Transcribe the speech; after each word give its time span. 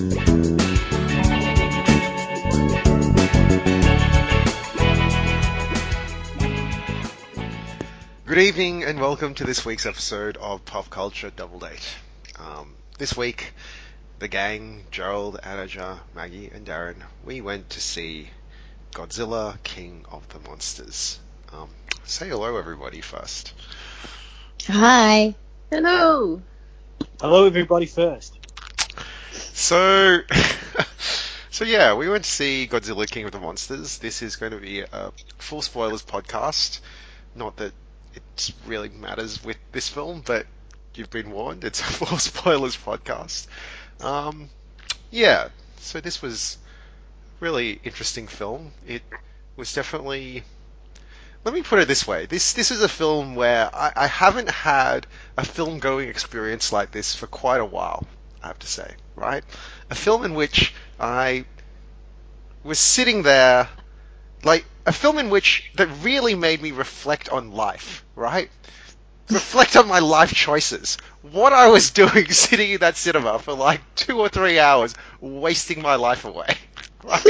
Good 0.00 0.08
evening 8.38 8.84
and 8.84 8.98
welcome 8.98 9.34
to 9.34 9.44
this 9.44 9.66
week's 9.66 9.84
episode 9.84 10.38
of 10.38 10.64
Pop 10.64 10.88
Culture 10.88 11.30
Double 11.36 11.58
Date. 11.58 11.86
Um, 12.38 12.72
this 12.96 13.14
week, 13.14 13.52
the 14.20 14.28
gang, 14.28 14.84
Gerald, 14.90 15.38
Anaja, 15.42 15.98
Maggie, 16.14 16.48
and 16.48 16.66
Darren, 16.66 17.02
we 17.26 17.42
went 17.42 17.68
to 17.70 17.80
see 17.82 18.30
Godzilla 18.92 19.62
King 19.64 20.06
of 20.10 20.26
the 20.30 20.38
Monsters. 20.48 21.20
Um, 21.52 21.68
say 22.04 22.30
hello, 22.30 22.56
everybody, 22.56 23.02
first. 23.02 23.52
Hi. 24.66 25.34
Hello. 25.70 26.40
Hello, 27.20 27.44
everybody. 27.44 27.84
First, 27.84 28.39
So, 29.52 30.20
so 31.50 31.64
yeah, 31.64 31.94
we 31.94 32.08
went 32.08 32.24
to 32.24 32.30
see 32.30 32.68
Godzilla 32.70 33.08
King 33.08 33.26
of 33.26 33.32
the 33.32 33.40
Monsters. 33.40 33.98
This 33.98 34.22
is 34.22 34.36
going 34.36 34.52
to 34.52 34.58
be 34.58 34.80
a 34.80 35.12
full 35.38 35.62
spoilers 35.62 36.02
podcast. 36.02 36.80
Not 37.34 37.56
that 37.56 37.72
it 38.14 38.52
really 38.66 38.88
matters 38.88 39.42
with 39.44 39.58
this 39.72 39.88
film, 39.88 40.22
but 40.24 40.46
you've 40.94 41.10
been 41.10 41.30
warned. 41.30 41.64
It's 41.64 41.80
a 41.80 41.84
full 42.06 42.18
spoilers 42.18 42.76
podcast. 42.76 43.46
Um, 44.00 44.48
yeah, 45.10 45.48
so 45.78 46.00
this 46.00 46.22
was 46.22 46.58
really 47.40 47.80
interesting 47.84 48.26
film. 48.26 48.72
It 48.86 49.02
was 49.56 49.72
definitely. 49.72 50.42
Let 51.42 51.54
me 51.54 51.62
put 51.62 51.78
it 51.78 51.88
this 51.88 52.06
way: 52.06 52.26
this 52.26 52.52
this 52.52 52.70
is 52.70 52.82
a 52.82 52.88
film 52.88 53.34
where 53.34 53.74
I, 53.74 53.92
I 53.96 54.06
haven't 54.06 54.50
had 54.50 55.06
a 55.36 55.44
film 55.44 55.78
going 55.78 56.08
experience 56.08 56.72
like 56.72 56.90
this 56.90 57.14
for 57.14 57.26
quite 57.26 57.60
a 57.60 57.64
while. 57.64 58.06
I 58.42 58.48
have 58.48 58.58
to 58.60 58.66
say, 58.66 58.94
right? 59.16 59.44
A 59.90 59.94
film 59.94 60.24
in 60.24 60.34
which 60.34 60.74
I 60.98 61.44
was 62.62 62.78
sitting 62.78 63.22
there, 63.22 63.68
like 64.44 64.64
a 64.86 64.92
film 64.92 65.18
in 65.18 65.30
which 65.30 65.70
that 65.76 65.88
really 66.02 66.34
made 66.34 66.62
me 66.62 66.72
reflect 66.72 67.28
on 67.28 67.52
life, 67.52 68.04
right? 68.14 68.50
reflect 69.30 69.76
on 69.76 69.86
my 69.86 70.00
life 70.00 70.34
choices. 70.34 70.98
What 71.22 71.52
I 71.52 71.68
was 71.68 71.90
doing 72.02 72.30
sitting 72.30 72.72
in 72.72 72.80
that 72.80 72.96
cinema 72.96 73.38
for 73.38 73.54
like 73.54 73.80
two 73.94 74.18
or 74.18 74.28
three 74.28 74.58
hours, 74.58 74.94
wasting 75.20 75.82
my 75.82 75.96
life 75.96 76.24
away. 76.24 76.48
Right? 77.02 77.24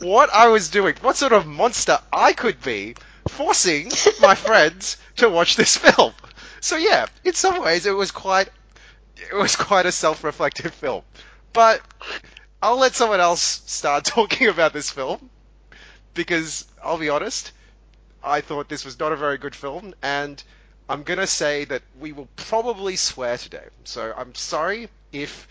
what 0.00 0.28
I 0.28 0.48
was 0.48 0.68
doing, 0.68 0.94
what 1.00 1.16
sort 1.16 1.32
of 1.32 1.46
monster 1.46 1.98
I 2.12 2.34
could 2.34 2.60
be, 2.60 2.96
forcing 3.28 3.90
my 4.20 4.34
friends 4.34 4.98
to 5.16 5.30
watch 5.30 5.56
this 5.56 5.74
film. 5.84 6.12
So 6.60 6.76
yeah, 6.76 7.06
in 7.24 7.32
some 7.32 7.62
ways 7.62 7.86
it 7.86 7.92
was 7.92 8.10
quite 8.10 8.50
it 9.20 9.34
was 9.34 9.56
quite 9.56 9.86
a 9.86 9.92
self-reflective 9.92 10.74
film. 10.74 11.02
But 11.52 11.80
I'll 12.62 12.78
let 12.78 12.94
someone 12.94 13.20
else 13.20 13.62
start 13.66 14.04
talking 14.04 14.48
about 14.48 14.72
this 14.72 14.90
film 14.90 15.30
because 16.14 16.66
I'll 16.82 16.98
be 16.98 17.08
honest, 17.08 17.52
I 18.22 18.40
thought 18.40 18.68
this 18.68 18.84
was 18.84 18.98
not 18.98 19.12
a 19.12 19.16
very 19.16 19.38
good 19.38 19.54
film 19.54 19.94
and 20.02 20.42
I'm 20.88 21.04
going 21.04 21.20
to 21.20 21.26
say 21.26 21.64
that 21.66 21.82
we 22.00 22.12
will 22.12 22.28
probably 22.36 22.96
swear 22.96 23.38
today. 23.38 23.66
So 23.84 24.12
I'm 24.16 24.34
sorry 24.34 24.88
if 25.12 25.46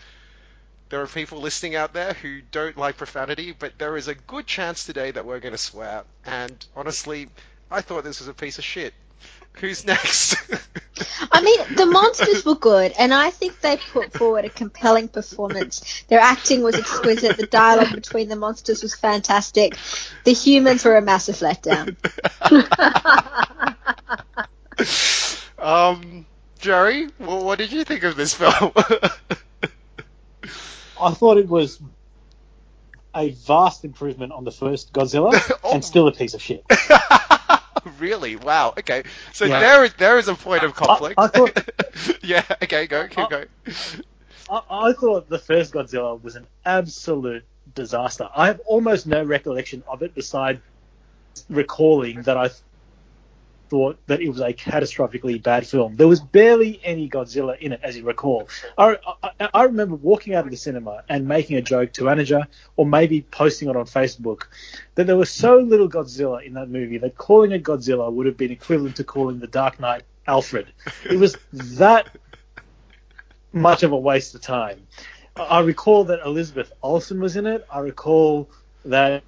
there 0.90 1.00
are 1.00 1.06
people 1.06 1.40
listening 1.40 1.76
out 1.76 1.92
there 1.92 2.12
who 2.14 2.42
don't 2.50 2.76
like 2.76 2.96
profanity, 2.96 3.52
but 3.52 3.78
there 3.78 3.96
is 3.96 4.08
a 4.08 4.14
good 4.14 4.46
chance 4.46 4.84
today 4.84 5.10
that 5.12 5.24
we're 5.24 5.40
going 5.40 5.52
to 5.52 5.58
swear. 5.58 6.04
And 6.26 6.66
honestly, 6.76 7.28
I 7.70 7.80
thought 7.80 8.04
this 8.04 8.18
was 8.18 8.28
a 8.28 8.34
piece 8.34 8.58
of 8.58 8.64
shit. 8.64 8.92
Who's 9.54 9.84
next? 9.84 10.36
I 11.32 11.42
mean, 11.42 11.58
the 11.76 11.86
monsters 11.86 12.44
were 12.46 12.54
good, 12.54 12.92
and 12.98 13.12
I 13.12 13.30
think 13.30 13.60
they 13.60 13.76
put 13.76 14.12
forward 14.12 14.44
a 14.44 14.48
compelling 14.50 15.08
performance. 15.08 16.04
Their 16.08 16.20
acting 16.20 16.62
was 16.62 16.76
exquisite. 16.76 17.36
The 17.36 17.46
dialogue 17.46 17.94
between 17.94 18.28
the 18.28 18.36
monsters 18.36 18.82
was 18.82 18.94
fantastic. 18.94 19.76
The 20.24 20.32
humans 20.32 20.84
were 20.84 20.96
a 20.96 21.02
massive 21.02 21.36
letdown. 21.36 21.96
um, 25.58 26.26
Jerry, 26.58 27.08
well, 27.18 27.44
what 27.44 27.58
did 27.58 27.72
you 27.72 27.84
think 27.84 28.02
of 28.04 28.16
this 28.16 28.34
film? 28.34 28.72
I 31.00 31.10
thought 31.12 31.38
it 31.38 31.48
was 31.48 31.80
a 33.14 33.30
vast 33.30 33.84
improvement 33.84 34.32
on 34.32 34.44
the 34.44 34.52
first 34.52 34.92
Godzilla, 34.92 35.32
Oh. 35.64 35.74
and 35.74 35.84
still 35.84 36.06
a 36.08 36.12
piece 36.12 36.34
of 36.34 36.42
shit. 36.42 36.64
really? 37.98 38.36
Wow. 38.36 38.74
Okay. 38.78 39.02
So 39.32 39.44
Yeah. 39.44 39.60
there 39.60 39.84
is 39.84 39.94
there 39.94 40.18
is 40.18 40.28
a 40.28 40.34
point 40.34 40.62
of 40.62 40.74
conflict. 40.74 41.14
I 41.18 41.26
thought- 41.28 41.70
yeah. 42.22 42.44
Okay. 42.62 42.86
Go. 42.86 43.06
Keep 43.08 43.18
I- 43.18 43.28
going. 43.28 43.46
I, 44.50 44.60
I 44.70 44.92
thought 44.92 45.28
the 45.28 45.38
first 45.38 45.72
Godzilla 45.72 46.20
was 46.22 46.36
an 46.36 46.46
absolute 46.64 47.44
disaster. 47.74 48.28
I 48.34 48.46
have 48.48 48.60
almost 48.66 49.06
no 49.06 49.22
recollection 49.22 49.82
of 49.88 50.02
it 50.02 50.14
beside 50.14 50.60
recalling 51.48 52.22
that 52.22 52.36
I 52.36 52.50
thought 53.70 53.98
that 54.08 54.20
it 54.20 54.28
was 54.28 54.40
a 54.40 54.52
catastrophically 54.52 55.42
bad 55.42 55.66
film. 55.66 55.96
There 55.96 56.08
was 56.08 56.20
barely 56.20 56.80
any 56.84 57.08
Godzilla 57.08 57.58
in 57.58 57.72
it, 57.72 57.80
as 57.82 57.96
you 57.96 58.04
recall. 58.04 58.48
I, 58.76 58.96
I, 59.22 59.48
I 59.54 59.62
remember 59.64 59.94
walking 59.94 60.34
out 60.34 60.44
of 60.44 60.50
the 60.50 60.56
cinema 60.56 61.04
and 61.08 61.26
making 61.26 61.56
a 61.56 61.62
joke 61.62 61.92
to 61.94 62.04
Anaja, 62.04 62.46
or 62.76 62.84
maybe 62.84 63.22
posting 63.22 63.70
it 63.70 63.76
on 63.76 63.86
Facebook, 63.86 64.42
that 64.96 65.06
there 65.06 65.16
was 65.16 65.30
so 65.30 65.58
little 65.58 65.88
Godzilla 65.88 66.44
in 66.44 66.54
that 66.54 66.68
movie 66.68 66.98
that 66.98 67.16
calling 67.16 67.52
it 67.52 67.62
Godzilla 67.62 68.12
would 68.12 68.26
have 68.26 68.36
been 68.36 68.50
equivalent 68.50 68.96
to 68.96 69.04
calling 69.04 69.38
The 69.38 69.46
Dark 69.46 69.80
Knight 69.80 70.02
Alfred. 70.26 70.66
It 71.08 71.18
was 71.18 71.36
that 71.52 72.08
much 73.52 73.82
of 73.82 73.92
a 73.92 73.96
waste 73.96 74.34
of 74.34 74.42
time. 74.42 74.86
I 75.36 75.42
I 75.42 75.60
recall 75.60 76.04
that 76.04 76.20
Elizabeth 76.24 76.72
Olsen 76.82 77.20
was 77.20 77.36
in 77.36 77.46
it. 77.46 77.66
I 77.70 77.78
recall 77.80 78.50
that 78.84 79.22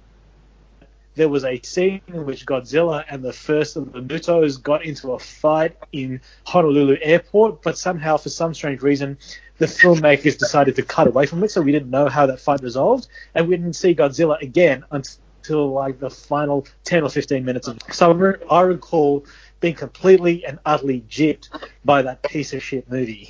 there 1.15 1.29
was 1.29 1.45
a 1.45 1.61
scene 1.61 2.01
in 2.07 2.25
which 2.25 2.45
Godzilla 2.45 3.03
and 3.09 3.23
the 3.23 3.33
first 3.33 3.75
of 3.75 3.91
the 3.91 4.01
Mutos 4.01 4.61
got 4.61 4.85
into 4.85 5.13
a 5.13 5.19
fight 5.19 5.77
in 5.91 6.21
Honolulu 6.45 6.97
airport, 7.01 7.61
but 7.61 7.77
somehow, 7.77 8.17
for 8.17 8.29
some 8.29 8.53
strange 8.53 8.81
reason, 8.81 9.17
the 9.57 9.65
filmmakers 9.65 10.37
decided 10.37 10.75
to 10.75 10.83
cut 10.83 11.07
away 11.07 11.25
from 11.25 11.43
it, 11.43 11.51
so 11.51 11.61
we 11.61 11.71
didn't 11.71 11.91
know 11.91 12.09
how 12.09 12.25
that 12.25 12.39
fight 12.39 12.61
resolved, 12.61 13.07
and 13.35 13.47
we 13.47 13.55
didn't 13.55 13.73
see 13.73 13.93
Godzilla 13.93 14.41
again 14.41 14.83
until 14.91 15.71
like 15.71 15.99
the 15.99 16.09
final 16.09 16.65
10 16.85 17.03
or 17.03 17.09
15 17.09 17.45
minutes 17.45 17.67
of 17.67 17.77
it. 17.77 17.93
So 17.93 18.11
I 18.11 18.13
re- 18.13 18.39
I 18.49 18.61
recall 18.61 19.25
being 19.59 19.75
completely 19.75 20.45
and 20.45 20.59
utterly 20.65 21.01
gypped 21.01 21.49
by 21.85 22.01
that 22.01 22.23
piece 22.23 22.53
of 22.53 22.63
shit 22.63 22.89
movie. 22.89 23.29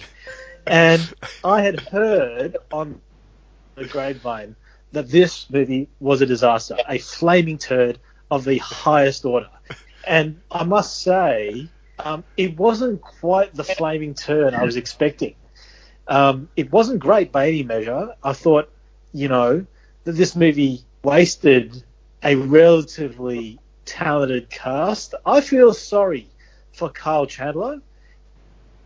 And 0.65 1.13
I 1.43 1.61
had 1.61 1.81
heard 1.81 2.57
on 2.71 3.01
the 3.75 3.85
grapevine 3.85 4.55
that 4.93 5.09
this 5.09 5.49
movie 5.49 5.89
was 5.99 6.21
a 6.21 6.25
disaster, 6.25 6.77
a 6.87 6.99
flaming 6.99 7.57
turd 7.57 7.99
of 8.31 8.45
the 8.45 8.59
highest 8.59 9.25
order. 9.25 9.49
And 10.07 10.39
I 10.51 10.63
must 10.63 11.01
say, 11.01 11.67
um, 11.99 12.23
it 12.37 12.57
wasn't 12.57 13.01
quite 13.01 13.53
the 13.53 13.63
flaming 13.63 14.13
turd 14.13 14.53
I 14.53 14.63
was 14.63 14.77
expecting. 14.77 15.35
Um, 16.07 16.47
it 16.55 16.71
wasn't 16.71 16.99
great 16.99 17.31
by 17.31 17.47
any 17.47 17.63
measure. 17.63 18.13
I 18.23 18.33
thought, 18.33 18.69
you 19.13 19.27
know, 19.27 19.65
that 20.03 20.11
this 20.13 20.35
movie 20.35 20.81
wasted 21.03 21.83
a 22.23 22.35
relatively 22.35 23.59
talented 23.85 24.49
cast. 24.49 25.15
I 25.25 25.41
feel 25.41 25.73
sorry 25.73 26.27
for 26.71 26.89
Kyle 26.89 27.25
Chandler 27.25 27.81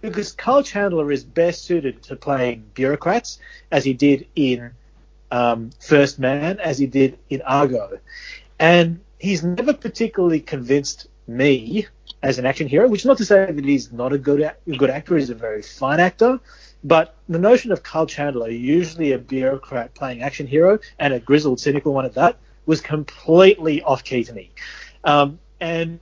because 0.01 0.31
Kyle 0.31 0.63
Chandler 0.63 1.12
is 1.12 1.24
best 1.24 1.66
suited 1.66 2.03
to 2.03 2.16
playing 2.16 2.63
bureaucrats, 2.75 3.39
as 3.72 3.84
he 3.84 3.94
did 3.94 4.28
in 4.35 4.72
um, 5.32 5.72
First 5.80 6.20
Man, 6.20 6.60
as 6.60 6.78
he 6.78 6.88
did 6.88 7.18
in 7.30 7.42
Argo. 7.42 8.00
And 8.60 9.00
he's 9.20 9.44
never 9.44 9.74
particularly 9.74 10.40
convinced 10.40 11.08
me 11.28 11.88
as 12.24 12.40
an 12.40 12.46
action 12.46 12.68
hero, 12.68 12.88
which 12.88 13.02
is 13.02 13.06
not 13.06 13.18
to 13.18 13.26
say 13.26 13.52
that 13.52 13.66
he's 13.66 13.92
not 13.92 14.14
a 14.14 14.18
good, 14.18 14.42
a 14.42 14.78
good 14.78 14.90
actor, 14.90 15.18
he's 15.18 15.30
a 15.30 15.36
very 15.36 15.62
fine 15.62 16.00
actor. 16.00 16.40
But 16.84 17.16
the 17.28 17.40
notion 17.40 17.72
of 17.72 17.84
Kyle 17.84 18.06
Chandler, 18.06 18.50
usually 18.50 19.12
a 19.12 19.18
bureaucrat 19.18 19.94
playing 19.94 20.22
action 20.22 20.48
hero, 20.48 20.80
and 21.00 21.13
a 21.13 21.19
grizzled, 21.19 21.60
cynical 21.60 21.94
one 21.94 22.06
at 22.06 22.13
that, 22.13 22.38
was 22.66 22.81
completely 22.81 23.81
off 23.81 24.04
key 24.04 24.24
to 24.24 24.34
me. 24.34 24.51
Um, 25.04 25.40
and 25.60 26.00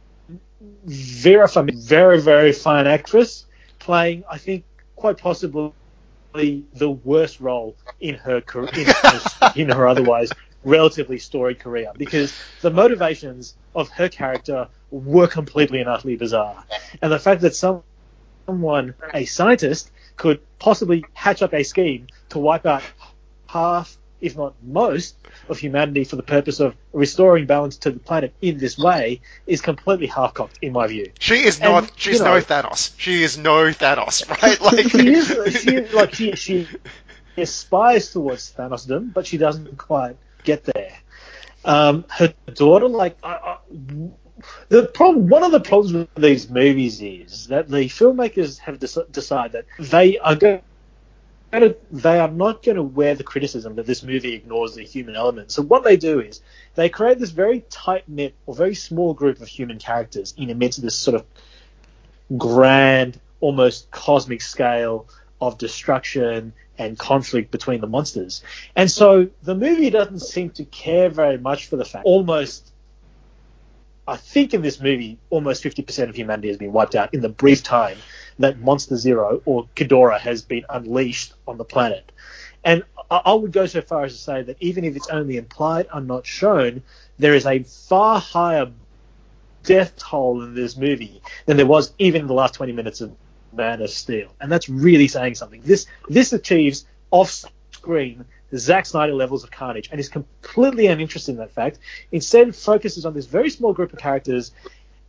Vera 0.86 1.48
Farmiga, 1.48 1.82
very, 1.84 2.22
very 2.22 2.52
fine 2.52 2.88
actress, 2.88 3.46
playing, 3.80 4.24
I 4.30 4.38
think, 4.38 4.64
quite 4.96 5.18
possibly 5.18 5.72
the 6.36 6.90
worst 7.04 7.40
role 7.40 7.76
in 8.00 8.16
her 8.16 8.42
career, 8.42 8.70
in 8.76 8.86
her, 8.86 9.54
in 9.56 9.70
her 9.70 9.88
otherwise 9.88 10.30
relatively 10.64 11.20
storied 11.20 11.60
career, 11.60 11.92
because 11.98 12.34
the 12.62 12.72
motivations 12.72 13.56
of 13.76 13.90
her 13.90 14.10
character 14.10 14.68
were 14.92 15.28
completely 15.28 15.80
and 15.80 15.90
utterly 15.90 16.16
bizarre, 16.16 16.64
and 17.02 17.12
the 17.12 17.20
fact 17.20 17.42
that 17.42 17.56
some, 17.56 17.84
someone, 18.46 18.94
a 19.14 19.26
scientist, 19.26 19.92
could 20.16 20.40
possibly 20.60 21.04
hatch 21.14 21.42
up 21.42 21.54
a 21.54 21.64
scheme 21.64 22.08
to 22.30 22.40
wipe 22.40 22.66
out 22.66 22.84
half, 23.48 23.98
if 24.22 24.36
not 24.38 24.54
most, 24.64 25.18
of 25.50 25.58
humanity 25.60 26.04
for 26.04 26.16
the 26.16 26.24
purpose 26.24 26.60
of 26.60 26.76
restoring 26.94 27.46
balance 27.46 27.78
to 27.78 27.92
the 27.92 28.00
planet 28.00 28.34
in 28.42 28.58
this 28.58 28.78
way 28.78 29.22
is 29.48 29.62
completely 29.62 30.08
half-cocked, 30.08 30.58
in 30.62 30.74
my 30.74 30.88
view. 30.88 31.12
She 31.20 31.36
is 31.46 31.60
And, 31.60 31.72
not. 31.72 31.92
she's 31.96 32.20
you 32.20 32.26
know- 32.26 32.36
no 32.36 32.42
Thanos. 32.42 32.94
She 32.98 33.24
is 33.24 33.38
no 33.38 33.66
Thanos, 33.72 34.28
right? 34.42 34.60
Like 34.62 34.90
she 34.90 35.14
is, 35.14 35.28
she 35.62 35.76
is 35.76 35.94
like 35.94 36.14
she, 36.16 36.32
she 36.36 36.68
aspires 37.38 38.12
towards 38.12 38.54
Thanosdom, 38.54 39.14
but 39.14 39.28
she 39.28 39.38
doesn't 39.38 39.78
quite 39.78 40.16
get 40.44 40.64
there. 40.64 40.94
Um, 41.66 42.06
her 42.10 42.34
daughter, 42.54 42.88
like, 42.88 43.18
I, 43.24 43.34
I, 43.34 43.58
the 44.70 44.86
problem, 44.88 45.28
one 45.30 45.44
of 45.44 45.52
the 45.52 45.60
problems 45.60 45.94
with 45.94 46.10
these 46.16 46.50
movies 46.50 47.02
is 47.02 47.48
that 47.48 47.68
the 47.70 47.86
filmmakers 47.86 48.60
have 48.60 48.80
dec- 48.80 49.12
decided 49.12 49.52
that 49.54 49.90
they 49.90 50.18
are 50.20 50.36
going 50.36 50.62
to, 51.62 51.78
they 51.92 52.20
are 52.20 52.30
not 52.30 52.64
going 52.64 52.76
to 52.76 52.84
wear 52.84 53.16
the 53.16 53.24
criticism 53.24 53.76
that 53.76 53.86
this 53.86 54.04
movie 54.04 54.34
ignores 54.34 54.76
the 54.76 54.84
human 54.84 55.16
element. 55.16 55.52
So 55.52 55.62
what 55.62 55.84
they 55.84 55.98
do 55.98 56.20
is 56.20 56.42
they 56.76 56.90
create 56.90 57.20
this 57.20 57.32
very 57.32 57.62
tight 57.70 58.08
knit 58.08 58.36
or 58.46 58.56
very 58.56 58.76
small 58.76 59.14
group 59.14 59.42
of 59.42 59.48
human 59.48 59.80
characters 59.80 60.34
in 60.38 60.50
amidst 60.50 60.82
this 60.82 60.96
sort 60.96 61.16
of 61.16 61.26
grand, 62.38 63.20
almost 63.40 63.92
cosmic 63.92 64.42
scale 64.42 65.08
of 65.42 65.58
destruction 65.58 66.54
and 66.78 66.98
conflict 66.98 67.52
between 67.52 67.82
the 67.82 67.88
monsters. 67.88 68.44
And 68.76 68.90
so 68.90 69.30
the 69.44 69.56
movie 69.56 69.90
doesn't 69.90 70.20
seem 70.20 70.50
to 70.52 70.66
care 70.66 71.10
very 71.10 71.38
much 71.38 71.68
for 71.68 71.78
the 71.78 71.86
fact 71.86 72.06
almost 72.06 72.72
I 74.08 74.18
think 74.18 74.54
in 74.54 74.62
this 74.62 74.80
movie 74.80 75.18
almost 75.30 75.64
50% 75.64 76.10
of 76.10 76.16
humanity 76.16 76.50
has 76.50 76.58
been 76.58 76.72
wiped 76.72 76.96
out 76.96 77.14
in 77.14 77.22
the 77.22 77.30
brief 77.30 77.64
time 77.64 77.98
that 78.40 78.60
Monster 78.60 78.98
Zero 78.98 79.42
or 79.46 79.68
Ghidorah 79.76 80.20
has 80.20 80.42
been 80.42 80.66
unleashed 80.70 81.34
on 81.48 81.58
the 81.58 81.66
planet. 81.66 82.12
And 82.64 82.84
I 83.10 83.22
I 83.26 83.34
would 83.34 83.52
go 83.52 83.66
so 83.66 83.82
far 83.82 84.06
as 84.06 84.14
to 84.14 84.20
say 84.20 84.42
that 84.44 84.58
even 84.60 84.84
if 84.84 84.96
it's 84.96 85.10
only 85.10 85.38
implied 85.38 85.88
and 85.94 86.08
not 86.08 86.26
shown, 86.26 86.84
there 87.20 87.36
is 87.36 87.46
a 87.46 87.64
far 87.64 88.20
higher 88.20 88.72
death 89.64 89.96
toll 89.98 90.42
in 90.44 90.54
this 90.54 90.78
movie 90.78 91.22
than 91.46 91.58
there 91.58 91.66
was 91.66 91.94
even 91.98 92.22
in 92.22 92.28
the 92.28 92.34
last 92.34 92.54
20 92.56 92.72
minutes 92.72 93.02
of 93.02 93.16
Man 93.54 93.82
of 93.82 93.90
Steel. 93.90 94.30
And 94.42 94.52
that's 94.52 94.70
really 94.70 95.08
saying 95.08 95.36
something. 95.36 95.62
This 95.64 95.88
this 96.10 96.34
achieves 96.34 96.86
off 97.12 97.46
screen 97.72 98.26
Zack 98.56 98.86
Snyder 98.86 99.14
levels 99.14 99.44
of 99.44 99.52
carnage 99.52 99.90
and 99.92 100.00
is 100.00 100.10
completely 100.10 100.88
uninterested 100.88 101.34
in 101.34 101.40
that 101.40 101.52
fact. 101.52 101.80
Instead 102.12 102.56
focuses 102.56 103.06
on 103.06 103.14
this 103.14 103.26
very 103.26 103.50
small 103.50 103.74
group 103.74 103.94
of 103.94 104.00
characters 104.00 104.52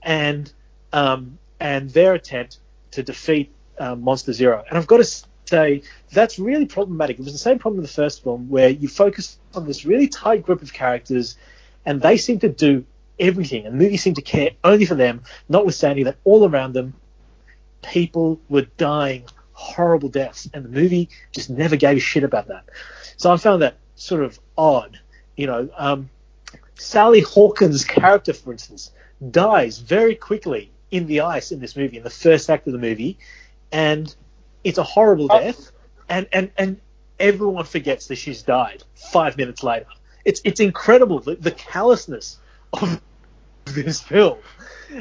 and 0.03 0.53
um, 0.93 1.39
and 1.61 1.91
their 1.91 2.15
attempt 2.15 2.59
to 2.93 3.03
defeat 3.03 3.53
um, 3.79 4.03
Monster 4.03 4.33
Zero. 4.33 4.65
And 4.69 4.79
I've 4.79 4.87
got 4.87 4.99
to 4.99 5.25
say 5.47 5.83
that's 6.13 6.39
really 6.39 6.67
problematic. 6.67 7.19
It 7.19 7.25
was 7.25 7.33
the 7.33 7.39
same 7.39 7.59
problem 7.59 7.79
in 7.79 7.83
the 7.83 7.89
first 7.89 8.23
film 8.23 8.49
where 8.49 8.69
you 8.69 8.89
focus 8.89 9.39
on 9.55 9.67
this 9.67 9.85
really 9.85 10.09
tight 10.09 10.43
group 10.43 10.63
of 10.63 10.73
characters 10.73 11.37
and 11.85 12.01
they 12.01 12.17
seem 12.17 12.39
to 12.41 12.49
do 12.49 12.85
everything 13.19 13.65
and 13.65 13.75
the 13.79 13.85
movie 13.85 13.97
seemed 13.97 14.17
to 14.17 14.23
care 14.23 14.51
only 14.65 14.85
for 14.85 14.95
them, 14.95 15.23
notwithstanding 15.49 16.05
that 16.05 16.17
all 16.25 16.49
around 16.49 16.73
them 16.73 16.95
people 17.83 18.41
were 18.49 18.63
dying 18.77 19.25
horrible 19.53 20.09
deaths, 20.09 20.49
and 20.53 20.65
the 20.65 20.69
movie 20.69 21.09
just 21.33 21.49
never 21.49 21.77
gave 21.77 21.97
a 21.97 22.01
shit 22.01 22.25
about 22.25 22.49
that. 22.49 22.65
So 23.17 23.33
I 23.33 23.37
found 23.39 23.63
that 23.63 23.79
sort 23.95 24.23
of 24.23 24.39
odd. 24.59 25.01
You 25.37 25.47
know, 25.47 25.69
um, 25.77 26.11
Sally 26.75 27.21
Hawkins' 27.21 27.85
character, 27.85 28.33
for 28.33 28.53
instance, 28.53 28.93
dies 29.31 29.79
very 29.79 30.15
quickly 30.15 30.71
in 30.91 31.07
the 31.07 31.23
ice 31.23 31.53
in 31.53 31.61
this 31.61 31.77
movie, 31.77 31.97
in 31.97 32.03
the 32.03 32.11
first 32.11 32.49
act 32.51 32.67
of 32.67 32.73
the 32.73 32.79
movie, 32.79 33.19
and 33.73 34.15
it's 34.65 34.79
a 34.79 34.83
horrible 34.83 35.29
death, 35.29 35.73
and 36.09 36.27
and 36.33 36.51
and 36.57 36.81
everyone 37.19 37.65
forgets 37.65 38.09
that 38.09 38.17
she's 38.17 38.43
died 38.43 38.83
five 38.95 39.37
minutes 39.37 39.63
later. 39.63 39.87
It's 40.25 40.41
it's 40.45 40.61
incredible 40.61 41.21
the, 41.21 41.37
the 41.37 41.53
callousness 41.53 42.39
of 42.73 43.01
this 43.65 44.01
film. 44.01 44.39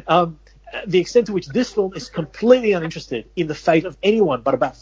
Um, 0.07 0.39
the 0.87 0.99
extent 0.99 1.27
to 1.27 1.33
which 1.33 1.47
this 1.47 1.71
film 1.71 1.93
is 1.95 2.09
completely 2.09 2.73
uninterested 2.73 3.29
in 3.35 3.47
the 3.47 3.55
fate 3.55 3.85
of 3.85 3.97
anyone 4.03 4.41
but 4.41 4.53
about 4.53 4.75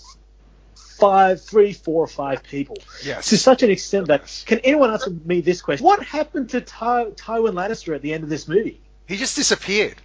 five, 0.76 1.42
three, 1.42 1.74
four, 1.74 2.04
or 2.04 2.08
five 2.08 2.44
people. 2.44 2.78
Yes. 3.04 3.30
To 3.30 3.38
such 3.38 3.64
an 3.64 3.70
extent 3.70 4.08
that 4.08 4.44
can 4.46 4.60
anyone 4.60 4.92
answer 4.92 5.10
me 5.26 5.42
this 5.42 5.62
question? 5.62 5.86
What 5.86 6.04
happened 6.04 6.52
to 6.52 6.62
Ty- 6.62 7.12
Tywin 7.12 7.54
Lannister 7.54 7.96
at 7.96 8.02
the 8.02 8.14
end 8.14 8.24
of 8.24 8.30
this 8.30 8.48
movie? 8.48 8.80
He 9.08 9.18
just 9.18 9.36
disappeared. 9.36 9.96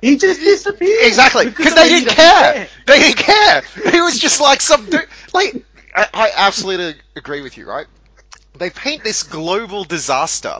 He 0.00 0.16
just 0.16 0.40
disappeared. 0.40 1.06
Exactly, 1.06 1.46
because 1.46 1.74
they 1.74 1.88
didn't 1.88 2.14
doesn't 2.16 2.16
care. 2.16 2.68
They 2.86 2.98
didn't 2.98 3.18
care. 3.18 3.62
He 3.92 4.00
was 4.00 4.18
just 4.18 4.40
like 4.40 4.60
some 4.60 4.86
dude. 4.88 5.06
Like, 5.32 5.64
I, 5.94 6.06
I 6.12 6.30
absolutely 6.36 7.00
agree 7.16 7.42
with 7.42 7.56
you, 7.56 7.66
right? 7.68 7.86
They 8.58 8.70
paint 8.70 9.04
this 9.04 9.22
global 9.22 9.84
disaster, 9.84 10.58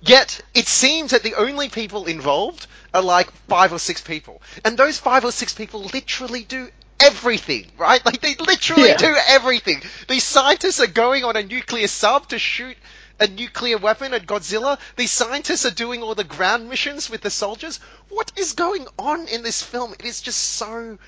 yet 0.00 0.40
it 0.54 0.66
seems 0.66 1.10
that 1.10 1.22
the 1.22 1.34
only 1.34 1.68
people 1.68 2.06
involved 2.06 2.66
are 2.94 3.02
like 3.02 3.30
five 3.48 3.72
or 3.72 3.78
six 3.78 4.00
people, 4.00 4.40
and 4.64 4.76
those 4.76 4.98
five 4.98 5.24
or 5.24 5.32
six 5.32 5.52
people 5.54 5.82
literally 5.92 6.44
do 6.44 6.68
everything, 7.00 7.66
right? 7.78 8.04
Like 8.06 8.20
they 8.20 8.36
literally 8.36 8.90
Yeah. 8.90 8.96
do 8.96 9.16
everything. 9.28 9.82
These 10.08 10.22
scientists 10.22 10.80
are 10.80 10.86
going 10.86 11.24
on 11.24 11.36
a 11.36 11.42
nuclear 11.42 11.88
sub 11.88 12.28
to 12.28 12.38
shoot 12.38 12.76
a 13.22 13.28
nuclear 13.28 13.78
weapon 13.78 14.14
at 14.14 14.26
Godzilla. 14.26 14.78
These 14.96 15.12
scientists 15.12 15.66
are 15.66 15.70
doing 15.74 16.02
all 16.02 16.14
the 16.14 16.24
ground 16.24 16.68
missions 16.68 17.10
with 17.10 17.22
the 17.22 17.30
soldiers. 17.30 17.80
What 18.10 18.32
is 18.36 18.54
going 18.54 18.86
on 18.98 19.28
in 19.28 19.42
this 19.42 19.62
film? 19.62 19.94
It 19.94 20.04
is 20.04 20.20
just 20.22 20.40
so 20.40 20.98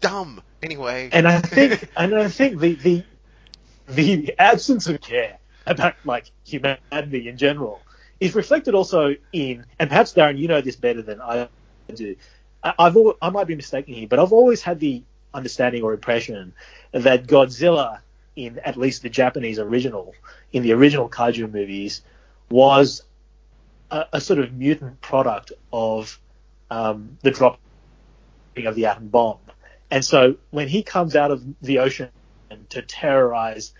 dumb. 0.00 0.42
Anyway, 0.62 1.10
And 1.12 1.26
I 1.28 1.40
think, 1.40 1.90
and 1.96 2.14
I 2.14 2.28
think 2.28 2.60
the, 2.60 2.74
the 2.76 3.04
the 3.88 4.34
absence 4.38 4.86
of 4.88 5.00
care 5.00 5.38
about 5.66 5.94
like 6.04 6.30
humanity 6.46 7.28
in 7.28 7.36
general 7.38 7.82
is 8.20 8.34
reflected 8.34 8.74
also 8.74 9.16
in, 9.32 9.66
and 9.78 9.90
perhaps 9.90 10.14
Darren, 10.14 10.38
you 10.38 10.48
know 10.48 10.60
this 10.60 10.76
better 10.76 11.02
than 11.02 11.20
I 11.20 11.48
do. 11.94 12.16
I- 12.62 12.74
I've 12.78 12.96
I 13.20 13.30
might 13.30 13.46
be 13.48 13.56
mistaken 13.56 13.94
here, 13.94 14.08
but 14.08 14.18
I've 14.20 14.32
always 14.32 14.62
had 14.62 14.80
the 14.80 15.04
understanding 15.34 15.82
or 15.82 15.94
impression 15.94 16.54
that 16.92 17.26
Godzilla, 17.26 18.00
in 18.36 18.58
at 18.60 18.76
least 18.76 19.02
the 19.02 19.08
Japanese 19.08 19.58
original, 19.58 20.14
in 20.52 20.62
the 20.62 20.72
original 20.72 21.08
kaiju 21.08 21.52
movies, 21.52 22.02
was 22.50 23.02
a, 23.90 24.06
a 24.14 24.20
sort 24.20 24.38
of 24.38 24.52
mutant 24.52 25.00
product 25.00 25.52
of 25.72 26.18
um, 26.70 27.18
the 27.22 27.30
dropping 27.30 27.58
of 28.66 28.74
the 28.74 28.86
atom 28.86 29.08
bomb. 29.08 29.38
And 29.90 30.04
so 30.04 30.36
when 30.50 30.68
he 30.68 30.82
comes 30.82 31.14
out 31.16 31.30
of 31.30 31.44
the 31.60 31.80
ocean 31.80 32.08
to 32.70 32.82
terrorize 32.82 33.72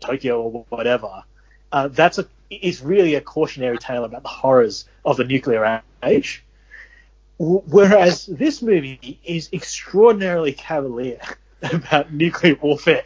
Tokyo 0.00 0.42
or 0.42 0.66
whatever, 0.68 1.24
uh, 1.72 1.88
that's 1.88 2.18
a 2.18 2.26
is 2.50 2.82
really 2.82 3.14
a 3.14 3.20
cautionary 3.20 3.78
tale 3.78 4.04
about 4.04 4.22
the 4.22 4.28
horrors 4.28 4.84
of 5.04 5.16
the 5.16 5.24
nuclear 5.24 5.82
age. 6.02 6.44
Whereas 7.38 8.26
this 8.26 8.60
movie 8.60 9.20
is 9.24 9.48
extraordinarily 9.52 10.52
cavalier 10.52 11.20
about 11.72 12.12
nuclear 12.12 12.56
warfare. 12.60 13.04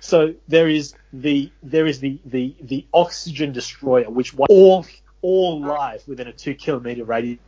So 0.00 0.34
there 0.48 0.68
is 0.68 0.94
the 1.12 1.50
there 1.62 1.86
is 1.86 2.00
the 2.00 2.20
the, 2.24 2.54
the 2.60 2.86
oxygen 2.92 3.52
destroyer 3.52 4.10
which 4.10 4.34
all 4.48 4.86
all 5.20 5.60
life 5.60 6.06
within 6.08 6.26
a 6.26 6.32
two 6.32 6.54
kilometer 6.54 7.04
radius. 7.04 7.38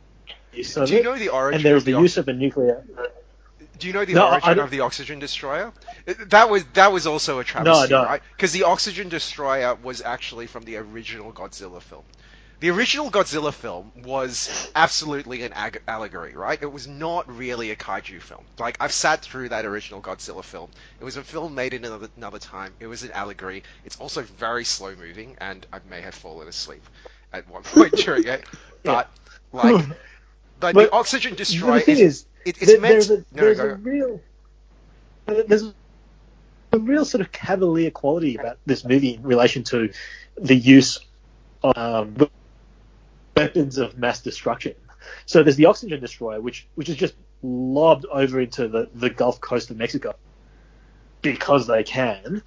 of 0.77 0.87
do 0.87 0.95
you 0.95 1.03
know 1.03 1.17
the 1.17 1.29
origin? 1.29 1.57
and 1.57 1.65
there 1.65 1.75
is 1.75 1.83
the 1.83 1.93
the 1.93 1.99
use 1.99 2.17
of 2.17 2.27
a 2.27 2.33
nuclear. 2.33 2.85
Do 3.77 3.87
you 3.87 3.93
know 3.93 4.05
the 4.05 4.13
No, 4.13 4.29
origin 4.31 4.59
of 4.59 4.71
the 4.71 4.79
oxygen 4.79 5.19
destroyer? 5.19 5.73
That 6.27 6.49
was 6.49 6.63
that 6.73 6.93
was 6.93 7.05
also 7.05 7.39
a 7.39 7.43
travesty, 7.43 7.93
no. 7.93 8.05
right? 8.05 8.21
Because 8.35 8.53
the 8.53 8.63
oxygen 8.63 9.09
destroyer 9.09 9.75
was 9.75 10.01
actually 10.01 10.47
from 10.47 10.63
the 10.63 10.77
original 10.77 11.33
Godzilla 11.33 11.81
film. 11.81 12.03
The 12.61 12.69
original 12.71 13.11
Godzilla 13.11 13.53
film 13.53 13.91
was 14.03 14.71
absolutely 14.75 15.43
an 15.43 15.51
ag- 15.53 15.81
allegory, 15.87 16.33
right? 16.35 16.57
It 16.61 16.71
was 16.71 16.87
not 16.87 17.29
really 17.37 17.71
a 17.71 17.75
kaiju 17.75 18.21
film. 18.21 18.45
Like 18.57 18.77
I've 18.79 18.93
sat 18.93 19.21
through 19.21 19.49
that 19.49 19.65
original 19.65 20.01
Godzilla 20.01 20.43
film. 20.43 20.69
It 20.99 21.03
was 21.03 21.17
a 21.17 21.23
film 21.23 21.53
made 21.53 21.73
in 21.73 21.83
another, 21.83 22.09
another 22.15 22.39
time. 22.39 22.73
It 22.79 22.87
was 22.87 23.03
an 23.03 23.11
allegory. 23.11 23.63
It's 23.83 23.97
also 23.97 24.21
very 24.21 24.63
slow 24.63 24.95
moving, 24.95 25.35
and 25.39 25.65
I 25.73 25.79
may 25.89 26.01
have 26.01 26.15
fallen 26.15 26.47
asleep 26.47 26.83
at 27.33 27.47
one 27.49 27.63
point 27.63 27.91
during 27.93 28.25
it. 28.25 28.45
But 28.83 29.09
like, 29.51 29.85
but, 30.59 30.73
But 30.73 30.75
the 30.75 30.91
oxygen 30.91 31.35
destroyer 31.35 31.79
the 31.79 31.85
thing 31.85 31.97
is, 31.97 32.01
is, 32.01 32.25
it, 32.45 32.61
it's 32.61 32.71
there- 32.71 32.79
meant. 32.81 32.93
there's 33.31 33.59
a, 33.59 33.65
no, 33.65 33.73
a 33.73 33.75
real 33.75 34.21
there's 35.25 35.73
a 36.71 36.79
real 36.79 37.03
sort 37.03 37.21
of 37.21 37.31
cavalier 37.31 37.91
quality 37.91 38.37
about 38.37 38.59
this 38.65 38.85
movie 38.85 39.15
in 39.15 39.23
relation 39.23 39.63
to 39.65 39.91
the 40.37 40.55
use 40.55 40.99
of 41.63 41.77
um, 41.77 42.29
weapons 43.35 43.77
of 43.77 43.97
mass 43.97 44.21
destruction. 44.21 44.75
So 45.25 45.43
there's 45.43 45.55
the 45.55 45.65
oxygen 45.65 45.99
destroyer, 46.01 46.41
which 46.41 46.67
which 46.75 46.89
is 46.89 46.95
just 46.95 47.15
lobbed 47.43 48.05
over 48.05 48.39
into 48.39 48.67
the, 48.67 48.89
the 48.93 49.09
Gulf 49.09 49.39
Coast 49.39 49.69
of 49.69 49.77
Mexico 49.77 50.15
because 51.21 51.67
they 51.67 51.83
can, 51.83 52.41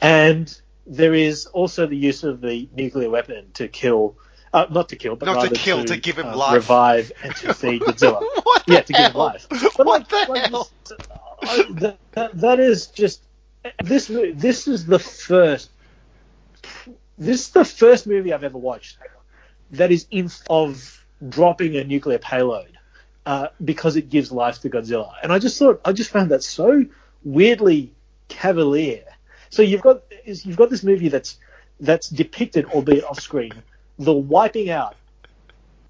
and 0.00 0.60
there 0.86 1.14
is 1.14 1.46
also 1.46 1.86
the 1.86 1.96
use 1.96 2.22
of 2.24 2.40
the 2.40 2.68
nuclear 2.74 3.10
weapon 3.10 3.50
to 3.54 3.68
kill. 3.68 4.16
Uh, 4.52 4.66
not 4.70 4.88
to 4.90 4.96
kill, 4.96 5.16
but 5.16 5.26
Not 5.26 5.48
to 5.48 5.54
kill, 5.54 5.84
to 5.84 5.96
give 5.96 6.16
him 6.16 6.26
uh, 6.26 6.36
life. 6.36 6.54
revive 6.54 7.12
and 7.22 7.34
to 7.36 7.52
feed 7.60 7.82
Godzilla. 7.82 8.20
what 8.44 8.62
Yeah, 8.66 8.80
to 8.80 8.92
give 8.92 9.06
him 9.10 9.14
life. 9.14 9.46
But 9.50 9.84
What 9.86 9.86
like- 9.86 10.08
the 10.08 10.32
like 10.32 10.50
hell? 10.50 10.70
this- 10.88 11.66
that, 11.80 11.98
that, 12.12 12.40
that 12.40 12.60
is 12.60 12.86
just 12.86 13.22
this. 13.82 14.06
This 14.06 14.68
is 14.68 14.86
the 14.86 14.98
first. 14.98 15.70
This 17.18 17.40
is 17.40 17.50
the 17.50 17.64
first 17.64 18.06
movie 18.06 18.32
I've 18.32 18.44
ever 18.44 18.56
watched 18.58 18.98
that 19.72 19.90
is 19.90 20.06
in 20.10 20.30
of 20.48 21.04
dropping 21.28 21.76
a 21.76 21.84
nuclear 21.84 22.18
payload 22.18 22.78
uh, 23.24 23.48
because 23.64 23.96
it 23.96 24.08
gives 24.08 24.30
life 24.30 24.60
to 24.60 24.70
Godzilla, 24.70 25.12
and 25.22 25.32
I 25.32 25.38
just 25.38 25.58
thought 25.58 25.80
I 25.84 25.92
just 25.92 26.10
found 26.10 26.30
that 26.30 26.42
so 26.42 26.84
weirdly 27.24 27.92
cavalier. 28.28 29.04
So 29.50 29.62
you've 29.62 29.82
got 29.82 30.02
you've 30.24 30.56
got 30.56 30.70
this 30.70 30.82
movie 30.82 31.08
that's 31.08 31.38
that's 31.80 32.08
depicted, 32.08 32.66
albeit 32.66 33.04
off 33.04 33.20
screen, 33.20 33.52
the 33.98 34.12
wiping 34.12 34.70
out 34.70 34.96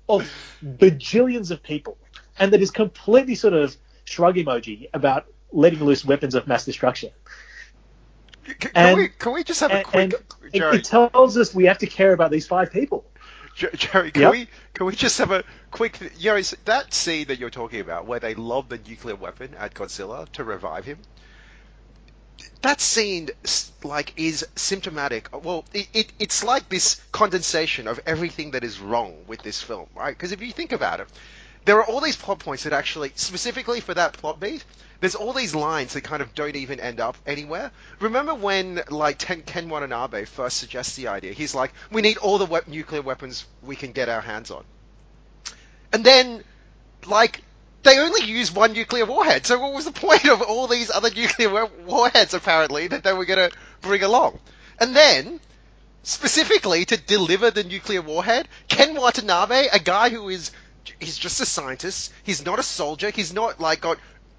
of 0.08 0.30
bajillions 0.64 1.50
of 1.50 1.62
people, 1.62 1.96
and 2.38 2.52
that 2.52 2.60
is 2.60 2.70
completely 2.70 3.34
sort 3.34 3.54
of 3.54 3.76
shrug 4.04 4.36
emoji 4.36 4.88
about 4.94 5.26
letting 5.52 5.82
loose 5.84 6.04
weapons 6.04 6.34
of 6.34 6.46
mass 6.46 6.64
destruction. 6.64 7.10
Can, 8.60 8.70
And- 8.74 8.96
we, 8.96 9.08
can 9.08 9.32
we 9.32 9.42
just 9.42 9.60
have 9.60 9.72
a 9.72 9.82
quick, 9.82 9.94
and 10.02 10.14
it, 10.52 10.62
it 10.62 10.84
tells 10.84 11.36
us 11.36 11.54
we 11.54 11.64
have 11.64 11.78
to 11.78 11.86
care 11.86 12.12
about 12.12 12.30
these 12.30 12.46
five 12.46 12.70
people. 12.70 13.04
Jer- 13.56 13.72
Jerry, 13.76 14.12
can 14.12 14.28
Yep. 14.28 14.30
we 14.30 14.48
can 14.74 14.86
we 14.86 14.96
just 14.96 15.18
have 15.18 15.32
a 15.32 15.44
quick 15.72 15.98
Jerry, 16.18 16.40
s- 16.42 16.56
that 16.66 16.94
scene 16.94 17.28
that 17.28 17.38
you're 17.40 17.50
talking 17.50 17.80
about 17.80 18.06
where 18.06 18.20
they 18.20 18.34
lob 18.34 18.70
the 18.70 18.78
nuclear 18.78 19.16
weapon 19.16 19.54
at 19.56 19.74
Godzilla 19.74 20.30
to 20.34 20.44
revive 20.44 20.86
him? 20.86 21.04
That 22.62 22.80
scene 22.82 23.30
like 23.84 24.12
is 24.16 24.46
symptomatic. 24.56 25.28
Well, 25.32 25.66
it, 25.74 25.88
it 25.94 26.12
it's 26.18 26.44
like 26.44 26.68
this 26.70 27.02
condensation 27.12 27.88
of 27.88 28.00
everything 28.06 28.52
that 28.52 28.64
is 28.64 28.80
wrong 28.80 29.24
with 29.26 29.42
this 29.42 29.62
film, 29.62 29.88
right? 29.94 30.12
Because 30.16 30.32
if 30.32 30.42
you 30.42 30.52
think 30.52 30.72
about 30.72 31.00
it, 31.00 31.08
there 31.66 31.78
are 31.78 31.84
all 31.84 32.00
these 32.00 32.16
plot 32.16 32.38
points 32.38 32.62
that 32.62 32.72
actually, 32.72 33.10
specifically 33.16 33.80
for 33.80 33.92
that 33.92 34.14
plot 34.14 34.38
beat, 34.40 34.64
there's 35.00 35.16
all 35.16 35.32
these 35.32 35.54
lines 35.54 35.92
that 35.92 36.02
kind 36.02 36.22
of 36.22 36.34
don't 36.34 36.56
even 36.56 36.80
end 36.80 37.00
up 37.00 37.16
anywhere. 37.26 37.72
Remember 38.00 38.34
when, 38.34 38.80
like, 38.88 39.18
Ten, 39.18 39.42
Ken 39.42 39.68
Watanabe 39.68 40.24
first 40.24 40.56
suggests 40.56 40.96
the 40.96 41.08
idea? 41.08 41.32
He's 41.32 41.54
like, 41.54 41.72
we 41.90 42.02
need 42.02 42.18
all 42.18 42.38
the 42.38 42.46
wep- 42.46 42.68
nuclear 42.68 43.02
weapons 43.02 43.44
we 43.62 43.74
can 43.76 43.90
get 43.92 44.08
our 44.08 44.20
hands 44.20 44.50
on. 44.50 44.64
And 45.92 46.04
then, 46.04 46.44
like, 47.04 47.42
they 47.82 47.98
only 47.98 48.24
use 48.24 48.52
one 48.52 48.72
nuclear 48.72 49.04
warhead. 49.04 49.44
So 49.44 49.58
what 49.58 49.74
was 49.74 49.84
the 49.84 49.92
point 49.92 50.24
of 50.26 50.42
all 50.42 50.68
these 50.68 50.90
other 50.90 51.10
nuclear 51.10 51.50
wa- 51.50 51.70
warheads, 51.84 52.32
apparently, 52.32 52.86
that 52.86 53.02
they 53.02 53.12
were 53.12 53.26
going 53.26 53.50
to 53.50 53.56
bring 53.80 54.04
along? 54.04 54.38
And 54.78 54.94
then, 54.94 55.40
specifically 56.04 56.84
to 56.84 56.96
deliver 56.96 57.50
the 57.50 57.64
nuclear 57.64 58.02
warhead, 58.02 58.46
Ken 58.68 58.94
Watanabe, 58.94 59.66
a 59.72 59.80
guy 59.80 60.10
who 60.10 60.28
is 60.28 60.52
he's 61.00 61.16
just 61.18 61.40
a 61.40 61.46
scientist, 61.46 62.12
he's 62.22 62.44
not 62.44 62.58
a 62.58 62.62
soldier, 62.62 63.10
he's 63.10 63.32
not 63.32 63.60
like 63.60 63.80
got 63.80 63.98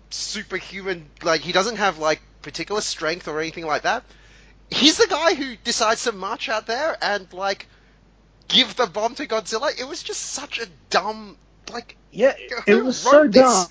superhuman 0.10 1.10
like 1.24 1.42
he 1.42 1.52
doesn't 1.52 1.78
have 1.78 1.98
like 1.98 2.22
particular 2.42 2.82
strength 2.82 3.28
or 3.28 3.40
anything 3.40 3.66
like 3.66 3.84
that. 3.84 4.04
He's 4.70 4.98
the 4.98 5.08
guy 5.08 5.34
who 5.36 5.56
decides 5.64 6.04
to 6.04 6.12
march 6.12 6.50
out 6.50 6.66
there 6.68 6.98
and 7.02 7.32
like 7.34 7.68
give 8.48 8.76
the 8.76 8.88
bomb 8.88 9.16
to 9.16 9.28
Godzilla. 9.28 9.72
It 9.80 9.88
was 9.88 10.04
just 10.04 10.22
such 10.22 10.60
a 10.60 10.68
dumb 10.90 11.38
like 11.72 11.98
Yeah, 12.12 12.34
it 12.66 12.84
was 12.84 12.98
so 12.98 13.28
this? 13.28 13.42
dumb. 13.42 13.68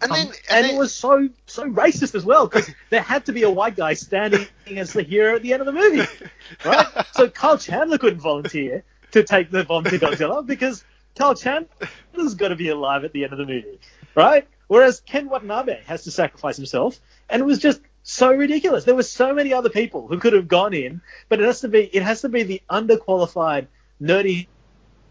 And 0.00 0.14
then 0.14 0.26
Um, 0.26 0.32
and, 0.50 0.64
and 0.64 0.64
then, 0.64 0.74
it 0.74 0.78
was 0.78 0.94
so 0.94 1.28
so 1.46 1.64
racist 1.70 2.14
as 2.14 2.24
well 2.24 2.46
because 2.46 2.70
there 2.90 3.02
had 3.02 3.26
to 3.26 3.32
be 3.32 3.42
a 3.42 3.50
white 3.50 3.76
guy 3.76 3.94
standing 3.94 4.46
as 4.76 4.92
the 4.92 5.02
hero 5.02 5.36
at 5.36 5.42
the 5.42 5.52
end 5.52 5.60
of 5.62 5.66
the 5.66 5.72
movie, 5.72 6.06
right? 6.64 6.86
so 7.12 7.28
Kyle 7.28 7.58
Chandler 7.58 7.98
couldn't 7.98 8.20
volunteer 8.20 8.84
to 9.12 9.22
take 9.24 9.50
the 9.50 9.64
bomb 9.64 9.84
to 9.84 9.98
Godzilla 9.98 10.44
because 10.46 10.84
Kyle 11.18 11.34
Chandler's 11.34 12.34
got 12.36 12.48
to 12.48 12.56
be 12.56 12.68
alive 12.68 13.04
at 13.04 13.12
the 13.12 13.24
end 13.24 13.32
of 13.32 13.38
the 13.38 13.46
movie, 13.46 13.80
right? 14.14 14.46
Whereas 14.68 15.00
Ken 15.00 15.28
Watanabe 15.28 15.80
has 15.86 16.04
to 16.04 16.10
sacrifice 16.10 16.56
himself, 16.56 16.98
and 17.28 17.40
it 17.42 17.44
was 17.44 17.58
just 17.58 17.80
so 18.02 18.32
ridiculous. 18.32 18.84
There 18.84 18.94
were 18.94 19.02
so 19.02 19.34
many 19.34 19.52
other 19.52 19.68
people 19.70 20.06
who 20.06 20.18
could 20.18 20.32
have 20.32 20.48
gone 20.48 20.74
in, 20.74 21.00
but 21.28 21.40
it 21.40 21.44
has 21.44 21.60
to 21.62 21.68
be 21.68 21.80
it 21.84 22.02
has 22.02 22.22
to 22.22 22.28
be 22.28 22.42
the 22.44 22.62
underqualified, 22.70 23.66
nerdy 24.00 24.46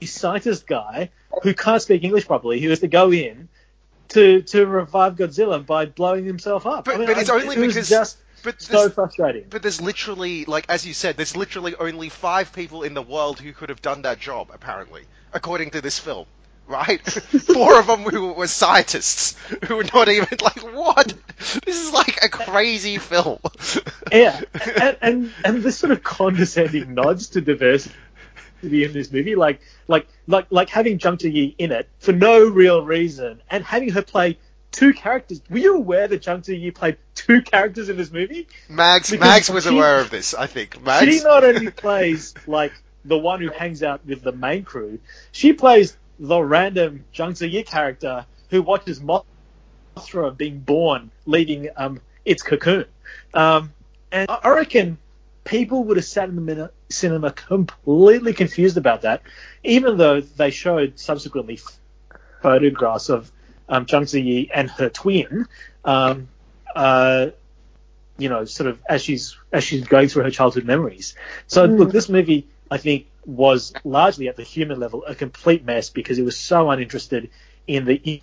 scientist 0.04 0.68
guy 0.68 1.10
who 1.44 1.54
can't 1.54 1.82
speak 1.82 2.04
English 2.04 2.28
properly 2.28 2.60
who 2.60 2.70
has 2.70 2.80
to 2.80 2.88
go 2.88 3.12
in 3.12 3.50
to 4.10 4.42
to 4.44 4.66
revive 4.66 5.16
Godzilla 5.16 5.66
by 5.66 5.86
blowing 5.86 6.26
himself 6.26 6.66
up. 6.66 6.86
But- 6.86 6.96
I 6.96 6.98
mean, 7.00 7.08
but 7.08 7.18
it's 7.18 7.30
I- 7.30 7.36
only 7.36 7.56
it 7.56 7.60
because- 7.68 7.90
just 7.90 8.18
but 8.44 8.62
so 8.62 8.90
frustrating. 8.90 9.46
But 9.50 9.64
there's 9.64 9.82
literally, 9.82 10.46
like 10.46 10.66
as 10.70 10.86
you 10.86 10.94
said, 10.94 11.18
there's 11.18 11.36
literally 11.36 11.76
only 11.76 12.10
five 12.10 12.54
people 12.54 12.84
in 12.84 12.94
the 12.94 13.02
world 13.02 13.40
who 13.40 13.52
could 13.52 13.70
have 13.70 13.82
done 13.82 14.04
that 14.04 14.20
job, 14.20 14.50
apparently, 14.54 15.04
according 15.38 15.70
to 15.72 15.82
this 15.82 15.98
film. 15.98 16.26
Right? 16.68 17.00
Four 17.54 17.80
of 17.80 17.88
them 17.88 18.02
who 18.02 18.34
were 18.34 18.48
scientists 18.48 19.38
who 19.68 19.78
were 19.78 19.86
not 19.94 20.10
even 20.10 20.28
like, 20.44 20.60
what? 20.76 21.14
This 21.66 21.82
is 21.88 21.94
like 21.94 22.22
a 22.22 22.28
crazy 22.28 22.98
film. 22.98 23.40
Yeah, 24.12 24.42
and, 24.82 24.98
and 25.02 25.34
and 25.46 25.64
this 25.64 25.78
sort 25.78 25.94
of 25.94 26.04
condescending 26.04 26.94
nods 26.94 27.28
to 27.30 27.42
diversity 27.42 27.94
in 28.64 28.92
this 28.92 29.14
movie, 29.14 29.36
like 29.36 29.62
like 29.88 30.08
like 30.28 30.48
like 30.50 30.68
having 30.70 31.00
Jung 31.00 31.18
Ji 31.18 31.56
in 31.58 31.72
it 31.72 31.88
for 32.00 32.12
no 32.12 32.46
real 32.50 32.84
reason, 32.84 33.42
and 33.50 33.64
having 33.64 33.92
her 33.92 34.02
play 34.02 34.38
two 34.74 34.92
characters. 34.94 35.42
Were 35.50 35.60
you 35.60 35.78
aware 35.78 36.10
that 36.10 36.26
Jung 36.26 36.42
Ji 36.42 36.72
played 36.72 36.98
two 37.16 37.44
characters 37.44 37.88
in 37.88 37.96
this 37.96 38.12
movie? 38.12 38.46
Mags, 38.68 39.10
Because 39.10 39.26
Mags 39.26 39.50
was 39.50 39.64
she- 39.64 39.70
aware 39.74 40.02
of 40.02 40.10
this, 40.10 40.34
I 40.34 40.48
think. 40.48 40.76
She 41.00 41.22
not 41.22 41.46
only 41.46 41.72
plays 41.72 42.34
like 42.46 42.74
the 43.08 43.18
one 43.18 43.42
who 43.42 43.50
hangs 43.50 43.84
out 43.84 44.06
with 44.06 44.22
the 44.22 44.32
main 44.32 44.64
crew, 44.64 45.00
she 45.32 45.54
plays 45.54 45.98
the 46.20 46.40
random 46.40 47.06
Jung 47.14 47.36
Yi 47.40 47.64
character 47.64 48.26
who 48.50 48.62
watches 48.62 49.00
Mothra 49.00 50.36
being 50.36 50.60
born, 50.60 51.12
leaving 51.26 51.70
um, 51.76 52.02
its 52.26 52.44
cocoon. 52.44 52.86
Um, 53.34 53.74
and 54.12 54.30
I 54.30 54.50
reckon 54.50 54.98
people 55.44 55.86
would 55.86 55.98
have 55.98 56.06
sat 56.06 56.30
in 56.30 56.36
the 56.36 56.42
min- 56.42 56.70
cinema 56.90 57.32
completely 57.32 58.34
confused 58.34 58.78
about 58.78 59.02
that, 59.02 59.22
even 59.64 59.98
though 59.98 60.22
they 60.22 60.50
showed 60.50 61.00
subsequently 61.00 61.60
photographs 62.42 63.10
of 63.10 63.32
um, 63.70 63.86
Jung 63.90 64.06
Yi 64.08 64.52
and 64.54 64.70
her 64.70 64.90
twin. 64.90 65.48
Um, 65.86 66.30
uh, 66.76 67.28
you 68.18 68.30
know, 68.30 68.46
sort 68.46 68.68
of 68.68 68.82
as 68.90 69.04
she's 69.04 69.38
as 69.52 69.64
she's 69.64 69.86
going 69.86 70.08
through 70.08 70.24
her 70.24 70.32
childhood 70.32 70.66
memories. 70.66 71.16
So 71.46 71.68
Mm. 71.68 71.78
look, 71.78 71.92
this 71.92 72.10
movie 72.10 72.48
I 72.70 72.78
think 72.78 73.08
was 73.26 73.74
largely 73.84 74.30
at 74.30 74.36
the 74.36 74.44
human 74.44 74.80
level 74.80 75.04
a 75.06 75.14
complete 75.16 75.66
mess 75.66 75.90
because 75.90 76.18
it 76.18 76.24
was 76.24 76.38
so 76.38 76.70
uninterested 76.70 77.30
in 77.68 77.86
the 77.86 78.22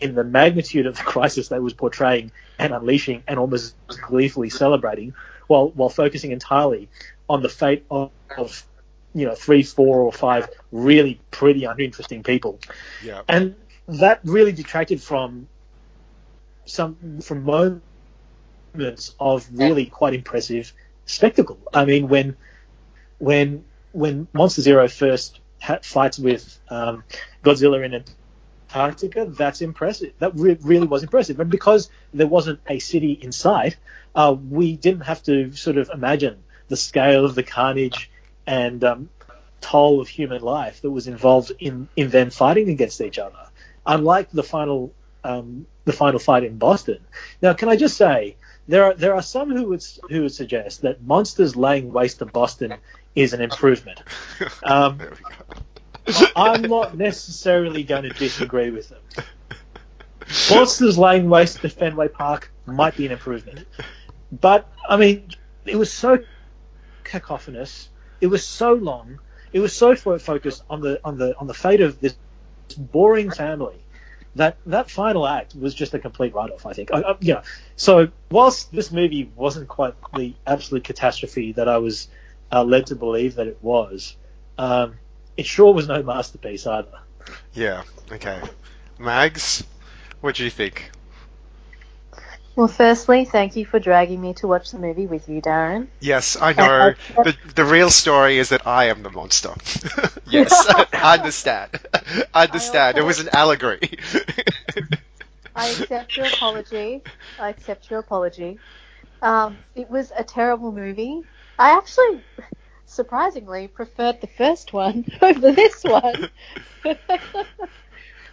in 0.00 0.14
the 0.14 0.24
magnitude 0.24 0.86
of 0.86 0.96
the 0.96 1.02
crisis 1.02 1.48
that 1.48 1.56
it 1.56 1.62
was 1.62 1.74
portraying 1.74 2.32
and 2.58 2.72
unleashing 2.72 3.22
and 3.28 3.38
almost 3.38 3.74
gleefully 3.88 4.50
celebrating, 4.50 5.14
while 5.46 5.68
while 5.70 5.90
focusing 5.90 6.32
entirely 6.32 6.88
on 7.28 7.42
the 7.42 7.48
fate 7.48 7.84
of, 7.90 8.10
of 8.36 8.64
you 9.14 9.26
know 9.26 9.34
three, 9.34 9.62
four, 9.62 10.00
or 10.00 10.12
five 10.12 10.48
really 10.72 11.20
pretty 11.30 11.64
uninteresting 11.64 12.22
people 12.22 12.58
yeah. 13.04 13.22
and 13.28 13.54
that 13.88 14.20
really 14.24 14.52
detracted 14.52 15.02
from 15.02 15.48
some 16.64 17.20
from 17.20 17.42
moments 17.42 19.14
of 19.18 19.46
really 19.52 19.86
quite 19.86 20.14
impressive 20.14 20.72
spectacle. 21.06 21.58
I 21.74 21.84
mean, 21.84 22.08
when 22.08 22.36
when 23.18 23.64
when 23.92 24.28
Monster 24.32 24.62
Zero 24.62 24.88
first 24.88 25.40
ha- 25.60 25.80
fights 25.82 26.18
with 26.18 26.58
um, 26.68 27.04
Godzilla 27.42 27.84
in 27.84 28.04
Antarctica, 28.68 29.26
that's 29.26 29.60
impressive. 29.60 30.12
That 30.18 30.32
re- 30.34 30.58
really 30.60 30.86
was 30.86 31.02
impressive, 31.02 31.40
and 31.40 31.50
because 31.50 31.90
there 32.12 32.26
wasn't 32.26 32.60
a 32.68 32.78
city 32.78 33.12
in 33.12 33.32
sight, 33.32 33.76
uh, 34.14 34.34
we 34.34 34.76
didn't 34.76 35.02
have 35.02 35.22
to 35.24 35.52
sort 35.52 35.78
of 35.78 35.90
imagine 35.92 36.42
the 36.68 36.76
scale 36.76 37.24
of 37.24 37.34
the 37.34 37.42
carnage 37.42 38.10
and 38.46 38.82
um, 38.84 39.08
toll 39.60 40.00
of 40.00 40.08
human 40.08 40.42
life 40.42 40.82
that 40.82 40.90
was 40.90 41.06
involved 41.06 41.52
in 41.58 41.88
in 41.96 42.10
them 42.10 42.30
fighting 42.30 42.68
against 42.70 43.00
each 43.00 43.18
other. 43.18 43.48
Unlike 43.86 44.30
the 44.30 44.42
final 44.42 44.92
um, 45.24 45.66
the 45.84 45.92
final 45.92 46.18
fight 46.18 46.44
in 46.44 46.58
Boston. 46.58 46.98
Now, 47.42 47.52
can 47.52 47.68
I 47.68 47.76
just 47.76 47.96
say 47.96 48.36
there 48.68 48.84
are 48.84 48.94
there 48.94 49.14
are 49.14 49.22
some 49.22 49.50
who 49.50 49.68
would 49.68 49.84
who 50.08 50.22
would 50.22 50.34
suggest 50.34 50.82
that 50.82 51.02
monsters 51.02 51.56
laying 51.56 51.92
waste 51.92 52.20
to 52.20 52.26
Boston 52.26 52.74
is 53.14 53.32
an 53.32 53.40
improvement. 53.40 54.02
Um, 54.62 54.98
there 54.98 55.10
we 55.10 55.16
go. 55.16 56.26
I'm 56.36 56.62
not 56.62 56.96
necessarily 56.96 57.82
going 57.82 58.04
to 58.04 58.08
disagree 58.10 58.70
with 58.70 58.88
them. 58.88 59.00
Monsters 60.50 60.96
laying 60.96 61.28
waste 61.28 61.60
to 61.60 61.68
Fenway 61.68 62.08
Park 62.08 62.52
might 62.66 62.96
be 62.96 63.06
an 63.06 63.12
improvement, 63.12 63.66
but 64.32 64.70
I 64.88 64.96
mean, 64.96 65.28
it 65.66 65.76
was 65.76 65.92
so 65.92 66.18
cacophonous. 67.04 67.88
It 68.20 68.28
was 68.28 68.46
so 68.46 68.74
long. 68.74 69.18
It 69.52 69.60
was 69.60 69.74
so 69.74 69.94
focused 69.94 70.62
on 70.70 70.80
the 70.80 71.00
on 71.04 71.18
the 71.18 71.36
on 71.38 71.46
the 71.46 71.54
fate 71.54 71.80
of 71.80 72.00
this 72.00 72.16
boring 72.76 73.30
family 73.30 73.84
that 74.36 74.56
that 74.66 74.90
final 74.90 75.26
act 75.26 75.54
was 75.56 75.74
just 75.74 75.94
a 75.94 75.98
complete 75.98 76.34
write-off. 76.34 76.66
I 76.66 76.72
think. 76.72 76.92
I, 76.92 77.00
I, 77.00 77.16
you 77.20 77.34
know, 77.34 77.42
so 77.76 78.08
whilst 78.30 78.72
this 78.72 78.92
movie 78.92 79.30
wasn't 79.34 79.68
quite 79.68 79.94
the 80.16 80.34
absolute 80.46 80.84
catastrophe 80.84 81.52
that 81.52 81.68
I 81.68 81.78
was 81.78 82.08
uh, 82.52 82.64
led 82.64 82.86
to 82.86 82.96
believe 82.96 83.36
that 83.36 83.46
it 83.46 83.58
was, 83.62 84.16
um, 84.58 84.96
it 85.36 85.46
sure 85.46 85.72
was 85.72 85.88
no 85.88 86.02
masterpiece 86.02 86.66
either. 86.66 87.00
Yeah, 87.52 87.82
okay. 88.12 88.40
Mags, 88.98 89.64
what 90.20 90.34
do 90.36 90.44
you 90.44 90.50
think? 90.50 90.90
Well, 92.56 92.68
firstly, 92.68 93.24
thank 93.24 93.56
you 93.56 93.64
for 93.64 93.78
dragging 93.78 94.20
me 94.20 94.34
to 94.34 94.46
watch 94.46 94.72
the 94.72 94.78
movie 94.78 95.06
with 95.06 95.28
you, 95.28 95.40
Darren. 95.40 95.86
Yes, 96.00 96.36
I 96.38 96.52
know. 96.52 96.94
the, 97.16 97.34
the 97.54 97.64
real 97.64 97.90
story 97.90 98.38
is 98.38 98.50
that 98.50 98.66
I 98.66 98.86
am 98.86 99.02
the 99.02 99.10
monster. 99.10 99.54
yes, 100.28 100.52
I 100.92 101.16
understand. 101.16 101.70
I 102.34 102.44
understand. 102.44 102.98
It 102.98 103.02
was 103.02 103.20
an 103.20 103.30
allegory. 103.32 103.80
I 105.54 105.68
accept 105.68 106.16
your 106.16 106.26
apology. 106.26 107.02
I 107.38 107.48
accept 107.48 107.88
your 107.88 108.00
apology. 108.00 108.58
Um, 109.22 109.56
it 109.74 109.88
was 109.88 110.12
a 110.16 110.24
terrible 110.24 110.72
movie. 110.72 111.22
I 111.60 111.76
actually, 111.76 112.22
surprisingly, 112.86 113.68
preferred 113.68 114.22
the 114.22 114.26
first 114.28 114.72
one 114.72 115.04
over 115.20 115.52
this 115.52 115.84
one. 115.84 116.30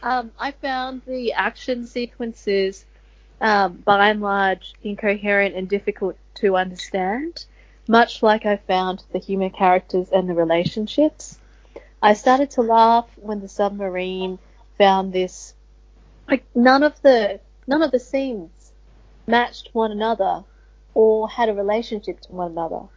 um, 0.02 0.32
I 0.40 0.52
found 0.52 1.02
the 1.06 1.34
action 1.34 1.86
sequences, 1.88 2.86
um, 3.42 3.84
by 3.84 4.12
and 4.12 4.22
large, 4.22 4.76
incoherent 4.82 5.56
and 5.56 5.68
difficult 5.68 6.16
to 6.36 6.56
understand, 6.56 7.44
much 7.86 8.24
like 8.24 8.46
I 8.46 8.56
found 8.56 9.04
the 9.12 9.20
human 9.20 9.50
characters 9.50 10.08
and 10.10 10.30
the 10.30 10.34
relationships. 10.34 11.38
I 12.02 12.14
started 12.14 12.52
to 12.52 12.62
laugh 12.62 13.10
when 13.18 13.42
the 13.42 13.50
submarine 13.50 14.40
found 14.78 15.12
this. 15.12 15.54
Like 16.30 16.46
none 16.56 16.82
of 16.82 17.02
the 17.02 17.42
none 17.68 17.82
of 17.82 17.92
the 17.92 18.00
scenes 18.00 18.72
matched 19.28 19.72
one 19.74 19.92
another 19.92 20.46
or 20.94 21.28
had 21.28 21.50
a 21.50 21.54
relationship 21.54 22.22
to 22.22 22.32
one 22.32 22.52
another. 22.52 22.88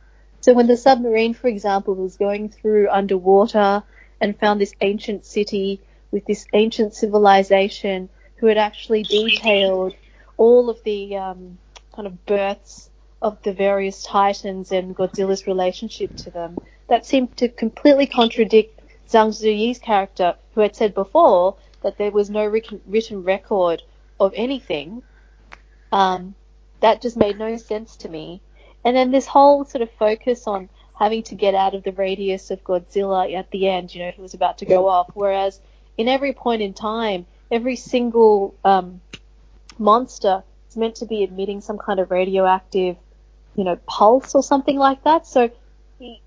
So 0.41 0.55
when 0.55 0.67
the 0.67 0.77
submarine, 0.77 1.35
for 1.35 1.49
example, 1.49 1.95
was 1.95 2.17
going 2.17 2.49
through 2.49 2.89
underwater 2.91 3.83
and 4.21 4.39
found 4.39 4.61
this 4.61 4.75
ancient 4.81 5.27
city 5.27 5.81
with 6.11 6.25
this 6.25 6.47
ancient 6.53 6.95
civilization 6.95 8.09
who 8.37 8.47
had 8.47 8.59
actually 8.59 9.03
detailed 9.03 9.95
all 10.37 10.71
of 10.71 10.83
the 10.83 11.17
um, 11.17 11.59
kind 11.95 12.07
of 12.07 12.25
births 12.27 12.91
of 13.23 13.43
the 13.43 13.53
various 13.53 14.03
titans 14.03 14.73
and 14.73 14.97
Godzilla's 14.97 15.47
relationship 15.47 16.17
to 16.17 16.31
them, 16.31 16.57
that 16.89 17.05
seemed 17.05 17.37
to 17.37 17.49
completely 17.49 18.07
contradict 18.07 18.81
Zhang 19.09 19.29
Ziyi's 19.29 19.79
character, 19.79 20.37
who 20.55 20.63
had 20.63 20.75
said 20.75 20.95
before 20.95 21.57
that 21.83 21.99
there 21.99 22.11
was 22.11 22.31
no 22.31 22.47
written, 22.47 22.81
record 23.25 23.83
of 24.19 24.33
anything. 24.35 25.03
Um, 25.93 26.35
that 26.81 27.03
just 27.03 27.17
made 27.17 27.39
no 27.39 27.57
sense 27.57 27.97
to 27.97 28.09
me. 28.09 28.41
And 28.85 28.97
then 28.97 29.11
this 29.11 29.27
whole 29.27 29.65
sort 29.65 29.83
of 29.83 29.91
focus 29.93 30.47
on 30.47 30.69
having 30.99 31.23
to 31.25 31.35
get 31.35 31.55
out 31.55 31.75
of 31.75 31.83
the 31.83 31.93
radius 31.93 32.51
of 32.51 32.63
Godzilla 32.63 33.35
at 33.35 33.51
the 33.51 33.69
end, 33.69 33.95
you 33.95 34.03
know, 34.03 34.11
he 34.11 34.21
was 34.21 34.35
about 34.35 34.59
to 34.59 34.67
go 34.67 34.89
off. 34.89 35.11
Whereas 35.15 35.61
in 35.97 36.09
every 36.09 36.33
point 36.33 36.63
in 36.63 36.75
time, 36.75 37.27
every 37.51 37.77
single 37.77 38.55
um, 38.65 39.01
monster 39.79 40.43
is 40.69 40.77
meant 40.77 40.97
to 40.97 41.07
be 41.07 41.25
emitting 41.25 41.61
some 41.61 41.79
kind 41.79 42.01
of 42.01 42.11
radioactive, 42.11 42.97
you 43.57 43.65
know, 43.65 43.77
pulse 43.87 44.35
or 44.35 44.43
something 44.43 44.77
like 44.77 45.03
that. 45.05 45.27
So 45.27 45.51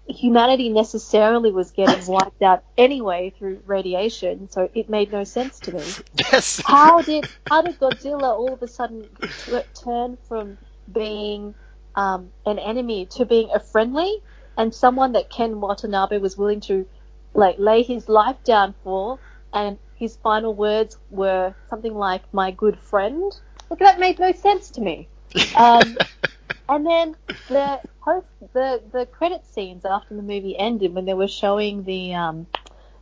humanity 0.07 0.69
necessarily 0.69 1.51
was 1.51 1.71
getting 1.71 2.05
wiped 2.11 2.41
out 2.41 2.63
anyway 2.77 3.33
through 3.37 3.61
radiation, 3.65 4.49
so 4.49 4.69
it 4.73 4.89
made 4.89 5.11
no 5.11 5.23
sense 5.23 5.59
to 5.61 5.73
me. 5.73 5.83
Yes. 6.31 6.61
How 6.65 7.01
did 7.01 7.25
how 7.49 7.61
did 7.61 7.79
Godzilla 7.79 8.37
all 8.37 8.53
of 8.53 8.61
a 8.61 8.67
sudden 8.67 9.07
t- 9.45 9.59
turn 9.73 10.17
from 10.27 10.57
being 10.91 11.55
um, 11.95 12.31
an 12.45 12.59
enemy 12.59 13.05
to 13.17 13.25
being 13.25 13.49
a 13.53 13.59
friendly 13.59 14.21
and 14.57 14.73
someone 14.73 15.13
that 15.13 15.29
Ken 15.29 15.59
Watanabe 15.59 16.17
was 16.17 16.37
willing 16.37 16.61
to 16.61 16.85
like 17.33 17.57
lay 17.57 17.81
his 17.83 18.07
life 18.07 18.37
down 18.43 18.75
for, 18.83 19.19
and 19.53 19.77
his 19.95 20.15
final 20.17 20.53
words 20.53 20.97
were 21.09 21.53
something 21.69 21.93
like 21.93 22.21
"my 22.33 22.51
good 22.51 22.79
friend"? 22.79 23.31
Look, 23.69 23.79
that 23.79 23.99
made 23.99 24.19
no 24.19 24.31
sense 24.31 24.69
to 24.71 24.81
me. 24.81 25.07
Um, 25.55 25.97
and 26.69 26.85
then 26.85 27.15
the 27.49 27.79
post 28.03 28.27
the 28.53 28.81
the 28.91 29.05
credit 29.05 29.45
scenes 29.45 29.85
after 29.85 30.15
the 30.15 30.21
movie 30.21 30.57
ended 30.57 30.93
when 30.93 31.05
they 31.05 31.13
were 31.13 31.27
showing 31.27 31.83
the 31.83 32.13
um, 32.13 32.47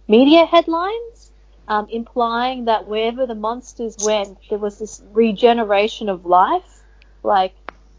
media 0.08 0.46
headlines, 0.46 1.32
um, 1.68 1.88
implying 1.90 2.66
that 2.66 2.88
wherever 2.88 3.26
the 3.26 3.36
monsters 3.36 3.98
went, 4.06 4.38
there 4.50 4.60
was 4.60 4.80
this 4.80 5.02
regeneration 5.12 6.10
of 6.10 6.26
life, 6.26 6.84
like 7.24 7.54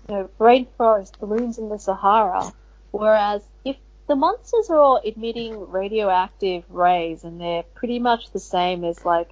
you 0.08 0.14
know 0.14 0.30
rainforest, 0.38 1.18
balloons 1.18 1.58
in 1.58 1.68
the 1.68 1.78
Sahara. 1.78 2.52
Whereas 2.90 3.42
if 3.64 3.76
the 4.08 4.16
monsters 4.16 4.68
are 4.70 4.78
all 4.78 5.00
emitting 5.04 5.70
radioactive 5.70 6.64
rays 6.68 7.24
and 7.24 7.40
they're 7.40 7.62
pretty 7.74 7.98
much 7.98 8.30
the 8.32 8.40
same 8.40 8.84
as 8.84 9.04
like 9.04 9.30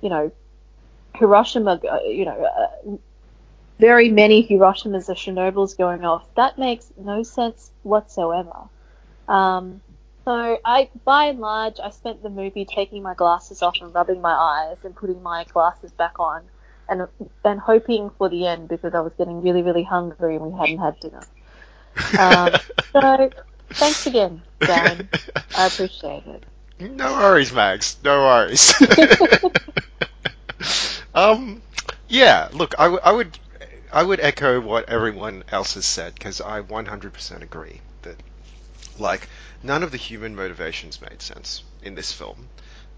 you 0.00 0.08
know 0.08 0.32
Hiroshima, 1.14 1.80
uh, 1.90 2.00
you 2.04 2.24
know. 2.24 2.44
Uh, 2.44 2.96
very 3.78 4.10
many 4.10 4.46
Hiroshimas 4.46 5.08
or 5.08 5.14
Chernobyls 5.14 5.76
going 5.76 6.04
off. 6.04 6.24
That 6.36 6.56
makes 6.56 6.92
no 6.96 7.24
sense 7.24 7.72
whatsoever. 7.82 8.68
Um, 9.26 9.80
so 10.24 10.58
I, 10.64 10.88
by 11.04 11.26
and 11.26 11.40
large, 11.40 11.80
I 11.82 11.90
spent 11.90 12.22
the 12.22 12.30
movie 12.30 12.64
taking 12.64 13.02
my 13.02 13.14
glasses 13.14 13.60
off 13.60 13.80
and 13.80 13.92
rubbing 13.92 14.20
my 14.20 14.32
eyes 14.32 14.76
and 14.84 14.94
putting 14.94 15.20
my 15.22 15.44
glasses 15.52 15.90
back 15.90 16.20
on, 16.20 16.42
and 16.92 17.08
and 17.44 17.60
hoping 17.60 18.10
for 18.18 18.28
the 18.28 18.46
end 18.46 18.68
because 18.68 18.94
I 18.94 19.00
was 19.00 19.12
getting 19.18 19.42
really 19.42 19.62
really 19.62 19.82
hungry 19.82 20.36
and 20.36 20.46
we 20.46 20.58
hadn't 20.58 20.78
had 20.78 21.00
dinner. 21.00 21.26
Um, 22.18 22.60
so 22.92 23.30
thanks 23.70 24.06
again, 24.06 24.42
Dan. 24.60 25.08
I 25.56 25.66
appreciate 25.66 26.24
it. 26.26 26.44
No 26.80 27.12
worries, 27.12 27.52
Mags. 27.52 27.96
No 28.02 28.20
worries. 28.20 28.72
um, 31.14 31.62
yeah. 32.08 32.48
Look, 32.52 32.74
I, 32.78 32.84
w- 32.84 33.00
I 33.04 33.12
would 33.12 33.38
I 33.92 34.02
would 34.02 34.20
echo 34.20 34.60
what 34.60 34.88
everyone 34.88 35.44
else 35.50 35.74
has 35.74 35.84
said 35.84 36.14
because 36.14 36.40
I 36.40 36.62
100% 36.62 37.42
agree 37.42 37.80
that 38.02 38.16
like 38.98 39.28
none 39.62 39.82
of 39.82 39.90
the 39.90 39.96
human 39.96 40.34
motivations 40.34 41.00
made 41.00 41.22
sense 41.22 41.62
in 41.82 41.94
this 41.94 42.12
film. 42.12 42.48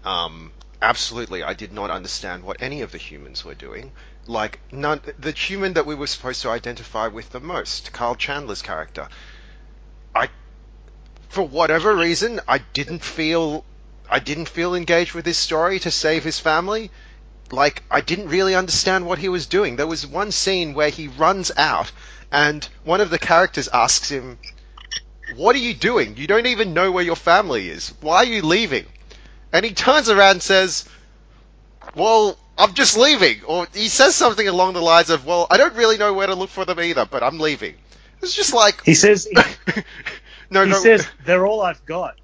Um, 0.03 0.51
absolutely, 0.81 1.43
I 1.43 1.53
did 1.53 1.71
not 1.71 1.89
understand 1.89 2.43
what 2.43 2.61
any 2.61 2.81
of 2.81 2.91
the 2.91 2.97
humans 2.97 3.45
were 3.45 3.55
doing. 3.55 3.91
Like 4.27 4.59
none, 4.71 5.01
the 5.17 5.31
human 5.31 5.73
that 5.73 5.85
we 5.85 5.95
were 5.95 6.07
supposed 6.07 6.41
to 6.41 6.49
identify 6.49 7.07
with 7.07 7.29
the 7.31 7.39
most, 7.39 7.93
Kyle 7.93 8.15
Chandler's 8.15 8.61
character. 8.61 9.07
I, 10.15 10.29
for 11.29 11.43
whatever 11.43 11.95
reason, 11.95 12.41
I 12.47 12.59
didn't 12.59 13.03
feel, 13.03 13.63
I 14.09 14.19
didn't 14.19 14.49
feel 14.49 14.75
engaged 14.75 15.13
with 15.13 15.25
his 15.25 15.37
story 15.37 15.79
to 15.79 15.91
save 15.91 16.23
his 16.23 16.39
family 16.39 16.91
like 17.51 17.83
I 17.91 18.01
didn't 18.01 18.29
really 18.29 18.55
understand 18.55 19.05
what 19.05 19.19
he 19.19 19.29
was 19.29 19.45
doing. 19.45 19.75
There 19.75 19.85
was 19.85 20.07
one 20.07 20.31
scene 20.31 20.73
where 20.73 20.89
he 20.89 21.07
runs 21.07 21.51
out 21.55 21.91
and 22.31 22.67
one 22.83 23.01
of 23.01 23.11
the 23.11 23.19
characters 23.19 23.69
asks 23.71 24.09
him, 24.09 24.39
"What 25.35 25.55
are 25.55 25.59
you 25.59 25.75
doing? 25.75 26.17
You 26.17 26.25
don't 26.25 26.47
even 26.47 26.73
know 26.73 26.91
where 26.91 27.03
your 27.03 27.15
family 27.15 27.69
is. 27.69 27.93
Why 28.01 28.17
are 28.17 28.25
you 28.25 28.41
leaving?" 28.41 28.87
And 29.53 29.65
he 29.65 29.73
turns 29.73 30.09
around 30.09 30.31
and 30.31 30.43
says, 30.43 30.85
"Well, 31.95 32.37
I'm 32.57 32.73
just 32.73 32.97
leaving." 32.97 33.43
Or 33.45 33.67
he 33.73 33.87
says 33.87 34.15
something 34.15 34.47
along 34.47 34.73
the 34.73 34.81
lines 34.81 35.09
of, 35.09 35.25
"Well, 35.25 35.47
I 35.49 35.57
don't 35.57 35.75
really 35.75 35.97
know 35.97 36.13
where 36.13 36.27
to 36.27 36.35
look 36.35 36.49
for 36.49 36.65
them 36.65 36.79
either, 36.79 37.05
but 37.05 37.23
I'm 37.23 37.39
leaving." 37.39 37.75
It's 38.21 38.33
just 38.35 38.53
like 38.53 38.83
He 38.83 38.93
says 38.95 39.27
no, 40.49 40.63
he 40.63 40.69
no. 40.71 40.79
says 40.79 41.07
they're 41.25 41.45
all 41.45 41.61
I've 41.61 41.85
got. 41.85 42.15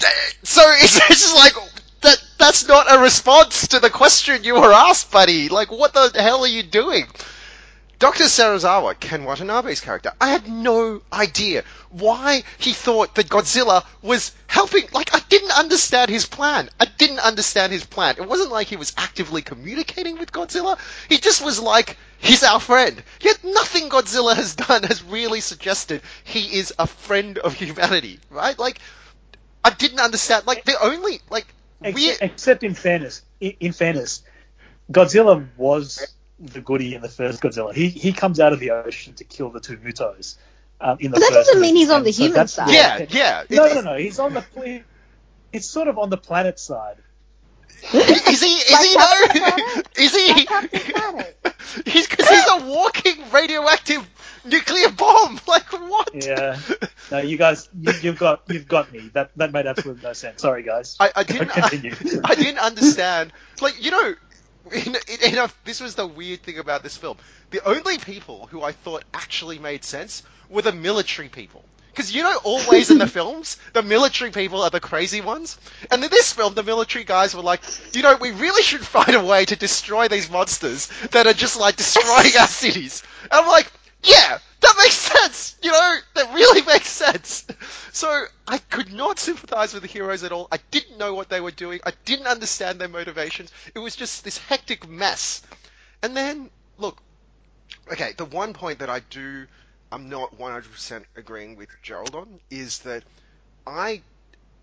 So 0.42 0.62
it's, 0.78 0.96
it's 0.96 1.08
just 1.08 1.34
like 1.36 1.52
that. 2.00 2.16
That's 2.38 2.66
not 2.66 2.86
a 2.90 2.98
response 2.98 3.68
to 3.68 3.80
the 3.80 3.90
question 3.90 4.44
you 4.44 4.54
were 4.54 4.72
asked, 4.72 5.12
buddy. 5.12 5.50
Like, 5.50 5.70
what 5.70 5.92
the 5.92 6.10
hell 6.14 6.40
are 6.42 6.48
you 6.48 6.62
doing? 6.62 7.06
Dr. 8.00 8.24
Serizawa, 8.24 8.98
Ken 8.98 9.24
Watanabe's 9.24 9.82
character, 9.82 10.10
I 10.18 10.30
had 10.30 10.48
no 10.48 11.02
idea 11.12 11.64
why 11.90 12.44
he 12.56 12.72
thought 12.72 13.14
that 13.14 13.28
Godzilla 13.28 13.84
was 14.00 14.32
helping. 14.46 14.84
Like, 14.94 15.14
I 15.14 15.20
didn't 15.28 15.50
understand 15.50 16.10
his 16.10 16.24
plan. 16.24 16.70
I 16.80 16.86
didn't 16.86 17.18
understand 17.18 17.72
his 17.72 17.84
plan. 17.84 18.14
It 18.16 18.26
wasn't 18.26 18.52
like 18.52 18.68
he 18.68 18.76
was 18.76 18.94
actively 18.96 19.42
communicating 19.42 20.18
with 20.18 20.32
Godzilla. 20.32 20.78
He 21.10 21.18
just 21.18 21.44
was 21.44 21.60
like, 21.60 21.98
he's 22.16 22.42
our 22.42 22.58
friend. 22.58 23.02
Yet 23.20 23.44
nothing 23.44 23.90
Godzilla 23.90 24.34
has 24.34 24.54
done 24.54 24.82
has 24.84 25.04
really 25.04 25.42
suggested 25.42 26.00
he 26.24 26.56
is 26.56 26.72
a 26.78 26.86
friend 26.86 27.36
of 27.36 27.52
humanity, 27.52 28.18
right? 28.30 28.58
Like, 28.58 28.78
I 29.62 29.68
didn't 29.68 30.00
understand. 30.00 30.46
Like, 30.46 30.64
the 30.64 30.82
only, 30.82 31.20
like, 31.28 31.52
Ex- 31.84 31.94
we. 31.94 32.12
Except 32.22 32.64
in 32.64 32.72
fairness, 32.72 33.20
in, 33.40 33.52
in 33.60 33.72
fairness, 33.72 34.22
Godzilla 34.90 35.46
was 35.58 36.14
the 36.40 36.60
goody 36.60 36.94
in 36.94 37.02
the 37.02 37.08
first 37.08 37.42
Godzilla. 37.42 37.74
He 37.74 37.88
he 37.88 38.12
comes 38.12 38.40
out 38.40 38.52
of 38.52 38.60
the 38.60 38.70
ocean 38.72 39.14
to 39.14 39.24
kill 39.24 39.50
the 39.50 39.60
two 39.60 39.76
Mutos. 39.76 40.36
Um, 40.80 40.96
in 41.00 41.10
the 41.10 41.16
But 41.16 41.20
that 41.20 41.32
first 41.32 41.48
doesn't 41.48 41.60
mean 41.60 41.76
he's 41.76 41.90
on 41.90 42.04
the 42.04 42.12
so 42.12 42.22
human 42.22 42.36
that's 42.36 42.54
side. 42.54 42.70
Yeah, 42.70 43.06
yeah. 43.10 43.44
No, 43.50 43.74
no, 43.74 43.80
no. 43.82 43.96
He's 43.96 44.18
on 44.18 44.32
the. 44.32 44.40
pl- 44.40 44.80
It's 45.52 45.66
sort 45.66 45.88
of 45.88 45.98
on 45.98 46.08
the 46.08 46.16
planet 46.16 46.58
side. 46.58 46.96
Is 47.92 48.42
he? 48.42 48.54
Is 48.54 48.72
Like 48.72 48.88
he 48.88 48.94
Captain 48.94 49.42
though? 49.42 50.02
Is 50.02 50.14
he? 50.16 50.46
Like 50.46 51.36
he's 51.86 52.06
because 52.08 52.28
he's 52.28 52.46
a 52.48 52.66
walking 52.66 53.30
radioactive 53.30 54.08
nuclear 54.44 54.90
bomb. 54.90 55.40
Like 55.46 55.72
what? 55.72 56.10
Yeah. 56.14 56.58
No, 57.10 57.18
you 57.18 57.36
guys, 57.36 57.68
you, 57.78 57.92
you've 58.02 58.18
got 58.18 58.42
you've 58.48 58.68
got 58.68 58.92
me. 58.92 59.10
That 59.14 59.32
that 59.36 59.52
made 59.52 59.66
absolutely 59.66 60.02
no 60.02 60.12
sense. 60.12 60.42
Sorry, 60.42 60.62
guys. 60.62 60.96
I, 61.00 61.10
I 61.16 61.22
didn't. 61.24 61.48
Continue. 61.48 61.94
I, 62.24 62.34
didn't 62.36 62.58
understand. 62.58 63.32
Like 63.60 63.82
you 63.82 63.90
know, 63.90 64.14
in, 64.72 64.94
in, 64.94 65.32
in 65.32 65.38
a, 65.38 65.50
this 65.64 65.80
was 65.80 65.94
the 65.94 66.06
weird 66.06 66.42
thing 66.42 66.58
about 66.58 66.82
this 66.82 66.96
film. 66.96 67.16
The 67.50 67.62
only 67.64 67.98
people 67.98 68.48
who 68.50 68.62
I 68.62 68.72
thought 68.72 69.04
actually 69.14 69.58
made 69.58 69.84
sense 69.84 70.22
were 70.48 70.62
the 70.62 70.72
military 70.72 71.28
people. 71.28 71.64
Because 71.90 72.14
you 72.14 72.22
know, 72.22 72.38
always 72.44 72.90
in 72.90 72.98
the 72.98 73.06
films, 73.18 73.56
the 73.72 73.82
military 73.82 74.30
people 74.30 74.62
are 74.62 74.70
the 74.70 74.80
crazy 74.80 75.20
ones. 75.20 75.58
And 75.90 76.02
in 76.04 76.10
this 76.10 76.32
film, 76.32 76.54
the 76.54 76.62
military 76.62 77.04
guys 77.04 77.34
were 77.34 77.42
like, 77.42 77.62
you 77.94 78.02
know, 78.02 78.16
we 78.16 78.30
really 78.30 78.62
should 78.62 78.86
find 78.86 79.14
a 79.14 79.24
way 79.24 79.44
to 79.44 79.56
destroy 79.56 80.08
these 80.08 80.30
monsters 80.30 80.86
that 81.10 81.26
are 81.26 81.32
just 81.32 81.58
like 81.58 81.76
destroying 81.76 82.36
our 82.38 82.46
cities. 82.46 83.02
And 83.24 83.32
I'm 83.32 83.48
like, 83.48 83.70
yeah, 84.02 84.38
that 84.70 84.82
makes 84.82 84.94
sense. 84.94 85.56
You 85.62 85.72
know, 85.72 85.98
that 86.14 86.34
really 86.34 86.62
makes 86.62 86.88
sense. 86.88 87.46
So 87.92 88.24
I 88.46 88.58
could 88.58 88.92
not 88.92 89.18
sympathize 89.18 89.74
with 89.74 89.82
the 89.82 89.88
heroes 89.88 90.22
at 90.24 90.32
all. 90.32 90.48
I 90.52 90.58
didn't 90.70 90.98
know 90.98 91.14
what 91.14 91.28
they 91.28 91.40
were 91.40 91.50
doing. 91.50 91.80
I 91.84 91.92
didn't 92.04 92.26
understand 92.26 92.80
their 92.80 92.88
motivations. 92.88 93.50
It 93.74 93.80
was 93.80 93.96
just 93.96 94.24
this 94.24 94.38
hectic 94.38 94.88
mess. 94.88 95.42
And 96.02 96.16
then, 96.16 96.50
look, 96.78 97.02
okay, 97.92 98.12
the 98.16 98.24
one 98.24 98.52
point 98.52 98.78
that 98.78 98.90
I 98.90 99.00
do, 99.00 99.46
I'm 99.92 100.08
not 100.08 100.38
100% 100.38 101.04
agreeing 101.16 101.56
with 101.56 101.68
Gerald 101.82 102.14
on 102.14 102.40
is 102.50 102.80
that 102.80 103.02
I 103.66 104.02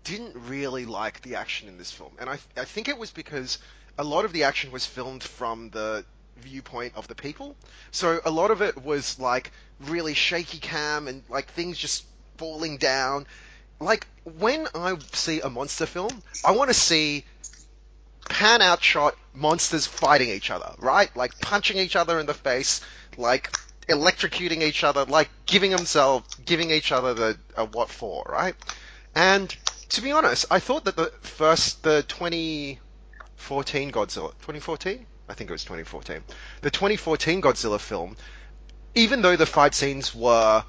didn't 0.04 0.34
really 0.48 0.86
like 0.86 1.20
the 1.22 1.36
action 1.36 1.68
in 1.68 1.76
this 1.76 1.92
film. 1.92 2.12
And 2.18 2.30
I, 2.30 2.38
I 2.56 2.64
think 2.64 2.88
it 2.88 2.96
was 2.98 3.10
because 3.10 3.58
a 3.98 4.04
lot 4.04 4.24
of 4.24 4.32
the 4.32 4.44
action 4.44 4.70
was 4.70 4.86
filmed 4.86 5.22
from 5.22 5.70
the 5.70 6.04
viewpoint 6.40 6.92
of 6.96 7.08
the 7.08 7.14
people. 7.14 7.56
So 7.90 8.20
a 8.24 8.30
lot 8.30 8.50
of 8.50 8.62
it 8.62 8.82
was 8.82 9.18
like 9.18 9.52
really 9.80 10.14
shaky 10.14 10.58
cam 10.58 11.08
and 11.08 11.22
like 11.28 11.48
things 11.48 11.78
just 11.78 12.04
falling 12.36 12.76
down. 12.78 13.26
Like 13.80 14.06
when 14.24 14.66
I 14.74 14.96
see 15.12 15.40
a 15.40 15.50
monster 15.50 15.86
film, 15.86 16.22
I 16.44 16.52
want 16.52 16.68
to 16.68 16.74
see 16.74 17.24
pan 18.28 18.60
out 18.60 18.82
shot 18.82 19.16
monsters 19.34 19.86
fighting 19.86 20.28
each 20.28 20.50
other, 20.50 20.74
right? 20.78 21.14
Like 21.16 21.38
punching 21.40 21.78
each 21.78 21.96
other 21.96 22.18
in 22.20 22.26
the 22.26 22.34
face, 22.34 22.80
like 23.16 23.56
electrocuting 23.88 24.62
each 24.62 24.84
other, 24.84 25.04
like 25.04 25.30
giving 25.46 25.70
themselves, 25.70 26.34
giving 26.44 26.70
each 26.70 26.92
other 26.92 27.14
the 27.14 27.38
what 27.72 27.88
for, 27.88 28.24
right? 28.28 28.54
And 29.14 29.54
to 29.90 30.02
be 30.02 30.12
honest, 30.12 30.44
I 30.50 30.58
thought 30.60 30.84
that 30.84 30.96
the 30.96 31.12
first, 31.22 31.82
the 31.82 32.02
2014 32.02 33.90
Godzilla, 33.90 34.32
2014? 34.32 35.06
I 35.28 35.34
think 35.34 35.50
it 35.50 35.52
was 35.52 35.64
2014. 35.64 36.22
The 36.62 36.70
2014 36.70 37.42
Godzilla 37.42 37.78
film, 37.78 38.16
even 38.94 39.22
though 39.22 39.36
the 39.36 39.46
fight 39.46 39.74
scenes 39.74 40.14
were 40.14 40.64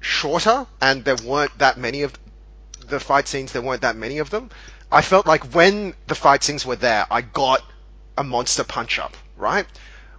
shorter 0.00 0.66
and 0.80 1.04
there 1.04 1.16
weren't 1.16 1.56
that 1.58 1.76
many 1.76 2.02
of 2.02 2.14
the 2.86 3.00
fight 3.00 3.28
scenes, 3.28 3.52
there 3.52 3.62
weren't 3.62 3.82
that 3.82 3.96
many 3.96 4.18
of 4.18 4.30
them, 4.30 4.50
I 4.90 5.02
felt 5.02 5.26
like 5.26 5.54
when 5.54 5.94
the 6.06 6.14
fight 6.14 6.42
scenes 6.42 6.64
were 6.64 6.76
there, 6.76 7.06
I 7.10 7.20
got 7.20 7.62
a 8.16 8.24
monster 8.24 8.64
punch 8.64 8.98
up, 8.98 9.16
right? 9.36 9.66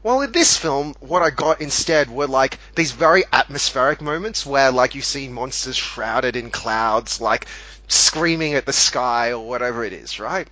Well, 0.04 0.22
in 0.22 0.32
this 0.32 0.56
film, 0.56 0.96
what 1.00 1.24
I 1.24 1.32
got 1.32 1.60
instead 1.60 2.10
were 2.10 2.28
like 2.28 2.60
these 2.76 2.92
very 2.92 3.24
atmospheric 3.34 4.00
moments 4.00 4.46
where 4.46 4.72
like 4.72 4.96
you 4.96 5.02
see 5.02 5.28
monsters 5.28 5.76
shrouded 5.76 6.36
in 6.36 6.52
clouds, 6.52 7.20
like 7.20 7.48
screaming 7.88 8.54
at 8.54 8.66
the 8.66 8.74
sky 8.74 9.34
or 9.34 9.46
whatever 9.46 9.84
it 9.84 9.92
is, 9.92 10.20
right? 10.20 10.48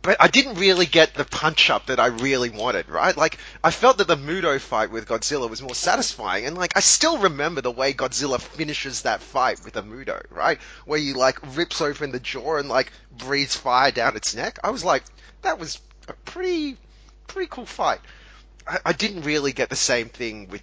But 0.00 0.16
I 0.20 0.28
didn't 0.28 0.54
really 0.54 0.86
get 0.86 1.14
the 1.14 1.24
punch 1.24 1.70
up 1.70 1.86
that 1.86 1.98
I 1.98 2.06
really 2.06 2.50
wanted, 2.50 2.88
right? 2.88 3.16
Like, 3.16 3.38
I 3.64 3.70
felt 3.72 3.98
that 3.98 4.06
the 4.06 4.16
Muto 4.16 4.60
fight 4.60 4.90
with 4.90 5.08
Godzilla 5.08 5.50
was 5.50 5.60
more 5.60 5.74
satisfying, 5.74 6.46
and 6.46 6.56
like, 6.56 6.76
I 6.76 6.80
still 6.80 7.18
remember 7.18 7.60
the 7.60 7.72
way 7.72 7.92
Godzilla 7.92 8.40
finishes 8.40 9.02
that 9.02 9.20
fight 9.20 9.60
with 9.64 9.76
a 9.76 9.82
Muto, 9.82 10.22
right? 10.30 10.58
Where 10.84 11.00
he 11.00 11.14
like 11.14 11.38
rips 11.56 11.80
open 11.80 12.12
the 12.12 12.20
jaw 12.20 12.56
and 12.56 12.68
like 12.68 12.92
breathes 13.10 13.56
fire 13.56 13.90
down 13.90 14.16
its 14.16 14.36
neck. 14.36 14.58
I 14.62 14.70
was 14.70 14.84
like, 14.84 15.02
that 15.42 15.58
was 15.58 15.80
a 16.06 16.12
pretty, 16.12 16.76
pretty 17.26 17.48
cool 17.50 17.66
fight. 17.66 18.00
I, 18.66 18.78
I 18.86 18.92
didn't 18.92 19.22
really 19.22 19.52
get 19.52 19.68
the 19.68 19.76
same 19.76 20.08
thing 20.08 20.48
with 20.48 20.62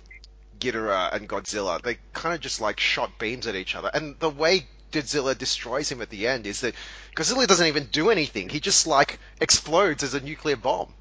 Ghidorah 0.59 1.13
and 1.13 1.27
Godzilla. 1.27 1.81
They 1.81 1.97
kind 2.13 2.33
of 2.33 2.39
just 2.39 2.61
like 2.61 2.79
shot 2.79 3.19
beams 3.19 3.47
at 3.47 3.55
each 3.55 3.75
other, 3.75 3.91
and 3.93 4.17
the 4.19 4.29
way 4.29 4.67
Godzilla 4.95 5.37
destroys 5.37 5.91
him 5.91 6.01
at 6.01 6.09
the 6.09 6.27
end 6.27 6.47
is 6.47 6.61
that 6.61 6.73
Godzilla 7.15 7.45
doesn't 7.45 7.67
even 7.67 7.85
do 7.91 8.09
anything. 8.09 8.49
He 8.49 8.59
just 8.59 8.87
like 8.87 9.19
explodes 9.41 10.03
as 10.03 10.13
a 10.13 10.21
nuclear 10.21 10.55
bomb, 10.55 10.93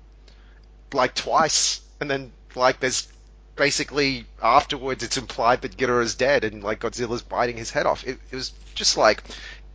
like 0.92 1.14
twice, 1.14 1.80
and 2.00 2.11
then 2.11 2.33
like 2.57 2.80
there's 2.80 3.09
basically 3.57 4.26
afterwards 4.42 5.04
it's 5.04 5.16
implied 5.16 5.62
that 5.62 5.76
Ghidorah's 5.76 6.16
dead 6.16 6.42
and 6.42 6.62
like 6.62 6.80
Godzilla's 6.80 7.22
biting 7.22 7.57
his 7.57 7.70
head 7.70 7.87
off. 7.87 8.04
It, 8.04 8.18
it 8.30 8.37
was 8.37 8.52
just 8.74 8.96
like 8.96 9.22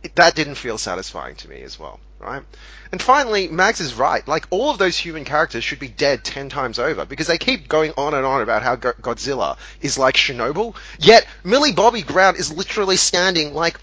it, 0.02 0.14
that 0.16 0.34
didn't 0.34 0.56
feel 0.56 0.78
satisfying 0.78 1.36
to 1.36 1.48
me 1.48 1.62
as 1.62 1.78
well, 1.78 1.98
right? 2.18 2.42
And 2.92 3.00
finally, 3.00 3.48
Mags 3.48 3.80
is 3.80 3.94
right. 3.94 4.26
Like 4.26 4.46
all 4.50 4.70
of 4.70 4.78
those 4.78 4.96
human 4.96 5.24
characters 5.24 5.64
should 5.64 5.78
be 5.78 5.88
dead 5.88 6.24
ten 6.24 6.48
times 6.48 6.78
over 6.78 7.04
because 7.04 7.26
they 7.26 7.38
keep 7.38 7.68
going 7.68 7.92
on 7.96 8.14
and 8.14 8.26
on 8.26 8.42
about 8.42 8.62
how 8.62 8.76
Go- 8.76 8.92
Godzilla 8.92 9.56
is 9.80 9.98
like 9.98 10.14
Chernobyl. 10.14 10.74
Yet 10.98 11.26
Millie 11.44 11.72
Bobby 11.72 12.02
Brown 12.02 12.36
is 12.36 12.52
literally 12.52 12.96
standing 12.96 13.54
like 13.54 13.78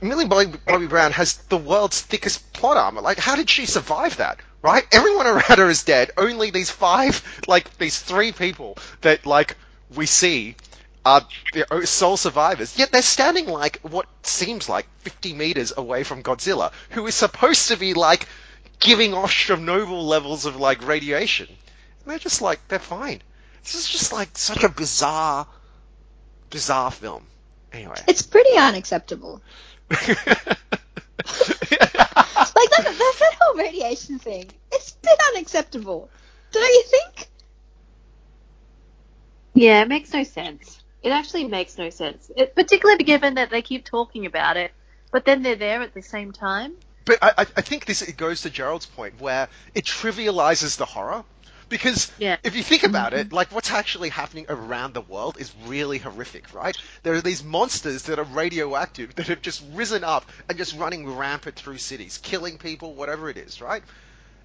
Millie 0.00 0.26
Bobby, 0.26 0.52
Bobby 0.66 0.86
Brown 0.86 1.12
has 1.12 1.36
the 1.48 1.56
world's 1.56 2.00
thickest 2.00 2.52
plot 2.52 2.76
armor. 2.76 3.00
Like, 3.00 3.18
how 3.18 3.36
did 3.36 3.48
she 3.48 3.66
survive 3.66 4.16
that? 4.18 4.38
Right? 4.62 4.86
Everyone 4.92 5.26
around 5.26 5.58
her 5.58 5.68
is 5.68 5.84
dead. 5.84 6.10
Only 6.16 6.50
these 6.50 6.70
five, 6.70 7.22
like 7.46 7.76
these 7.78 7.98
three 7.98 8.32
people 8.32 8.78
that 9.02 9.26
like 9.26 9.56
we 9.94 10.06
see 10.06 10.56
are 11.04 11.26
the 11.52 11.86
sole 11.86 12.16
survivors. 12.16 12.78
Yet 12.78 12.90
they're 12.90 13.02
standing 13.02 13.46
like 13.46 13.78
what 13.82 14.06
seems 14.22 14.68
like 14.68 14.86
50 15.00 15.34
meters 15.34 15.72
away 15.76 16.02
from 16.02 16.22
Godzilla, 16.22 16.72
who 16.90 17.06
is 17.06 17.14
supposed 17.14 17.68
to 17.68 17.76
be 17.76 17.94
like 17.94 18.26
giving 18.80 19.14
off 19.14 19.30
Chernobyl 19.30 20.02
levels 20.04 20.46
of 20.46 20.56
like 20.56 20.86
radiation. 20.86 21.46
And 21.48 22.10
they're 22.10 22.18
just 22.18 22.42
like 22.42 22.66
they're 22.68 22.78
fine. 22.78 23.22
This 23.62 23.74
is 23.74 23.88
just 23.88 24.12
like 24.12 24.36
such 24.36 24.62
a 24.62 24.68
bizarre, 24.68 25.46
bizarre 26.50 26.90
film. 26.90 27.26
Anyway. 27.72 28.00
It's 28.06 28.22
pretty 28.22 28.56
unacceptable. 28.56 29.42
like 29.90 30.06
that, 32.70 32.84
that, 32.84 33.14
that 33.18 33.36
whole 33.40 33.56
radiation 33.56 34.18
thing. 34.18 34.46
It's 34.72 34.92
a 34.92 34.94
bit 35.02 35.18
unacceptable. 35.34 36.08
Don't 36.52 36.68
you 36.68 36.84
think? 36.86 37.28
Yeah, 39.54 39.82
it 39.82 39.88
makes 39.88 40.12
no 40.12 40.24
sense. 40.24 40.82
It 41.02 41.10
actually 41.10 41.44
makes 41.44 41.76
no 41.76 41.90
sense, 41.90 42.30
it, 42.34 42.54
particularly 42.54 43.04
given 43.04 43.34
that 43.34 43.50
they 43.50 43.60
keep 43.60 43.84
talking 43.84 44.24
about 44.24 44.56
it, 44.56 44.72
but 45.12 45.26
then 45.26 45.42
they're 45.42 45.54
there 45.54 45.82
at 45.82 45.92
the 45.92 46.00
same 46.00 46.32
time. 46.32 46.74
But 47.04 47.18
I, 47.20 47.32
I 47.38 47.44
think 47.44 47.84
this 47.84 48.00
it 48.00 48.16
goes 48.16 48.40
to 48.42 48.50
Gerald's 48.50 48.86
point 48.86 49.20
where 49.20 49.48
it 49.74 49.84
trivializes 49.84 50.78
the 50.78 50.86
horror. 50.86 51.22
Because 51.74 52.12
Yeah. 52.18 52.36
if 52.44 52.54
you 52.54 52.62
think 52.62 52.84
about 52.84 53.14
it, 53.14 53.32
like 53.32 53.50
what's 53.50 53.72
actually 53.72 54.08
happening 54.08 54.46
around 54.48 54.94
the 54.94 55.00
world 55.00 55.36
is 55.40 55.52
really 55.66 55.98
horrific, 55.98 56.54
right? 56.54 56.76
There 57.02 57.14
are 57.14 57.20
these 57.20 57.42
monsters 57.42 58.04
that 58.04 58.20
are 58.20 58.24
radioactive 58.24 59.12
that 59.16 59.26
have 59.26 59.42
just 59.42 59.60
risen 59.72 60.04
up 60.04 60.30
and 60.48 60.56
just 60.56 60.76
running 60.76 61.12
rampant 61.16 61.56
through 61.56 61.78
cities, 61.78 62.18
killing 62.18 62.58
people, 62.58 62.94
whatever 62.94 63.28
it 63.28 63.36
is, 63.36 63.60
right? 63.60 63.82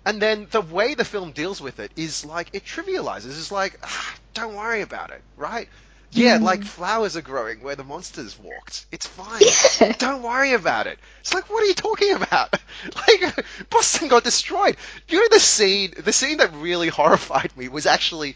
And 0.08 0.20
then 0.20 0.48
the 0.50 0.62
way 0.62 0.96
the 0.96 1.06
film 1.06 1.30
deals 1.32 1.62
with 1.62 1.80
it 1.80 1.92
is 1.96 2.26
like 2.26 2.50
it 2.52 2.66
trivializes. 2.66 3.38
It's 3.38 3.52
like, 3.52 3.78
ah, 3.84 4.16
don't 4.34 4.56
worry 4.56 4.82
about 4.82 5.12
it, 5.12 5.24
right? 5.38 5.70
Yeah, 6.12 6.38
mm. 6.38 6.44
like 6.44 6.64
flowers 6.64 7.16
are 7.16 7.22
growing 7.22 7.62
where 7.62 7.76
the 7.76 7.84
monsters 7.84 8.38
walked. 8.40 8.86
It's 8.92 9.06
fine. 9.06 9.42
Yeah. 9.42 9.92
Don't 10.00 10.24
worry 10.24 10.54
about 10.54 10.88
it. 10.88 10.98
It's 11.20 11.34
like, 11.34 11.50
what 11.50 11.64
are 11.64 11.68
you 11.68 11.74
talking 11.74 12.14
about? 12.14 12.56
Like, 12.96 13.46
Boston 13.70 14.08
got 14.08 14.24
destroyed. 14.24 14.78
You 15.10 15.20
know 15.20 15.28
the 15.32 15.40
scene, 15.42 15.94
the 15.98 16.14
scene 16.14 16.38
that 16.38 16.54
really 16.54 16.88
horrified 16.88 17.52
me 17.58 17.68
was 17.68 17.86
actually, 17.86 18.36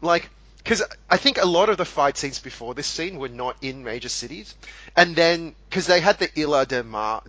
like, 0.00 0.30
because 0.56 0.82
I 1.10 1.18
think 1.18 1.36
a 1.36 1.44
lot 1.44 1.68
of 1.68 1.76
the 1.76 1.84
fight 1.84 2.16
scenes 2.16 2.38
before 2.38 2.72
this 2.72 2.86
scene 2.86 3.18
were 3.18 3.28
not 3.28 3.56
in 3.60 3.84
major 3.84 4.08
cities, 4.08 4.54
and 4.96 5.14
then 5.14 5.54
because 5.68 5.86
they 5.86 6.00
had 6.00 6.18
the 6.18 6.30
Isla 6.40 6.64
de 6.64 6.82
Mar, 6.82 7.22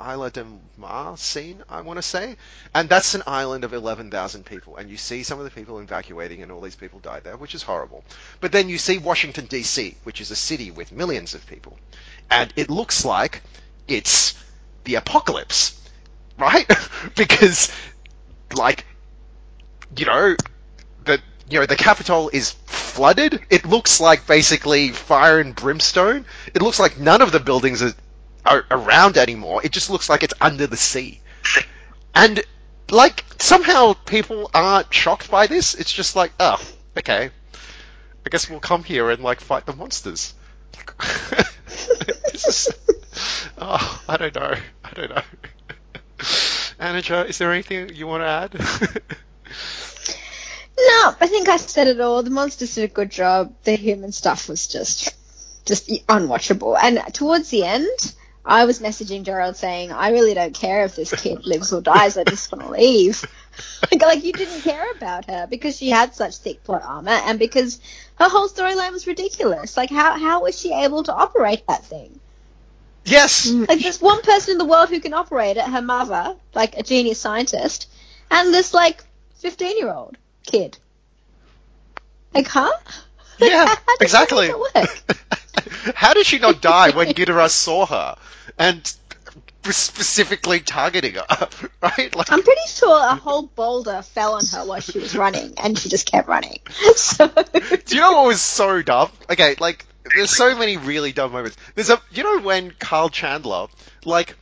Isla 0.00 0.30
de 0.30 0.46
Mar 0.76 1.16
scene, 1.16 1.62
I 1.68 1.80
want 1.80 1.98
to 1.98 2.02
say, 2.02 2.36
and 2.74 2.88
that's 2.88 3.14
an 3.14 3.22
island 3.26 3.64
of 3.64 3.72
eleven 3.72 4.10
thousand 4.10 4.44
people, 4.44 4.76
and 4.76 4.90
you 4.90 4.96
see 4.96 5.22
some 5.22 5.38
of 5.38 5.44
the 5.44 5.50
people 5.50 5.78
evacuating, 5.78 6.42
and 6.42 6.50
all 6.50 6.60
these 6.60 6.76
people 6.76 6.98
died 6.98 7.24
there, 7.24 7.36
which 7.36 7.54
is 7.54 7.62
horrible. 7.62 8.04
But 8.40 8.52
then 8.52 8.68
you 8.68 8.78
see 8.78 8.98
Washington 8.98 9.46
D.C., 9.46 9.96
which 10.04 10.20
is 10.20 10.30
a 10.30 10.36
city 10.36 10.70
with 10.70 10.92
millions 10.92 11.34
of 11.34 11.46
people, 11.46 11.78
and 12.30 12.52
it 12.56 12.70
looks 12.70 13.04
like 13.04 13.42
it's 13.88 14.34
the 14.84 14.96
apocalypse, 14.96 15.80
right? 16.38 16.68
because, 17.16 17.70
like, 18.54 18.86
you 19.96 20.06
know, 20.06 20.36
the 21.04 21.20
you 21.48 21.60
know 21.60 21.66
the 21.66 21.76
Capitol 21.76 22.30
is 22.32 22.50
flooded. 22.66 23.40
It 23.50 23.64
looks 23.66 24.00
like 24.00 24.26
basically 24.26 24.90
fire 24.90 25.40
and 25.40 25.54
brimstone. 25.54 26.24
It 26.54 26.62
looks 26.62 26.78
like 26.78 26.98
none 26.98 27.22
of 27.22 27.32
the 27.32 27.40
buildings 27.40 27.82
are, 27.82 27.92
are 28.44 28.64
around 28.70 29.16
anymore. 29.16 29.60
It 29.64 29.72
just 29.72 29.90
looks 29.90 30.08
like 30.08 30.22
it's 30.22 30.34
under 30.40 30.66
the 30.66 30.76
sea. 30.76 31.20
And 32.14 32.42
like 32.90 33.24
somehow 33.40 33.94
people 33.94 34.50
aren't 34.54 34.92
shocked 34.92 35.30
by 35.30 35.46
this. 35.46 35.74
It's 35.74 35.92
just 35.92 36.16
like, 36.16 36.32
oh, 36.38 36.60
okay. 36.98 37.30
I 38.26 38.30
guess 38.30 38.48
we'll 38.48 38.60
come 38.60 38.84
here 38.84 39.10
and 39.10 39.22
like 39.22 39.40
fight 39.40 39.66
the 39.66 39.74
monsters. 39.74 40.34
Oh, 43.56 44.02
I 44.08 44.16
don't 44.16 44.34
know. 44.34 44.54
I 44.84 44.90
don't 44.94 45.10
know. 45.10 45.22
Anaja, 46.80 47.28
is 47.28 47.38
there 47.38 47.52
anything 47.52 47.94
you 47.94 48.06
want 48.06 48.22
to 48.22 48.26
add? 48.26 49.00
No, 50.76 51.14
I 51.20 51.28
think 51.28 51.48
I 51.48 51.56
said 51.56 51.86
it 51.86 52.00
all. 52.00 52.22
The 52.22 52.30
monsters 52.30 52.74
did 52.74 52.84
a 52.84 52.92
good 52.92 53.10
job. 53.10 53.54
The 53.62 53.76
human 53.76 54.10
stuff 54.10 54.48
was 54.48 54.66
just, 54.66 55.14
just 55.64 55.88
unwatchable. 56.08 56.76
And 56.82 57.00
towards 57.14 57.48
the 57.50 57.64
end, 57.64 58.14
I 58.44 58.66
was 58.66 58.80
messaging 58.80 59.22
Gerald 59.22 59.56
saying, 59.56 59.92
"I 59.92 60.10
really 60.10 60.34
don't 60.34 60.54
care 60.54 60.84
if 60.84 60.96
this 60.96 61.12
kid 61.12 61.46
lives 61.46 61.72
or 61.72 61.80
dies. 61.80 62.16
I 62.16 62.24
just 62.24 62.52
want 62.52 62.64
to 62.64 62.70
leave." 62.70 63.24
like, 63.90 64.02
like 64.02 64.24
you 64.24 64.32
didn't 64.32 64.60
care 64.62 64.90
about 64.92 65.24
her 65.26 65.46
because 65.46 65.76
she 65.76 65.88
had 65.90 66.14
such 66.14 66.36
thick 66.36 66.62
plot 66.64 66.82
armor 66.84 67.10
and 67.10 67.38
because 67.38 67.80
her 68.16 68.28
whole 68.28 68.48
storyline 68.48 68.92
was 68.92 69.06
ridiculous. 69.06 69.76
Like 69.76 69.90
how 69.90 70.18
how 70.18 70.42
was 70.42 70.58
she 70.58 70.72
able 70.72 71.02
to 71.04 71.14
operate 71.14 71.66
that 71.68 71.84
thing? 71.84 72.20
Yes. 73.04 73.50
Like 73.50 73.80
there's 73.80 74.00
one 74.00 74.22
person 74.22 74.52
in 74.52 74.58
the 74.58 74.64
world 74.64 74.88
who 74.88 75.00
can 75.00 75.14
operate 75.14 75.56
it, 75.56 75.64
her 75.64 75.82
mother, 75.82 76.36
like 76.54 76.76
a 76.76 76.82
genius 76.82 77.20
scientist, 77.20 77.88
and 78.30 78.52
this 78.52 78.74
like 78.74 79.04
fifteen 79.36 79.78
year 79.78 79.92
old 79.92 80.16
kid. 80.46 80.78
Like, 82.34 82.48
huh? 82.48 82.72
Yeah, 83.38 83.66
How 83.66 83.76
exactly. 84.00 84.50
How 85.94 86.14
did 86.14 86.26
she 86.26 86.38
not 86.38 86.60
die 86.60 86.90
when 86.90 87.08
Ghidorah 87.08 87.50
saw 87.50 87.86
her 87.86 88.16
and 88.58 88.92
specifically 89.64 90.60
targeting 90.60 91.14
her? 91.14 91.48
Right? 91.82 92.14
Like, 92.16 92.32
I'm 92.32 92.42
pretty 92.42 92.66
sure 92.66 92.98
a 92.98 93.14
whole 93.14 93.42
boulder 93.42 94.00
fell 94.00 94.34
on 94.34 94.46
her 94.46 94.64
while 94.64 94.80
she 94.80 94.98
was 94.98 95.14
running, 95.14 95.52
and 95.58 95.78
she 95.78 95.90
just 95.90 96.10
kept 96.10 96.28
running. 96.28 96.58
So, 96.96 97.28
do 97.28 97.94
you 97.94 98.00
know 98.00 98.12
what 98.12 98.26
was 98.28 98.40
so 98.40 98.80
dumb? 98.80 99.10
Okay, 99.28 99.54
like 99.60 99.84
there's 100.14 100.30
so 100.30 100.56
many 100.56 100.78
really 100.78 101.12
dumb 101.12 101.32
moments. 101.32 101.56
There's 101.74 101.90
a, 101.90 102.00
you 102.10 102.22
know, 102.22 102.40
when 102.40 102.70
Kyle 102.72 103.10
Chandler, 103.10 103.66
like, 104.06 104.36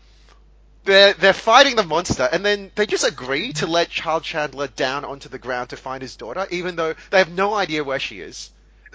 they're 0.85 1.15
they're 1.15 1.33
fighting 1.33 1.77
the 1.77 1.83
monster, 1.85 2.29
and 2.31 2.45
then 2.45 2.71
they 2.75 2.87
just 2.87 3.07
agree 3.07 3.53
to 3.55 3.67
let 3.67 3.95
Kyle 3.95 4.21
Chandler 4.21 4.69
down 4.69 5.05
onto 5.05 5.29
the 5.29 5.39
ground 5.39 5.71
to 5.71 5.77
find 5.77 6.03
his 6.03 6.17
daughter, 6.17 6.47
even 6.51 6.77
though 6.77 6.95
they 7.11 7.19
have 7.19 7.31
no 7.31 7.55
idea 7.55 7.85
where 7.85 8.01
she 8.01 8.21
is. 8.21 8.51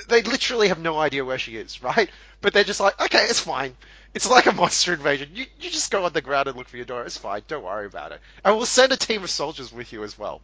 They 0.07 0.21
literally 0.21 0.67
have 0.67 0.79
no 0.79 0.99
idea 0.99 1.25
where 1.25 1.39
she 1.39 1.57
is, 1.57 1.81
right? 1.81 2.09
But 2.41 2.53
they're 2.53 2.63
just 2.63 2.79
like, 2.79 2.99
okay, 3.01 3.25
it's 3.25 3.39
fine. 3.39 3.75
It's 4.13 4.29
like 4.29 4.45
a 4.45 4.51
monster 4.51 4.93
invasion. 4.93 5.29
You 5.33 5.45
you 5.59 5.69
just 5.69 5.91
go 5.91 6.05
on 6.05 6.13
the 6.13 6.21
ground 6.21 6.47
and 6.47 6.57
look 6.57 6.67
for 6.67 6.77
your 6.77 6.85
daughter. 6.85 7.05
It's 7.05 7.17
fine. 7.17 7.41
Don't 7.47 7.63
worry 7.63 7.85
about 7.85 8.11
it. 8.11 8.21
And 8.43 8.55
we'll 8.55 8.65
send 8.65 8.91
a 8.91 8.97
team 8.97 9.23
of 9.23 9.29
soldiers 9.29 9.71
with 9.71 9.91
you 9.93 10.03
as 10.03 10.17
well. 10.17 10.41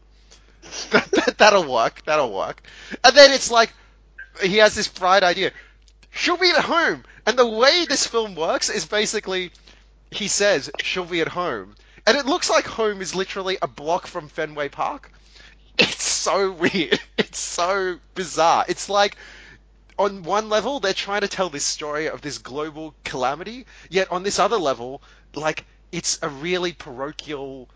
that, 0.92 1.36
that'll 1.38 1.72
work. 1.72 2.04
That'll 2.06 2.34
work. 2.34 2.62
And 3.04 3.16
then 3.16 3.32
it's 3.32 3.52
like 3.52 3.74
he 4.42 4.58
has 4.58 4.76
this 4.76 4.88
bright 4.88 5.24
idea. 5.24 5.52
She'll 6.12 6.38
be 6.38 6.52
at 6.52 6.63
home. 6.63 7.04
And 7.26 7.38
the 7.38 7.48
way 7.48 7.86
this 7.86 8.06
film 8.06 8.36
works 8.36 8.70
is 8.70 8.86
basically 8.86 9.52
he 10.12 10.28
says 10.28 10.70
she'll 10.82 11.06
be 11.06 11.22
at 11.22 11.28
home. 11.28 11.76
And 12.06 12.18
it 12.18 12.26
looks 12.26 12.50
like 12.50 12.66
home 12.66 13.02
is 13.02 13.16
literally 13.16 13.58
a 13.62 13.68
block 13.68 14.08
from 14.08 14.28
Fenway 14.28 14.70
Park. 14.70 15.12
It's 15.80 16.04
so 16.04 16.52
weird. 16.52 17.00
It's 17.18 17.39
so 17.39 17.98
bizarre. 18.13 18.66
It's 18.68 18.89
like 18.89 19.18
on 19.97 20.23
one 20.23 20.49
level 20.49 20.79
they're 20.79 20.93
trying 20.93 21.21
to 21.21 21.27
tell 21.27 21.49
this 21.49 21.65
story 21.65 22.08
of 22.08 22.21
this 22.21 22.38
global 22.38 22.95
calamity, 23.03 23.65
yet 23.89 24.12
on 24.12 24.23
this 24.23 24.39
other 24.39 24.58
level, 24.58 25.01
like 25.36 25.65
it's 25.91 26.19
a 26.21 26.29
really 26.29 26.73
parochial 26.73 27.69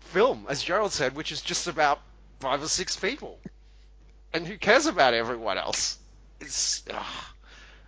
film, 0.00 0.46
as 0.48 0.62
Gerald 0.62 0.92
said, 0.92 1.14
which 1.14 1.32
is 1.32 1.40
just 1.40 1.66
about 1.66 2.00
five 2.40 2.62
or 2.62 2.68
six 2.68 2.96
people. 2.96 3.38
And 4.32 4.46
who 4.46 4.58
cares 4.58 4.86
about 4.86 5.14
everyone 5.14 5.58
else? 5.58 5.98
It's 6.40 6.82
ugh, 6.90 7.24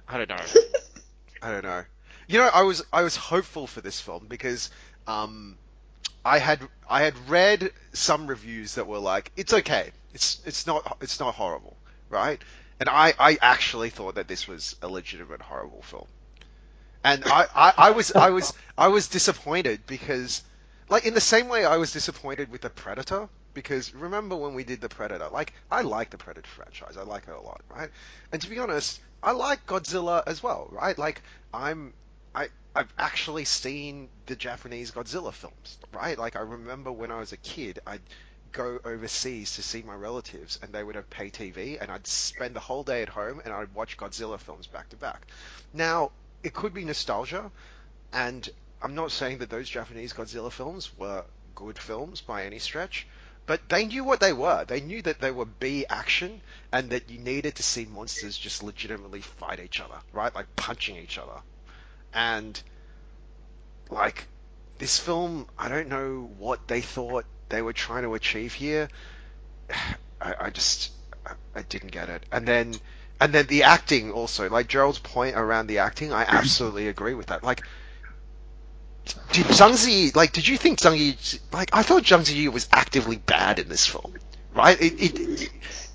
I 0.08 0.18
don't 0.18 0.28
know. 0.28 0.60
I 1.42 1.50
don't 1.50 1.64
know. 1.64 1.84
You 2.26 2.38
know, 2.38 2.50
I 2.52 2.62
was 2.62 2.82
I 2.92 3.02
was 3.02 3.16
hopeful 3.16 3.66
for 3.66 3.80
this 3.80 4.00
film 4.00 4.26
because 4.28 4.70
um, 5.06 5.58
I 6.24 6.38
had 6.38 6.60
I 6.88 7.02
had 7.02 7.14
read 7.28 7.70
some 7.92 8.26
reviews 8.26 8.76
that 8.76 8.86
were 8.86 8.98
like, 8.98 9.30
it's 9.36 9.52
okay, 9.52 9.90
it's 10.14 10.40
it's 10.46 10.66
not 10.66 10.96
it's 11.00 11.20
not 11.20 11.34
horrible, 11.34 11.76
right? 12.08 12.42
And 12.80 12.88
I, 12.88 13.14
I 13.18 13.38
actually 13.42 13.90
thought 13.90 14.14
that 14.16 14.28
this 14.28 14.46
was 14.46 14.76
a 14.82 14.88
legitimate 14.88 15.42
horrible 15.42 15.82
film, 15.82 16.06
and 17.04 17.24
I, 17.26 17.46
I, 17.54 17.72
I 17.78 17.90
was 17.90 18.12
I 18.12 18.30
was 18.30 18.52
I 18.78 18.88
was 18.88 19.08
disappointed 19.08 19.86
because, 19.86 20.42
like 20.88 21.04
in 21.06 21.14
the 21.14 21.20
same 21.20 21.48
way 21.48 21.64
I 21.64 21.76
was 21.76 21.92
disappointed 21.92 22.50
with 22.50 22.62
the 22.62 22.70
Predator 22.70 23.28
because 23.54 23.94
remember 23.94 24.36
when 24.36 24.54
we 24.54 24.64
did 24.64 24.80
the 24.80 24.88
Predator, 24.88 25.28
like 25.28 25.54
I 25.70 25.82
like 25.82 26.10
the 26.10 26.18
Predator 26.18 26.48
franchise, 26.48 26.96
I 26.96 27.02
like 27.02 27.28
it 27.28 27.34
a 27.34 27.40
lot, 27.40 27.62
right? 27.68 27.90
And 28.32 28.40
to 28.42 28.48
be 28.50 28.58
honest, 28.58 29.00
I 29.22 29.32
like 29.32 29.66
Godzilla 29.66 30.22
as 30.26 30.42
well, 30.42 30.68
right? 30.70 30.96
Like 30.98 31.22
I'm 31.52 31.94
I 32.34 32.48
I've 32.74 32.92
actually 32.98 33.44
seen 33.44 34.10
the 34.26 34.36
Japanese 34.36 34.90
Godzilla 34.90 35.32
films, 35.32 35.78
right? 35.92 36.18
Like 36.18 36.36
I 36.36 36.40
remember 36.40 36.90
when 36.92 37.10
I 37.10 37.18
was 37.20 37.32
a 37.32 37.36
kid, 37.38 37.78
I'd 37.86 38.02
go 38.54 38.78
overseas 38.84 39.56
to 39.56 39.62
see 39.62 39.82
my 39.82 39.94
relatives 39.94 40.58
and 40.62 40.72
they 40.72 40.82
would 40.82 40.94
have 40.94 41.10
pay 41.10 41.28
TV 41.28 41.78
and 41.80 41.90
I'd 41.90 42.06
spend 42.06 42.56
the 42.56 42.60
whole 42.60 42.84
day 42.84 43.02
at 43.02 43.10
home 43.10 43.42
and 43.44 43.52
I'd 43.52 43.74
watch 43.74 43.98
Godzilla 43.98 44.38
films 44.38 44.66
back 44.66 44.88
to 44.90 44.96
back. 44.96 45.26
Now, 45.74 46.12
it 46.42 46.54
could 46.54 46.72
be 46.72 46.84
nostalgia 46.84 47.50
and 48.12 48.48
I'm 48.80 48.94
not 48.94 49.12
saying 49.12 49.38
that 49.38 49.50
those 49.50 49.68
Japanese 49.68 50.12
Godzilla 50.12 50.50
films 50.50 50.96
were 50.96 51.24
good 51.54 51.78
films 51.78 52.20
by 52.20 52.44
any 52.44 52.58
stretch, 52.58 53.06
but 53.46 53.68
they 53.68 53.86
knew 53.86 54.04
what 54.04 54.20
they 54.20 54.32
were. 54.32 54.64
They 54.64 54.80
knew 54.80 55.02
that 55.02 55.20
they 55.20 55.30
were 55.30 55.46
B 55.46 55.84
action 55.88 56.40
and 56.72 56.90
that 56.90 57.10
you 57.10 57.18
needed 57.18 57.56
to 57.56 57.62
see 57.62 57.86
monsters 57.86 58.38
just 58.38 58.62
legitimately 58.62 59.20
fight 59.20 59.60
each 59.60 59.80
other, 59.80 59.98
right? 60.12 60.34
Like 60.34 60.54
punching 60.56 60.96
each 60.96 61.18
other. 61.18 61.40
And 62.12 62.60
like 63.90 64.28
this 64.78 64.98
film, 64.98 65.46
I 65.58 65.68
don't 65.68 65.88
know 65.88 66.30
what 66.38 66.68
they 66.68 66.80
thought 66.80 67.26
they 67.54 67.62
were 67.62 67.72
trying 67.72 68.02
to 68.02 68.14
achieve 68.14 68.52
here. 68.52 68.88
I, 70.20 70.34
I 70.40 70.50
just 70.50 70.92
I, 71.54 71.62
didn't 71.62 71.92
get 71.92 72.08
it. 72.08 72.24
And 72.32 72.46
then 72.46 72.74
and 73.20 73.32
then 73.32 73.46
the 73.46 73.64
acting 73.64 74.12
also, 74.12 74.48
like 74.48 74.68
Gerald's 74.68 74.98
point 74.98 75.36
around 75.36 75.66
the 75.66 75.78
acting, 75.78 76.12
I 76.12 76.24
absolutely 76.28 76.88
agree 76.88 77.14
with 77.14 77.26
that. 77.26 77.42
Like 77.42 77.62
did 79.32 79.46
Zhang 79.46 79.72
Ziyi, 79.72 80.14
like, 80.14 80.32
did 80.32 80.46
you 80.46 80.56
think 80.56 80.78
Zhang 80.78 80.96
Ziyi, 80.96 81.40
like, 81.52 81.70
I 81.72 81.82
thought 81.82 82.04
Zhang 82.04 82.20
Ziyi 82.20 82.50
was 82.50 82.68
actively 82.72 83.16
bad 83.16 83.58
in 83.58 83.68
this 83.68 83.86
film, 83.86 84.14
right? 84.54 84.80
It, 84.80 84.94
it, 84.98 85.50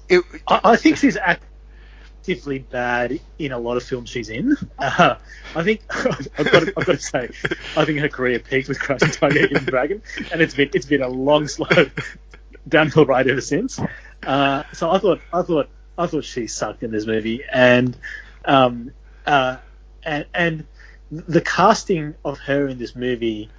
it, 0.09 0.23
I, 0.47 0.61
I 0.63 0.75
think 0.75 0.97
she's 0.97 1.17
actively 2.29 2.59
bad 2.59 3.19
in 3.39 3.51
a 3.51 3.57
lot 3.57 3.75
of 3.75 3.83
films 3.83 4.09
she's 4.09 4.29
in. 4.29 4.55
Uh, 4.79 5.15
I 5.55 5.63
think 5.63 5.81
I've 6.37 6.51
got, 6.51 6.61
to, 6.61 6.73
I've 6.77 6.85
got 6.85 6.93
to 6.93 6.97
say, 6.97 7.29
I 7.75 7.85
think 7.85 7.99
her 7.99 8.07
career 8.07 8.39
peaked 8.39 8.69
with 8.69 8.79
Crouching 8.79 9.11
Tiger, 9.11 9.39
Hidden 9.39 9.65
Dragon, 9.65 10.01
and 10.31 10.41
it's 10.41 10.55
been 10.55 10.69
it's 10.73 10.85
been 10.85 11.01
a 11.01 11.07
long, 11.07 11.47
slow 11.47 11.67
downhill 12.67 13.05
ride 13.05 13.27
ever 13.27 13.41
since. 13.41 13.79
Uh, 14.23 14.63
so 14.73 14.89
I 14.89 14.99
thought 14.99 15.19
I 15.33 15.41
thought 15.41 15.69
I 15.97 16.07
thought 16.07 16.23
she 16.23 16.47
sucked 16.47 16.83
in 16.83 16.91
this 16.91 17.05
movie, 17.05 17.43
and 17.51 17.97
um, 18.45 18.91
uh, 19.25 19.57
and 20.03 20.25
and 20.33 20.65
the 21.11 21.41
casting 21.41 22.15
of 22.23 22.39
her 22.39 22.67
in 22.67 22.77
this 22.77 22.95
movie 22.95 23.49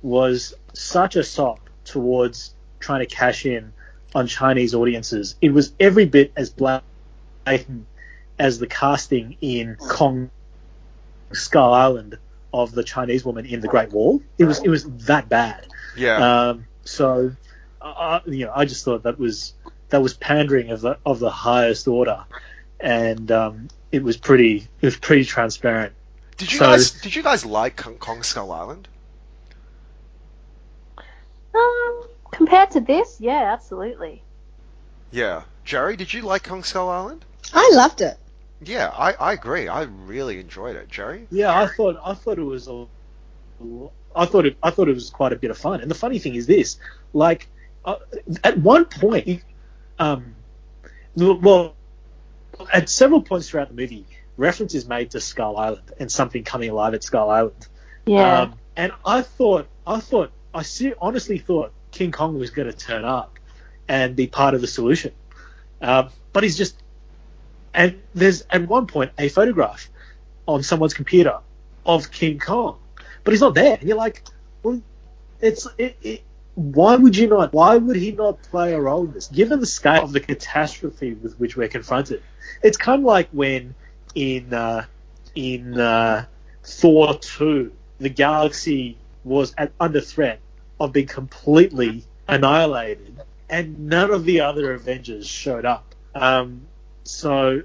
was 0.00 0.54
such 0.72 1.16
a 1.16 1.22
sop 1.22 1.60
towards 1.84 2.54
trying 2.80 3.06
to 3.06 3.14
cash 3.14 3.44
in 3.44 3.72
on 4.14 4.26
Chinese 4.26 4.74
audiences. 4.74 5.36
It 5.42 5.52
was 5.52 5.74
every 5.78 6.06
bit 6.06 6.32
as 6.36 6.50
blatant 6.50 7.86
as 8.38 8.58
the 8.58 8.66
casting 8.66 9.36
in 9.40 9.76
Kong 9.76 10.30
Skull 11.32 11.72
Island 11.72 12.18
of 12.52 12.72
the 12.72 12.84
Chinese 12.84 13.24
woman 13.24 13.46
in 13.46 13.60
the 13.60 13.68
Great 13.68 13.90
Wall. 13.92 14.22
It 14.38 14.44
was 14.44 14.60
it 14.60 14.68
was 14.68 14.84
that 15.06 15.28
bad. 15.28 15.66
yeah. 15.96 16.48
Um, 16.48 16.66
so, 16.84 17.32
I, 17.80 18.20
you 18.26 18.46
know, 18.46 18.52
I 18.54 18.64
just 18.64 18.84
thought 18.84 19.04
that 19.04 19.18
was 19.18 19.54
that 19.90 20.02
was 20.02 20.14
pandering 20.14 20.70
of 20.70 20.80
the 20.80 20.98
of 21.06 21.18
the 21.18 21.30
highest 21.30 21.86
order, 21.88 22.24
and 22.80 23.30
um, 23.30 23.68
it 23.90 24.02
was 24.02 24.16
pretty 24.16 24.66
it 24.80 24.86
was 24.86 24.96
pretty 24.96 25.24
transparent. 25.24 25.92
did 26.36 26.52
you 26.52 26.58
so- 26.58 26.66
guys, 26.66 26.90
did 26.90 27.14
you 27.14 27.22
guys 27.22 27.46
like 27.46 27.76
Kong, 27.76 27.96
Kong 27.96 28.22
Skull 28.22 28.50
Island? 28.52 28.88
Um, 31.54 32.02
compared 32.30 32.70
to 32.72 32.80
this, 32.80 33.18
yeah, 33.20 33.52
absolutely. 33.52 34.22
Yeah. 35.10 35.42
Jerry, 35.64 35.96
did 35.96 36.12
you 36.12 36.22
like 36.22 36.44
Kong 36.44 36.64
Skull 36.64 36.88
Island? 36.88 37.24
I 37.52 37.70
loved 37.74 38.00
it. 38.00 38.16
Yeah, 38.64 38.88
I, 38.88 39.12
I 39.12 39.32
agree. 39.32 39.68
I 39.68 39.82
really 39.82 40.38
enjoyed 40.38 40.76
it. 40.76 40.88
Jerry? 40.88 41.26
Yeah, 41.30 41.58
I 41.58 41.66
thought 41.66 42.00
I 42.04 42.14
thought 42.14 42.38
it 42.38 42.44
was 42.44 42.68
a, 42.68 42.86
I 44.14 44.26
thought 44.26 44.46
it 44.46 44.56
I 44.62 44.70
thought 44.70 44.88
it 44.88 44.94
was 44.94 45.10
quite 45.10 45.32
a 45.32 45.36
bit 45.36 45.50
of 45.50 45.58
fun. 45.58 45.80
And 45.80 45.90
the 45.90 45.94
funny 45.94 46.18
thing 46.18 46.34
is 46.34 46.46
this, 46.46 46.78
like, 47.12 47.48
uh, 47.84 47.96
at 48.44 48.58
one 48.58 48.84
point, 48.84 49.42
um, 49.98 50.34
well, 51.16 51.74
at 52.72 52.88
several 52.88 53.22
points 53.22 53.48
throughout 53.48 53.68
the 53.68 53.74
movie, 53.74 54.06
reference 54.36 54.74
is 54.74 54.86
made 54.86 55.10
to 55.12 55.20
Skull 55.20 55.56
Island 55.56 55.92
and 55.98 56.10
something 56.10 56.44
coming 56.44 56.70
alive 56.70 56.94
at 56.94 57.02
Skull 57.02 57.30
Island. 57.30 57.66
Yeah. 58.06 58.42
Um, 58.42 58.54
and 58.76 58.92
I 59.04 59.22
thought, 59.22 59.68
I 59.86 60.00
thought, 60.00 60.32
I 60.54 60.62
se- 60.62 60.94
honestly 61.00 61.38
thought 61.38 61.72
King 61.90 62.12
Kong 62.12 62.38
was 62.38 62.50
going 62.50 62.70
to 62.70 62.76
turn 62.76 63.04
up 63.04 63.38
and 63.88 64.16
be 64.16 64.26
part 64.26 64.54
of 64.54 64.60
the 64.60 64.66
solution. 64.66 65.12
Um, 65.80 66.08
but 66.32 66.42
he's 66.42 66.56
just, 66.56 66.81
and 67.74 68.00
there's 68.14 68.44
at 68.50 68.66
one 68.68 68.86
point 68.86 69.12
a 69.18 69.28
photograph 69.28 69.88
on 70.46 70.62
someone's 70.62 70.94
computer 70.94 71.38
of 71.86 72.10
King 72.10 72.38
Kong, 72.38 72.78
but 73.24 73.32
he's 73.32 73.40
not 73.40 73.54
there. 73.54 73.76
And 73.78 73.88
you're 73.88 73.96
like, 73.96 74.22
well, 74.62 74.80
it's, 75.40 75.66
it, 75.78 75.96
it, 76.02 76.22
why 76.54 76.96
would 76.96 77.16
you 77.16 77.28
not, 77.28 77.52
why 77.52 77.76
would 77.76 77.96
he 77.96 78.12
not 78.12 78.42
play 78.42 78.74
a 78.74 78.80
role 78.80 79.04
in 79.04 79.12
this? 79.12 79.28
Given 79.28 79.60
the 79.60 79.66
scale 79.66 80.04
of 80.04 80.12
the 80.12 80.20
catastrophe 80.20 81.14
with 81.14 81.38
which 81.40 81.56
we're 81.56 81.68
confronted, 81.68 82.22
it's 82.62 82.76
kind 82.76 83.00
of 83.00 83.06
like 83.06 83.28
when 83.32 83.74
in, 84.14 84.52
uh, 84.52 84.84
in, 85.34 85.78
uh, 85.78 86.26
Thor 86.64 87.18
2, 87.18 87.72
the 87.98 88.08
galaxy 88.08 88.96
was 89.24 89.54
at, 89.58 89.72
under 89.80 90.00
threat 90.00 90.40
of 90.78 90.92
being 90.92 91.06
completely 91.06 92.04
annihilated, 92.28 93.20
and 93.48 93.88
none 93.88 94.10
of 94.10 94.24
the 94.24 94.40
other 94.40 94.72
Avengers 94.72 95.26
showed 95.26 95.64
up. 95.64 95.94
Um, 96.14 96.62
so 97.04 97.62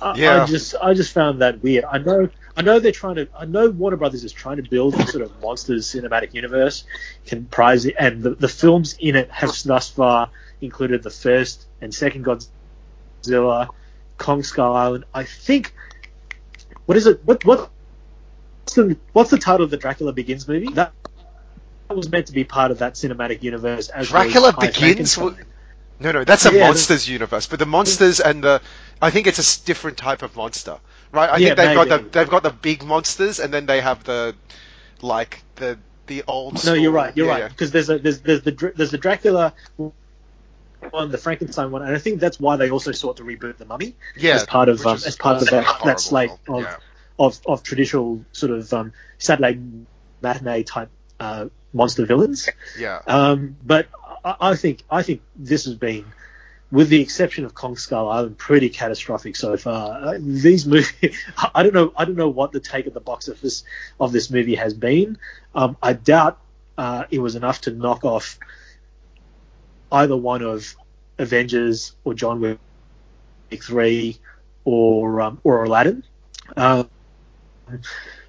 I, 0.00 0.16
Yeah. 0.16 0.42
I 0.42 0.46
just 0.46 0.74
I 0.80 0.94
just 0.94 1.12
found 1.12 1.40
that 1.42 1.62
weird. 1.62 1.84
I 1.84 1.98
know 1.98 2.28
I 2.56 2.62
know 2.62 2.78
they're 2.78 2.92
trying 2.92 3.16
to 3.16 3.28
I 3.38 3.44
know 3.44 3.70
Warner 3.70 3.96
Brothers 3.96 4.24
is 4.24 4.32
trying 4.32 4.56
to 4.56 4.62
build 4.62 4.94
a 4.94 5.06
sort 5.06 5.22
of 5.22 5.40
monsters 5.40 5.86
cinematic 5.86 6.34
universe, 6.34 6.84
comprise 7.26 7.86
and 7.86 8.22
the, 8.22 8.30
the 8.30 8.48
films 8.48 8.96
in 8.98 9.16
it 9.16 9.30
have 9.30 9.52
thus 9.64 9.90
far 9.90 10.30
included 10.60 11.02
the 11.02 11.10
first 11.10 11.66
and 11.80 11.94
second 11.94 12.24
Godzilla, 12.24 13.68
Kong 14.18 14.42
Skull 14.42 14.74
Island. 14.74 15.04
I 15.14 15.24
think 15.24 15.74
what 16.86 16.96
is 16.96 17.06
it? 17.06 17.20
What 17.24 17.44
what 17.44 17.70
what's 18.64 18.74
the 18.74 18.96
what's 19.12 19.30
the 19.30 19.38
title 19.38 19.64
of 19.64 19.70
the 19.70 19.76
Dracula 19.76 20.12
Begins 20.12 20.46
movie? 20.48 20.72
That 20.72 20.92
that 21.88 21.96
was 21.96 22.08
meant 22.10 22.26
to 22.26 22.32
be 22.32 22.44
part 22.44 22.70
of 22.70 22.78
that 22.78 22.94
cinematic 22.94 23.42
universe. 23.42 23.88
As 23.88 24.08
Dracula 24.08 24.54
Begins? 24.58 25.18
No, 25.98 26.12
no, 26.12 26.24
that's 26.24 26.44
a 26.44 26.52
Yeah, 26.52 26.52
monsters 26.52 27.08
universe. 27.08 27.46
But 27.46 27.58
the 27.58 27.66
monsters 27.66 28.20
and 28.20 28.44
the, 28.44 28.60
I 29.00 29.10
think 29.10 29.26
it's 29.26 29.38
a 29.38 29.64
different 29.64 29.96
type 29.96 30.22
of 30.22 30.36
monster, 30.36 30.78
right? 31.12 31.30
I 31.30 31.38
Yeah, 31.38 31.40
think 31.40 31.56
they've 31.56 31.72
got 31.72 31.88
the 31.88 31.98
they've 32.12 32.28
got 32.28 32.42
the 32.42 32.50
big 32.50 32.84
monsters, 32.84 33.38
and 33.40 33.52
then 33.52 33.66
they 33.66 33.80
have 33.80 34.04
the, 34.04 34.36
like 35.02 35.42
the 35.56 35.78
the 36.06 36.24
old. 36.28 36.58
No, 36.62 36.72
school- 36.72 36.82
you're 36.82 36.92
right. 36.92 37.16
You're 37.16 37.26
yeah, 37.26 37.28
right 37.28 37.48
because 37.48 37.70
there's 37.70 37.90
a 37.90 37.98
there's 37.98 38.20
there's 38.20 38.42
the 38.42 38.72
there's 38.76 38.90
the 38.90 38.98
Dracula 38.98 39.54
one, 40.90 41.10
the 41.10 41.18
Frankenstein 41.18 41.70
one, 41.70 41.82
and 41.82 41.94
I 41.94 41.98
think 41.98 42.20
that's 42.20 42.38
why 42.38 42.56
they 42.56 42.70
also 42.70 42.92
sought 42.92 43.16
to 43.18 43.24
reboot 43.24 43.56
the 43.58 43.64
Mummy 43.64 43.96
Yeah, 44.16 44.34
as 44.34 44.44
part 44.44 44.68
of 44.68 44.84
um, 44.86 45.02
as 45.04 45.16
part 45.16 45.42
of 45.42 45.50
that, 45.50 45.66
that 45.84 46.00
slate 46.00 46.30
of, 46.48 46.64
Yeah. 46.64 46.76
of 47.18 47.40
of 47.46 47.62
traditional 47.62 48.24
sort 48.32 48.52
of 48.52 48.72
um, 48.72 48.92
Saturday 49.18 49.60
matinee 50.20 50.62
type 50.62 50.90
uh, 51.20 51.46
monster 51.72 52.06
villains. 52.06 52.48
Yeah. 52.78 53.00
Um, 53.06 53.56
but 53.62 53.88
I, 54.40 54.56
think 54.56 54.82
I 54.90 55.02
think 55.02 55.22
this 55.36 55.64
has 55.66 55.74
been, 55.74 56.04
with 56.70 56.88
the 56.88 57.00
exception 57.00 57.44
of 57.44 57.54
Kong 57.54 57.76
Skull 57.76 58.08
Island, 58.08 58.38
pretty 58.38 58.68
catastrophic 58.68 59.36
so 59.36 59.56
far. 59.56 60.00
Uh, 60.00 60.18
these 60.18 60.66
movies, 60.66 60.92
I 61.54 61.62
don't 61.62 61.74
know, 61.74 61.92
I 61.96 62.04
don't 62.04 62.16
know 62.16 62.28
what 62.28 62.52
the 62.52 62.60
take 62.60 62.86
at 62.86 62.94
the 62.94 63.00
box 63.00 63.28
office 63.28 63.64
of 64.00 64.12
this 64.12 64.30
movie 64.30 64.56
has 64.56 64.74
been. 64.74 65.18
Um, 65.54 65.76
I 65.82 65.92
doubt 65.92 66.40
uh, 66.76 67.04
it 67.10 67.20
was 67.20 67.36
enough 67.36 67.60
to 67.62 67.70
knock 67.70 68.04
off 68.04 68.38
either 69.92 70.16
one 70.16 70.42
of 70.42 70.74
Avengers 71.18 71.94
or 72.04 72.14
John 72.14 72.40
Wick 72.40 72.58
three 73.62 74.18
or 74.64 75.20
um, 75.20 75.40
or 75.44 75.64
Aladdin. 75.64 76.04
Um, 76.56 76.90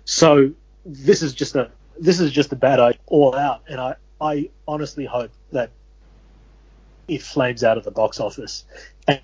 so 0.05 0.51
this 0.85 1.21
is 1.21 1.33
just 1.33 1.55
a 1.55 1.71
this 1.99 2.19
is 2.19 2.31
just 2.31 2.51
a 2.53 2.55
bad 2.55 2.79
all 3.07 3.35
out, 3.35 3.63
and 3.67 3.79
I 3.79 3.95
I 4.21 4.49
honestly 4.67 5.05
hope 5.05 5.31
that 5.51 5.71
it 7.07 7.21
flames 7.21 7.63
out 7.63 7.77
of 7.77 7.83
the 7.83 7.91
box 7.91 8.19
office, 8.19 8.65
and 9.07 9.21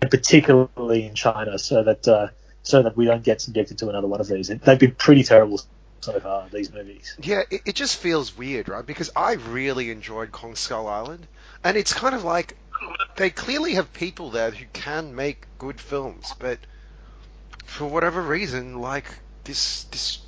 particularly 0.00 1.04
in 1.06 1.14
China, 1.14 1.58
so 1.58 1.82
that 1.82 2.08
uh, 2.08 2.28
so 2.62 2.82
that 2.82 2.96
we 2.96 3.04
don't 3.04 3.22
get 3.22 3.40
subjected 3.40 3.78
to 3.78 3.88
another 3.88 4.06
one 4.06 4.20
of 4.20 4.28
these. 4.28 4.48
They've 4.48 4.78
been 4.78 4.94
pretty 4.94 5.22
terrible 5.22 5.60
so 6.00 6.18
far. 6.20 6.48
These 6.52 6.72
movies. 6.72 7.16
Yeah, 7.22 7.42
it, 7.50 7.62
it 7.66 7.74
just 7.74 7.96
feels 7.96 8.36
weird, 8.36 8.68
right? 8.68 8.84
Because 8.84 9.10
I 9.14 9.34
really 9.34 9.90
enjoyed 9.90 10.32
Kong 10.32 10.54
Skull 10.56 10.88
Island, 10.88 11.26
and 11.64 11.76
it's 11.76 11.92
kind 11.92 12.14
of 12.14 12.24
like 12.24 12.56
they 13.16 13.30
clearly 13.30 13.74
have 13.74 13.92
people 13.92 14.30
there 14.30 14.50
who 14.50 14.64
can 14.72 15.14
make 15.14 15.46
good 15.58 15.80
films, 15.80 16.34
but 16.38 16.58
for 17.64 17.86
whatever 17.86 18.20
reason, 18.20 18.80
like 18.80 19.06
this, 19.44 19.84
this, 19.84 20.20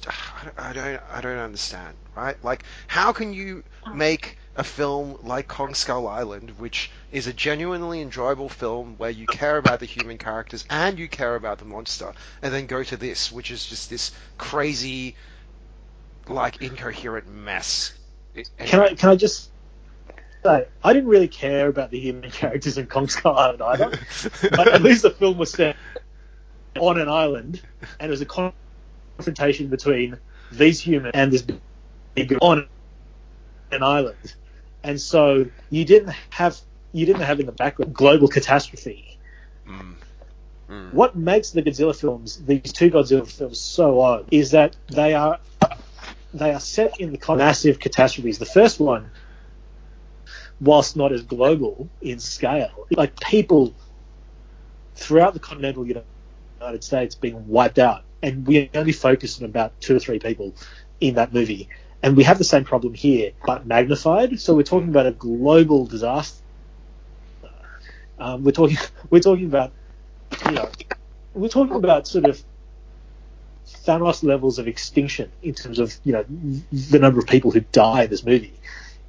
I 0.58 0.72
don't, 0.72 1.00
I 1.10 1.20
don't 1.20 1.38
understand, 1.38 1.96
right? 2.14 2.36
Like, 2.44 2.64
how 2.86 3.12
can 3.12 3.32
you 3.32 3.64
make 3.92 4.38
a 4.54 4.64
film 4.64 5.16
like 5.22 5.48
Kong 5.48 5.74
Skull 5.74 6.06
Island, 6.06 6.50
which 6.58 6.90
is 7.10 7.26
a 7.26 7.32
genuinely 7.32 8.00
enjoyable 8.00 8.48
film 8.48 8.96
where 8.98 9.10
you 9.10 9.26
care 9.26 9.56
about 9.56 9.80
the 9.80 9.86
human 9.86 10.18
characters 10.18 10.64
and 10.68 10.98
you 10.98 11.08
care 11.08 11.36
about 11.36 11.58
the 11.58 11.64
monster, 11.64 12.12
and 12.42 12.52
then 12.52 12.66
go 12.66 12.82
to 12.82 12.96
this, 12.96 13.32
which 13.32 13.50
is 13.50 13.64
just 13.64 13.88
this 13.88 14.12
crazy 14.38 15.16
like 16.28 16.60
incoherent 16.62 17.28
mess. 17.28 17.94
It- 18.34 18.50
Can 18.58 18.80
I 18.80 18.94
can 18.94 19.08
I 19.10 19.16
just 19.16 19.50
say 20.44 20.66
I 20.84 20.92
didn't 20.92 21.08
really 21.08 21.28
care 21.28 21.68
about 21.68 21.90
the 21.90 21.98
human 22.00 22.30
characters 22.40 22.76
in 22.78 22.86
Kong 22.86 23.08
Skull 23.08 23.36
Island 23.36 23.62
either, 23.62 23.90
but 24.50 24.68
at 24.68 24.82
least 24.82 25.02
the 25.02 25.10
film 25.10 25.38
was 25.38 25.50
set 25.50 25.76
on 26.78 27.00
an 27.00 27.08
island, 27.08 27.62
and 28.00 28.08
it 28.08 28.10
was 28.10 28.20
a 28.20 28.52
confrontation 29.18 29.68
between 29.68 30.18
these 30.50 30.80
humans 30.80 31.12
and 31.14 31.32
this 31.32 31.44
big 32.14 32.36
on 32.40 32.66
an 33.70 33.82
island, 33.82 34.34
and 34.82 35.00
so 35.00 35.46
you 35.70 35.84
didn't 35.84 36.14
have 36.30 36.58
you 36.92 37.06
didn't 37.06 37.22
have 37.22 37.40
in 37.40 37.46
the 37.46 37.52
background 37.52 37.94
global 37.94 38.28
catastrophe. 38.28 39.18
Mm. 39.66 39.94
Mm. 40.68 40.92
What 40.92 41.16
makes 41.16 41.50
the 41.50 41.62
Godzilla 41.62 41.98
films, 41.98 42.36
these 42.44 42.72
two 42.72 42.90
Godzilla 42.90 43.30
films, 43.30 43.60
so 43.60 44.00
odd 44.00 44.26
is 44.30 44.50
that 44.52 44.76
they 44.88 45.14
are 45.14 45.38
they 46.34 46.52
are 46.52 46.60
set 46.60 46.98
in 47.00 47.12
the 47.12 47.36
massive 47.36 47.78
catastrophes. 47.78 48.38
The 48.38 48.46
first 48.46 48.80
one, 48.80 49.10
whilst 50.60 50.96
not 50.96 51.12
as 51.12 51.22
global 51.22 51.88
in 52.00 52.18
scale, 52.18 52.86
like 52.90 53.18
people 53.20 53.74
throughout 54.94 55.34
the 55.34 55.40
continental 55.40 55.86
United 55.86 56.84
States 56.84 57.14
being 57.14 57.46
wiped 57.48 57.78
out, 57.78 58.04
and 58.22 58.46
we 58.46 58.70
only 58.74 58.92
focus 58.92 59.38
on 59.40 59.44
about 59.44 59.78
two 59.80 59.96
or 59.96 59.98
three 59.98 60.18
people 60.18 60.54
in 61.00 61.14
that 61.16 61.34
movie. 61.34 61.68
And 62.02 62.16
we 62.16 62.24
have 62.24 62.38
the 62.38 62.44
same 62.44 62.64
problem 62.64 62.94
here, 62.94 63.32
but 63.46 63.66
magnified. 63.66 64.40
So 64.40 64.54
we're 64.54 64.64
talking 64.64 64.88
about 64.88 65.06
a 65.06 65.12
global 65.12 65.86
disaster. 65.86 66.42
Um, 68.18 68.44
we're 68.44 68.52
talking 68.52 68.76
we're 69.10 69.20
talking 69.20 69.46
about 69.46 69.72
you 70.46 70.52
know 70.52 70.68
we're 71.34 71.48
talking 71.48 71.74
about 71.74 72.06
sort 72.06 72.24
of 72.24 72.42
Thanos 73.66 74.22
levels 74.22 74.58
of 74.58 74.68
extinction 74.68 75.30
in 75.42 75.54
terms 75.54 75.78
of 75.78 75.96
you 76.04 76.12
know 76.12 76.24
the 76.72 76.98
number 76.98 77.18
of 77.18 77.26
people 77.26 77.50
who 77.50 77.60
die 77.72 78.04
in 78.04 78.10
this 78.10 78.24
movie, 78.24 78.54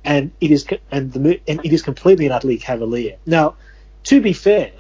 and 0.04 0.32
it 0.42 0.52
is 0.52 0.66
and 0.92 1.12
the 1.14 1.40
and 1.48 1.64
it 1.64 1.74
is 1.74 1.82
completely 1.82 2.26
and 2.26 2.34
utterly 2.34 2.58
cavalier. 2.58 3.18
Now, 3.26 3.56
to 4.06 4.22
be 4.22 4.34
fair, 4.34 4.72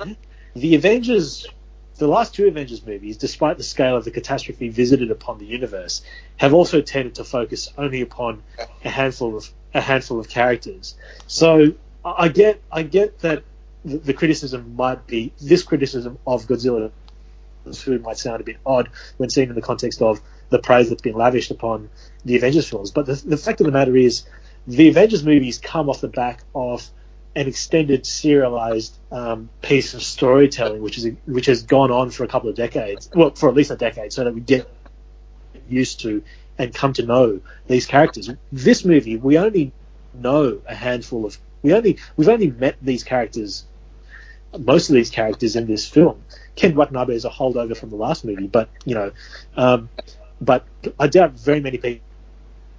the 0.55 0.75
Avengers, 0.75 1.47
the 1.97 2.07
last 2.07 2.33
two 2.33 2.47
Avengers 2.47 2.85
movies, 2.85 3.17
despite 3.17 3.57
the 3.57 3.63
scale 3.63 3.95
of 3.95 4.03
the 4.03 4.11
catastrophe 4.11 4.69
visited 4.69 5.11
upon 5.11 5.37
the 5.37 5.45
universe, 5.45 6.03
have 6.37 6.53
also 6.53 6.81
tended 6.81 7.15
to 7.15 7.23
focus 7.23 7.71
only 7.77 8.01
upon 8.01 8.41
a 8.83 8.89
handful 8.89 9.37
of 9.37 9.49
a 9.73 9.81
handful 9.81 10.19
of 10.19 10.29
characters. 10.29 10.95
So 11.27 11.73
I 12.03 12.27
get 12.29 12.61
I 12.71 12.83
get 12.83 13.19
that 13.19 13.43
the, 13.85 14.13
criticism 14.13 14.75
might 14.75 15.05
be 15.07 15.33
this 15.41 15.63
criticism 15.63 16.17
of 16.25 16.45
Godzilla 16.45 16.91
who 17.85 17.99
might 17.99 18.17
sound 18.17 18.41
a 18.41 18.43
bit 18.43 18.57
odd 18.65 18.89
when 19.17 19.29
seen 19.29 19.49
in 19.49 19.55
the 19.55 19.61
context 19.61 20.01
of 20.01 20.21
the 20.49 20.59
praise 20.59 20.89
that's 20.89 21.01
been 21.01 21.15
lavished 21.15 21.51
upon 21.51 21.89
the 22.25 22.35
Avengers 22.35 22.69
films. 22.69 22.91
But 22.91 23.05
the, 23.05 23.13
the 23.13 23.37
fact 23.37 23.61
of 23.61 23.65
the 23.65 23.71
matter 23.71 23.95
is, 23.95 24.23
the 24.67 24.89
Avengers 24.89 25.23
movies 25.23 25.57
come 25.57 25.89
off 25.89 26.01
the 26.01 26.07
back 26.07 26.43
of 26.53 26.89
an 27.35 27.47
extended 27.47 28.05
serialized 28.05 28.95
um, 29.11 29.49
piece 29.61 29.93
of 29.93 30.03
storytelling, 30.03 30.81
which 30.81 30.97
is 30.97 31.07
which 31.25 31.47
has 31.47 31.63
gone 31.63 31.91
on 31.91 32.11
for 32.11 32.23
a 32.23 32.27
couple 32.27 32.49
of 32.49 32.55
decades, 32.55 33.09
well, 33.13 33.31
for 33.31 33.49
at 33.49 33.55
least 33.55 33.71
a 33.71 33.75
decade, 33.75 34.13
so 34.13 34.23
that 34.23 34.33
we 34.33 34.41
get 34.41 34.69
used 35.67 36.01
to 36.01 36.23
and 36.57 36.73
come 36.73 36.93
to 36.93 37.05
know 37.05 37.41
these 37.67 37.85
characters. 37.85 38.29
This 38.51 38.85
movie, 38.85 39.17
we 39.17 39.37
only 39.37 39.71
know 40.13 40.61
a 40.67 40.75
handful 40.75 41.25
of 41.25 41.37
we 41.63 41.73
only 41.73 41.97
we've 42.15 42.29
only 42.29 42.51
met 42.51 42.75
these 42.81 43.03
characters 43.03 43.65
most 44.57 44.89
of 44.89 44.93
these 44.95 45.09
characters 45.09 45.55
in 45.55 45.65
this 45.65 45.87
film. 45.87 46.21
Ken 46.55 46.75
Watanabe 46.75 47.15
is 47.15 47.25
a 47.25 47.29
holdover 47.29 47.75
from 47.75 47.89
the 47.89 47.95
last 47.95 48.23
movie, 48.23 48.47
but 48.47 48.69
you 48.85 48.95
know, 48.95 49.11
um, 49.57 49.89
but 50.39 50.65
I 50.99 51.07
doubt 51.07 51.31
very 51.31 51.59
many 51.59 51.77
people 51.77 52.05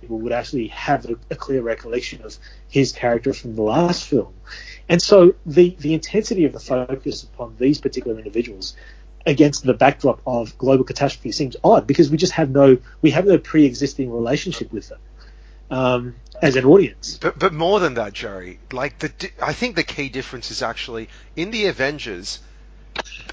would 0.09 0.33
actually 0.33 0.69
have 0.69 1.07
a, 1.07 1.17
a 1.31 1.37
clear 1.37 1.63
recollection 1.63 2.23
of 2.23 2.37
his 2.69 2.93
character 2.93 3.33
from 3.33 3.57
the 3.57 3.63
last 3.63 4.05
film. 4.05 4.35
And 4.89 5.01
so 5.01 5.35
the 5.47 5.77
the 5.79 5.95
intensity 5.95 6.45
of 6.45 6.53
the 6.53 6.61
focus 6.61 7.23
upon 7.23 7.57
these 7.59 7.81
particular 7.81 8.19
individuals 8.19 8.77
against 9.27 9.65
the 9.65 9.75
backdrop 9.75 10.21
of 10.27 10.57
global 10.59 10.85
catastrophe 10.85 11.33
seems 11.33 11.57
odd 11.65 11.87
because 11.87 12.11
we 12.11 12.17
just 12.17 12.33
have 12.33 12.51
no 12.51 12.79
we 13.01 13.11
have 13.11 13.27
no 13.27 13.39
pre-existing 13.39 14.13
relationship 14.13 14.71
with 14.73 14.89
them 14.89 14.99
um, 15.71 16.15
as 16.43 16.57
an 16.57 16.65
audience. 16.65 17.19
But 17.19 17.39
but 17.39 17.53
more 17.53 17.81
than 17.81 17.95
that, 17.95 18.13
Jerry. 18.13 18.59
Like 18.73 18.99
the 18.99 19.31
I 19.43 19.53
think 19.53 19.77
the 19.77 19.83
key 19.83 20.09
difference 20.09 20.51
is 20.51 20.63
actually 20.63 21.09
in 21.37 21.51
the 21.51 21.67
Avengers, 21.67 22.41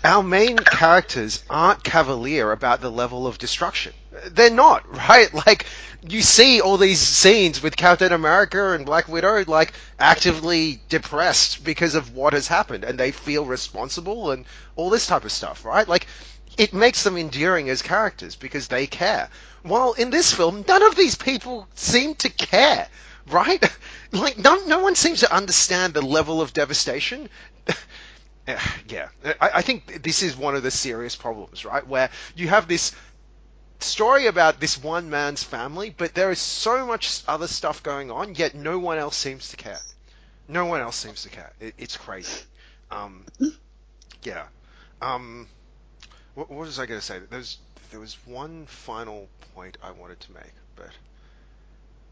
our 0.03 0.23
main 0.23 0.57
characters 0.57 1.43
aren't 1.49 1.83
cavalier 1.83 2.51
about 2.51 2.81
the 2.81 2.91
level 2.91 3.27
of 3.27 3.37
destruction. 3.37 3.93
They're 4.29 4.49
not, 4.49 4.85
right? 5.09 5.33
Like 5.33 5.65
you 6.07 6.21
see 6.21 6.61
all 6.61 6.77
these 6.77 6.99
scenes 6.99 7.61
with 7.61 7.77
Captain 7.77 8.11
America 8.11 8.71
and 8.71 8.85
Black 8.85 9.07
Widow 9.07 9.43
like 9.47 9.73
actively 9.99 10.81
depressed 10.89 11.63
because 11.63 11.93
of 11.93 12.15
what 12.15 12.33
has 12.33 12.47
happened 12.47 12.83
and 12.83 12.99
they 12.99 13.11
feel 13.11 13.45
responsible 13.45 14.31
and 14.31 14.45
all 14.75 14.89
this 14.89 15.05
type 15.05 15.25
of 15.25 15.31
stuff, 15.31 15.63
right? 15.63 15.87
Like 15.87 16.07
it 16.57 16.73
makes 16.73 17.03
them 17.03 17.17
endearing 17.17 17.69
as 17.69 17.81
characters 17.81 18.35
because 18.35 18.67
they 18.67 18.87
care. 18.87 19.29
While 19.63 19.93
in 19.93 20.09
this 20.09 20.33
film, 20.33 20.65
none 20.67 20.83
of 20.83 20.95
these 20.95 21.15
people 21.15 21.67
seem 21.75 22.15
to 22.15 22.29
care, 22.29 22.87
right? 23.27 23.63
like 24.11 24.37
no, 24.37 24.55
no 24.65 24.79
one 24.79 24.95
seems 24.95 25.19
to 25.19 25.33
understand 25.33 25.93
the 25.93 26.01
level 26.01 26.41
of 26.41 26.53
devastation. 26.53 27.29
yeah, 28.87 29.09
I, 29.39 29.49
I 29.55 29.61
think 29.61 30.01
this 30.03 30.23
is 30.23 30.35
one 30.35 30.55
of 30.55 30.63
the 30.63 30.71
serious 30.71 31.15
problems, 31.15 31.63
right? 31.63 31.85
Where 31.85 32.09
you 32.35 32.47
have 32.47 32.67
this 32.67 32.95
story 33.83 34.27
about 34.27 34.59
this 34.59 34.77
one 34.81 35.09
man's 35.09 35.43
family, 35.43 35.89
but 35.89 36.13
there 36.13 36.31
is 36.31 36.39
so 36.39 36.85
much 36.85 37.23
other 37.27 37.47
stuff 37.47 37.83
going 37.83 38.11
on, 38.11 38.35
yet 38.35 38.55
no 38.55 38.79
one 38.79 38.97
else 38.97 39.15
seems 39.17 39.49
to 39.49 39.57
care. 39.57 39.79
No 40.47 40.65
one 40.65 40.81
else 40.81 40.95
seems 40.95 41.23
to 41.23 41.29
care. 41.29 41.53
It, 41.59 41.75
it's 41.77 41.97
crazy. 41.97 42.43
Um, 42.91 43.25
yeah. 44.23 44.47
Um, 45.01 45.47
what, 46.35 46.49
what 46.49 46.59
was 46.59 46.79
I 46.79 46.85
going 46.85 46.99
to 46.99 47.05
say? 47.05 47.19
There's 47.19 47.59
there 47.91 47.99
was 47.99 48.17
one 48.25 48.65
final 48.67 49.29
point 49.53 49.77
I 49.83 49.91
wanted 49.91 50.19
to 50.21 50.33
make, 50.33 50.53
but 50.75 50.89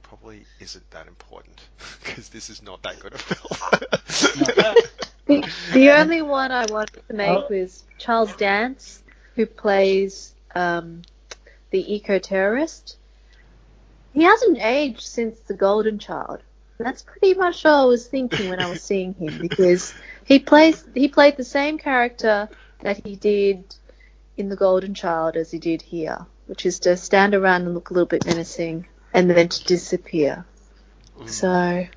probably 0.04 0.46
isn't 0.60 0.90
that 0.92 1.08
important 1.08 1.70
because 2.04 2.30
this 2.30 2.50
is 2.50 2.62
not 2.62 2.82
that 2.84 3.00
good 3.00 3.14
of 3.14 3.22
a 3.32 3.36
film. 3.36 4.76
The, 5.26 5.44
the 5.72 5.90
only 5.92 6.22
one 6.22 6.52
I 6.52 6.66
wanted 6.66 7.02
to 7.10 7.14
make 7.16 7.44
Oh. 7.44 7.48
was 7.50 7.84
Charles 7.98 8.36
Dance, 8.36 9.04
who 9.36 9.46
plays 9.46 10.36
um, 10.56 11.02
the 11.72 11.96
eco-terrorist. 11.96 12.98
He 14.14 14.24
hasn't 14.24 14.58
aged 14.60 15.02
since 15.02 15.40
The 15.40 15.54
Golden 15.54 16.00
Child. 16.00 16.40
That's 16.78 17.02
pretty 17.02 17.34
much 17.34 17.66
all 17.66 17.84
I 17.84 17.86
was 17.86 18.08
thinking 18.08 18.50
when 18.50 18.62
I 18.62 18.70
was 18.70 18.82
seeing 18.82 19.14
him 19.14 19.38
because 19.40 19.94
he 20.24 20.40
plays 20.40 20.86
he 20.94 21.10
played 21.10 21.36
the 21.36 21.44
same 21.44 21.78
character 21.78 22.48
that 22.80 23.06
he 23.06 23.18
did 23.18 23.76
in 24.38 24.48
The 24.48 24.56
Golden 24.56 24.94
Child 24.94 25.36
as 25.36 25.52
he 25.52 25.60
did 25.60 25.82
here, 25.82 26.26
which 26.48 26.66
is 26.66 26.80
to 26.82 26.96
stand 26.96 27.36
around 27.36 27.64
and 27.64 27.74
look 27.74 27.90
a 27.90 27.94
little 27.94 28.08
bit 28.08 28.26
menacing 28.26 28.88
and 29.14 29.30
then 29.30 29.50
to 29.50 29.64
disappear. 29.66 30.46
Mm. 31.20 31.30
So 31.30 31.88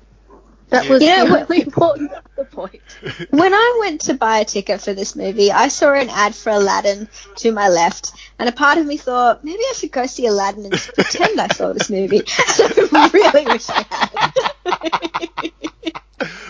that 0.73 0.85
Yeah. 0.85 0.91
was 0.91 1.01
You 1.03 1.25
know, 1.25 1.45
the 1.45 1.61
important 1.61 2.11
the 2.35 2.45
point. 2.45 2.83
When 3.29 3.53
I 3.53 3.77
went 3.81 4.01
to 4.01 4.13
buy 4.15 4.39
a 4.39 4.45
ticket 4.45 4.81
for 4.81 4.93
this 4.93 5.15
movie, 5.15 5.51
I 5.51 5.67
saw 5.69 5.93
an 5.93 6.09
ad 6.09 6.35
for 6.35 6.49
Aladdin 6.51 7.07
to 7.37 7.51
my 7.51 7.69
left, 7.69 8.11
and 8.39 8.49
a 8.49 8.51
part 8.51 8.77
of 8.77 8.85
me 8.85 8.97
thought 8.97 9.43
maybe 9.43 9.59
I 9.69 9.73
should 9.75 9.91
go 9.91 10.05
see 10.07 10.27
Aladdin 10.27 10.65
and 10.65 10.75
just 10.75 10.93
pretend 10.93 11.39
I 11.39 11.47
saw 11.47 11.73
this 11.73 11.89
movie. 11.89 12.23
So 12.53 12.65
I 12.93 13.09
really 13.13 13.47
wish 13.47 13.69
I 13.69 13.85
had. 13.89 14.33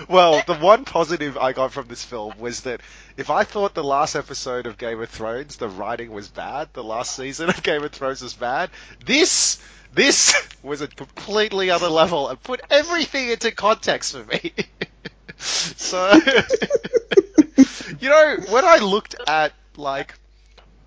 Well, 0.07 0.41
the 0.45 0.55
one 0.55 0.85
positive 0.85 1.37
I 1.37 1.53
got 1.53 1.71
from 1.71 1.87
this 1.87 2.03
film 2.03 2.33
was 2.37 2.61
that 2.61 2.81
if 3.17 3.29
I 3.29 3.43
thought 3.43 3.73
the 3.73 3.83
last 3.83 4.15
episode 4.15 4.65
of 4.65 4.77
Game 4.77 5.01
of 5.01 5.09
Thrones, 5.09 5.57
the 5.57 5.69
writing 5.69 6.11
was 6.11 6.27
bad, 6.27 6.69
the 6.73 6.83
last 6.83 7.15
season 7.15 7.49
of 7.49 7.61
Game 7.63 7.83
of 7.83 7.91
Thrones 7.91 8.21
was 8.21 8.33
bad, 8.33 8.69
this 9.05 9.59
this 9.93 10.33
was 10.63 10.81
a 10.81 10.87
completely 10.87 11.69
other 11.69 11.89
level 11.89 12.29
and 12.29 12.41
put 12.41 12.61
everything 12.69 13.29
into 13.29 13.51
context 13.51 14.15
for 14.15 14.23
me. 14.25 14.53
so, 15.37 16.11
you 17.99 18.09
know, 18.09 18.37
when 18.49 18.65
I 18.65 18.77
looked 18.77 19.15
at 19.27 19.53
like 19.77 20.15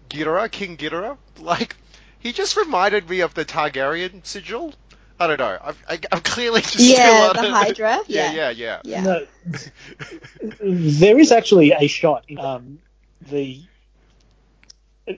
Ghidorah, 0.09 0.51
King 0.51 0.76
Ghidorah, 0.76 1.16
like 1.39 1.76
he 2.18 2.32
just 2.32 2.57
reminded 2.57 3.09
me 3.09 3.20
of 3.20 3.34
the 3.34 3.45
Targaryen 3.45 4.26
sigil. 4.26 4.74
I 5.19 5.27
don't 5.27 5.39
know. 5.39 5.59
I'm, 5.62 5.75
I, 5.89 5.99
I'm 6.12 6.21
clearly 6.21 6.61
just 6.61 6.79
Yeah, 6.79 7.31
still 7.31 7.43
the 7.43 7.49
on- 7.49 7.55
Hydra. 7.55 8.01
Yeah, 8.09 8.33
Yeah. 8.33 8.51
yeah, 8.51 8.51
yeah. 8.51 8.81
Yeah. 8.85 9.03
No, 9.03 9.27
there 10.61 11.19
is 11.19 11.33
actually 11.33 11.73
a 11.73 11.87
shot 11.87 12.25
um, 12.39 12.79
the 13.31 13.62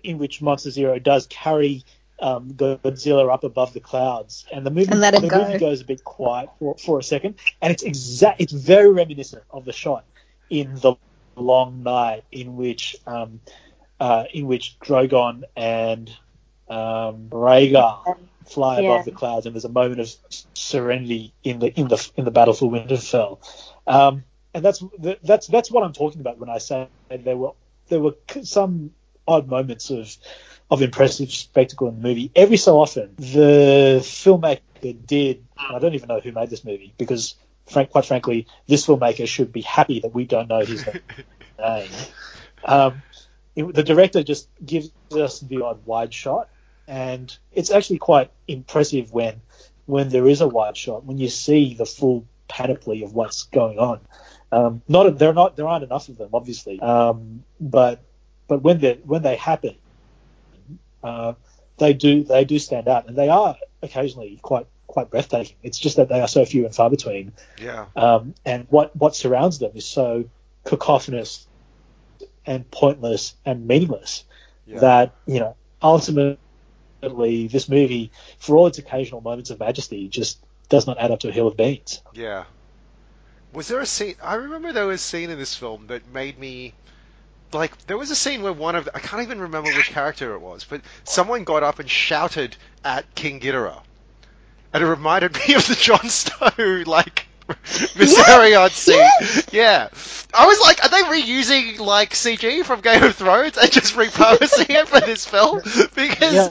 in 0.04 0.18
which 0.18 0.40
Monster 0.42 0.70
Zero 0.70 0.98
does 0.98 1.26
carry 1.28 1.82
um, 2.20 2.50
Godzilla 2.52 3.32
up 3.32 3.44
above 3.44 3.72
the 3.72 3.80
clouds, 3.80 4.44
and 4.52 4.66
the 4.66 4.70
movie 4.70 4.90
And 4.90 5.00
let 5.00 5.14
him 5.14 5.22
the 5.22 5.28
go. 5.28 5.44
movie 5.46 5.58
goes 5.58 5.80
a 5.80 5.84
bit 5.84 6.04
quiet 6.04 6.50
for, 6.58 6.76
for 6.76 6.98
a 6.98 7.02
second, 7.02 7.36
and 7.62 7.72
it's 7.72 7.82
exact. 7.82 8.40
It's 8.40 8.52
very 8.52 8.92
reminiscent 8.92 9.44
of 9.50 9.64
the 9.64 9.72
shot 9.72 10.04
in 10.50 10.74
the 10.76 10.94
Long 11.36 11.82
Night, 11.84 12.24
in 12.32 12.56
which 12.56 12.96
um, 13.06 13.40
uh, 14.00 14.24
in 14.34 14.46
which 14.46 14.78
Drogon 14.80 15.44
and 15.56 16.10
um, 16.68 17.28
Rhaegal 17.30 18.16
fly 18.48 18.80
Yeah. 18.80 18.88
above 18.92 19.04
the 19.04 19.12
clouds, 19.12 19.46
and 19.46 19.54
there's 19.54 19.64
a 19.64 19.68
moment 19.68 20.00
of 20.00 20.14
serenity 20.54 21.32
in 21.44 21.58
the 21.58 21.68
in 21.78 21.88
the 21.88 22.10
in 22.16 22.24
the 22.24 22.30
battle 22.30 22.54
for 22.54 22.70
Winterfell. 22.70 23.38
Um, 23.86 24.24
and 24.54 24.64
that's 24.64 24.82
that's 25.22 25.46
that's 25.46 25.70
what 25.70 25.84
I'm 25.84 25.92
talking 25.92 26.20
about 26.20 26.38
when 26.38 26.48
I 26.50 26.58
say 26.58 26.88
there 27.10 27.36
were 27.36 27.52
there 27.88 28.00
were 28.00 28.14
some 28.42 28.92
odd 29.26 29.48
moments 29.48 29.90
of 29.90 30.16
of 30.70 30.82
impressive 30.82 31.30
spectacle 31.32 31.88
in 31.88 31.96
the 32.00 32.08
movie. 32.08 32.30
Every 32.34 32.56
so 32.56 32.78
often, 32.80 33.14
the 33.16 34.00
filmmaker 34.02 34.60
did. 35.06 35.44
I 35.56 35.78
don't 35.78 35.94
even 35.94 36.08
know 36.08 36.20
who 36.20 36.32
made 36.32 36.50
this 36.50 36.64
movie 36.64 36.92
because, 36.98 37.34
frank, 37.70 37.90
quite 37.90 38.04
frankly, 38.06 38.46
this 38.66 38.86
filmmaker 38.86 39.26
should 39.26 39.52
be 39.52 39.62
happy 39.62 40.00
that 40.00 40.14
we 40.14 40.24
don't 40.24 40.48
know 40.48 40.60
his 40.60 40.84
name. 41.58 41.90
Um, 42.64 43.02
it- 43.56 43.74
the 43.74 43.82
director 43.82 44.22
just 44.22 44.48
gives 44.64 44.90
us 45.12 45.40
the 45.40 45.62
odd 45.62 45.84
wide 45.86 46.12
shot, 46.14 46.48
and 46.88 47.36
it's 47.52 47.70
actually 47.70 47.98
quite 47.98 48.30
impressive 48.48 49.12
when 49.12 49.40
when 49.86 50.08
there 50.08 50.26
is 50.26 50.40
a 50.40 50.48
wide 50.48 50.76
shot 50.76 51.04
when 51.04 51.18
you 51.18 51.28
see 51.28 51.74
the 51.74 51.86
full 51.86 52.24
panoply 52.48 53.02
of 53.04 53.14
what's 53.14 53.44
going 53.44 53.78
on. 53.78 54.00
Um, 54.50 54.82
not 54.88 55.18
there 55.18 55.34
not 55.34 55.56
there 55.56 55.68
aren't 55.68 55.84
enough 55.84 56.08
of 56.08 56.16
them, 56.16 56.30
obviously, 56.32 56.80
um, 56.80 57.44
but 57.60 58.00
but 58.48 58.62
when 58.62 58.80
they 58.80 58.94
when 59.04 59.22
they 59.22 59.36
happen, 59.36 59.76
uh, 61.04 61.34
they 61.76 61.92
do 61.92 62.24
they 62.24 62.44
do 62.44 62.58
stand 62.58 62.88
out, 62.88 63.06
and 63.06 63.16
they 63.16 63.28
are 63.28 63.56
occasionally 63.82 64.38
quite 64.42 64.66
quite 64.86 65.10
breathtaking. 65.10 65.56
It's 65.62 65.78
just 65.78 65.96
that 65.96 66.08
they 66.08 66.20
are 66.22 66.28
so 66.28 66.46
few 66.46 66.64
and 66.64 66.74
far 66.74 66.88
between, 66.88 67.32
Yeah. 67.62 67.84
um, 67.94 68.34
and 68.46 68.66
what 68.70 68.96
what 68.96 69.14
surrounds 69.14 69.58
them 69.58 69.72
is 69.74 69.84
so 69.84 70.24
cacophonous 70.64 71.46
and 72.46 72.68
pointless 72.70 73.34
and 73.44 73.66
meaningless 73.66 74.24
Yeah. 74.66 74.80
that 74.80 75.14
you 75.26 75.40
know 75.40 75.56
ultimately 75.82 76.38
this 77.00 77.68
movie, 77.68 78.10
for 78.38 78.56
all 78.56 78.66
its 78.66 78.78
occasional 78.78 79.20
moments 79.20 79.50
of 79.50 79.60
majesty, 79.60 80.08
just 80.08 80.38
does 80.68 80.86
not 80.86 80.98
add 80.98 81.10
up 81.10 81.20
to 81.20 81.28
a 81.28 81.32
hill 81.32 81.46
of 81.46 81.56
beans. 81.56 82.02
Yeah. 82.12 82.44
Was 83.52 83.68
there 83.68 83.80
a 83.80 83.86
scene? 83.86 84.16
I 84.22 84.34
remember 84.34 84.72
there 84.72 84.86
was 84.86 85.00
a 85.00 85.04
scene 85.04 85.30
in 85.30 85.38
this 85.38 85.54
film 85.54 85.86
that 85.88 86.12
made 86.12 86.38
me. 86.38 86.74
Like, 87.50 87.86
there 87.86 87.96
was 87.96 88.10
a 88.10 88.16
scene 88.16 88.42
where 88.42 88.52
one 88.52 88.76
of. 88.76 88.88
I 88.94 88.98
can't 88.98 89.22
even 89.22 89.40
remember 89.40 89.70
which 89.72 89.90
character 89.90 90.34
it 90.34 90.40
was, 90.40 90.64
but 90.64 90.82
someone 91.04 91.44
got 91.44 91.62
up 91.62 91.78
and 91.78 91.88
shouted 91.88 92.56
at 92.84 93.14
King 93.14 93.40
Ghidorah. 93.40 93.82
And 94.74 94.82
it 94.82 94.86
reminded 94.86 95.34
me 95.48 95.54
of 95.54 95.66
the 95.66 95.74
Jon 95.74 96.08
Snow, 96.10 96.82
like, 96.86 97.27
Viserion 97.48 98.70
scene. 98.70 98.96
Yes! 98.96 99.46
Yeah. 99.52 99.88
I 100.34 100.46
was 100.46 100.60
like, 100.60 100.84
are 100.84 100.88
they 100.90 101.02
reusing, 101.20 101.78
like, 101.78 102.10
CG 102.10 102.64
from 102.64 102.80
Game 102.82 103.02
of 103.02 103.16
Thrones 103.16 103.56
and 103.56 103.70
just 103.72 103.94
repurposing 103.94 104.66
it 104.68 104.88
for 104.88 105.00
this 105.00 105.26
film? 105.26 105.60
Because 105.94 106.34
Yeah. 106.34 106.48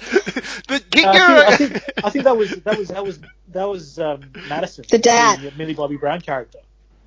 the 0.68 0.84
King 0.90 1.06
Uh, 1.06 1.12
I, 1.48 1.56
think, 1.56 1.72
I, 1.76 1.78
think, 1.78 1.84
I 2.06 2.10
think 2.10 2.24
that 2.26 2.36
was 2.38 2.50
that 2.64 2.78
was 2.78 2.88
that 2.90 3.04
was 3.06 3.20
that 3.50 3.66
was 3.66 4.00
um, 4.00 4.22
Madison, 4.50 4.86
The 4.90 4.98
dad. 4.98 5.40
the 5.42 5.52
Millie 5.52 5.74
Bobby 5.76 5.98
Brown 5.98 6.22
character. 6.22 6.60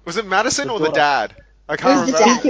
was 0.05 0.17
it 0.17 0.27
Madison 0.27 0.69
The 0.69 0.75
or 0.75 0.81
the 0.81 0.91
dad? 0.91 1.35
I 1.69 1.77
can't 1.77 2.09
It 2.09 2.13
was 2.13 2.21
the 2.21 2.25
remember. 2.25 2.43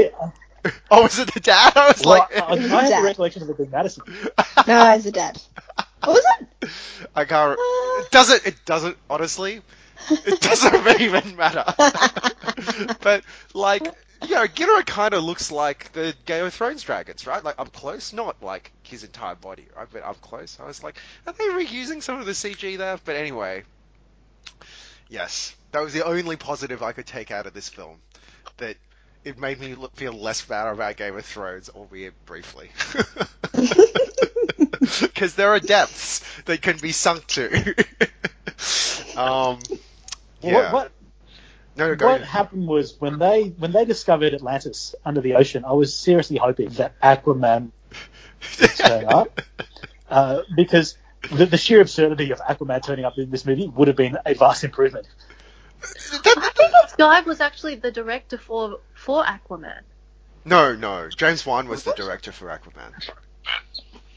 dad. 0.63 0.73
Oh, 0.91 1.05
was 1.05 1.19
it 1.19 1.33
the 1.33 1.41
dad? 1.41 1.73
I 1.75 1.89
was 1.89 2.03
well, 2.05 2.19
like, 2.19 2.37
I, 2.39 2.53
I 2.53 2.57
have 2.83 2.91
Dad. 2.91 3.01
a 3.01 3.05
recollection 3.07 3.43
of 3.43 3.49
it 3.49 3.57
being 3.57 3.71
Madison. 3.71 4.05
No, 4.67 4.87
as 4.89 5.07
a 5.07 5.11
dad. 5.11 5.41
What 6.05 6.13
was 6.13 6.25
it? 6.63 6.69
I 7.17 7.25
can't. 7.25 7.53
Uh, 7.59 8.03
It 8.03 8.11
doesn't. 8.11 8.47
It 8.47 8.57
doesn't. 8.67 8.97
Honestly, 9.09 9.63
it 10.11 10.41
doesn't 10.41 11.01
even 11.01 11.37
matter. 11.37 11.65
but 13.01 13.25
like, 13.55 13.85
you 14.23 14.35
know, 14.35 14.47
Ghidorah 14.47 14.87
kind 14.87 15.15
of 15.15 15.25
looks 15.25 15.51
like 15.51 15.93
the 15.93 16.15
Game 16.27 16.45
of 16.45 16.55
Thrones 16.55 16.83
dragons, 16.83 17.27
right? 17.27 17.43
Like 17.43 17.57
I'm 17.59 17.69
close, 17.69 18.13
not 18.13 18.43
like 18.43 18.73
his 18.83 19.05
entire 19.05 19.35
body, 19.35 19.67
right? 19.77 19.89
But 19.91 20.03
up 20.05 20.21
close. 20.21 20.59
I 20.61 20.67
was 20.67 20.83
like, 20.83 20.97
are 21.27 21.33
they 21.33 21.45
reusing 21.45 22.03
some 22.03 22.21
of 22.21 22.27
the 22.27 22.33
CG 22.33 22.79
there? 22.79 22.99
But 23.05 23.17
anyway, 23.17 23.65
yes, 25.09 25.55
that 25.73 25.81
was 25.81 25.93
the 25.93 26.05
only 26.05 26.37
positive 26.37 26.83
I 26.83 26.93
could 26.93 27.07
take 27.07 27.31
out 27.31 27.47
of 27.47 27.55
this 27.55 27.69
film. 27.69 27.99
That 28.59 28.77
it 29.25 29.39
made 29.39 29.61
me 29.61 29.75
look, 29.75 29.95
feel 29.97 30.13
less 30.13 30.45
bad 30.45 30.67
about 30.73 30.97
Game 30.97 31.17
of 31.17 31.25
Thrones, 31.25 31.69
albeit 31.69 32.15
briefly. 32.27 32.71
Because 35.01 35.35
there 35.35 35.51
are 35.51 35.61
depths 35.61 36.25
that 36.45 36.63
can 36.63 36.79
be 36.79 36.93
sunk 36.93 37.27
to. 37.29 37.75
um, 39.17 39.59
yeah. 40.43 40.55
What, 40.55 40.73
what, 40.73 40.93
no, 41.77 41.89
no, 41.89 41.95
go 41.97 42.07
what 42.07 42.17
ahead. 42.17 42.27
happened 42.27 42.67
was 42.67 42.97
when 43.01 43.19
they 43.19 43.45
when 43.59 43.73
they 43.73 43.85
discovered 43.85 44.35
Atlantis 44.35 44.95
under 45.05 45.21
the 45.21 45.35
ocean, 45.35 45.65
I 45.65 45.73
was 45.73 45.95
seriously 45.97 46.37
hoping 46.37 46.71
that 46.71 46.99
Aquaman 47.01 47.71
would 48.61 48.71
turn 48.77 49.05
up 49.07 49.41
uh, 50.11 50.43
because 50.55 50.97
the, 51.31 51.47
the 51.47 51.57
sheer 51.59 51.81
absurdity 51.81 52.31
of 52.33 52.41
Aquaman 52.41 52.83
turning 52.85 53.05
up 53.05 53.19
in 53.19 53.31
this 53.31 53.45
movie 53.47 53.69
would 53.69 53.89
have 53.89 53.97
been 53.97 54.19
a 54.27 54.35
vast 54.35 54.65
improvement. 54.65 55.07
I 55.83 56.51
think 56.55 56.73
this 56.83 56.95
guy 56.97 57.21
was 57.23 57.41
actually 57.41 57.77
the 57.77 57.91
director 57.91 58.37
for 58.39 58.81
for 58.95 59.25
Aquaman. 59.25 59.81
No, 60.45 60.75
no. 60.75 61.09
James 61.11 61.45
Wan 61.47 61.69
was 61.69 61.85
the 61.85 61.93
director 61.93 62.33
for 62.33 62.47
Aquaman. 62.47 62.93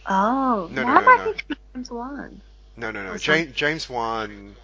Oh, 0.05 0.69
No, 0.71 0.81
no, 0.81 0.87
why 0.87 0.93
no, 0.93 0.99
am 0.99 1.07
I 1.09 1.17
no. 1.17 1.23
thinking 1.25 1.57
James 1.73 1.91
Wan? 1.91 2.41
No, 2.75 2.91
no, 2.91 3.03
no. 3.03 3.17
James, 3.17 3.53
James 3.53 3.89
Wan. 3.89 4.55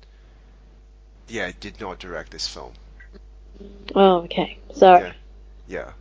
Yeah, 1.30 1.46
I 1.48 1.52
did 1.60 1.80
not 1.80 2.00
direct 2.00 2.32
this 2.32 2.48
film. 2.48 2.72
Oh, 3.96 4.18
okay. 4.24 4.58
Sorry. 4.74 5.14
Yeah. 5.68 5.92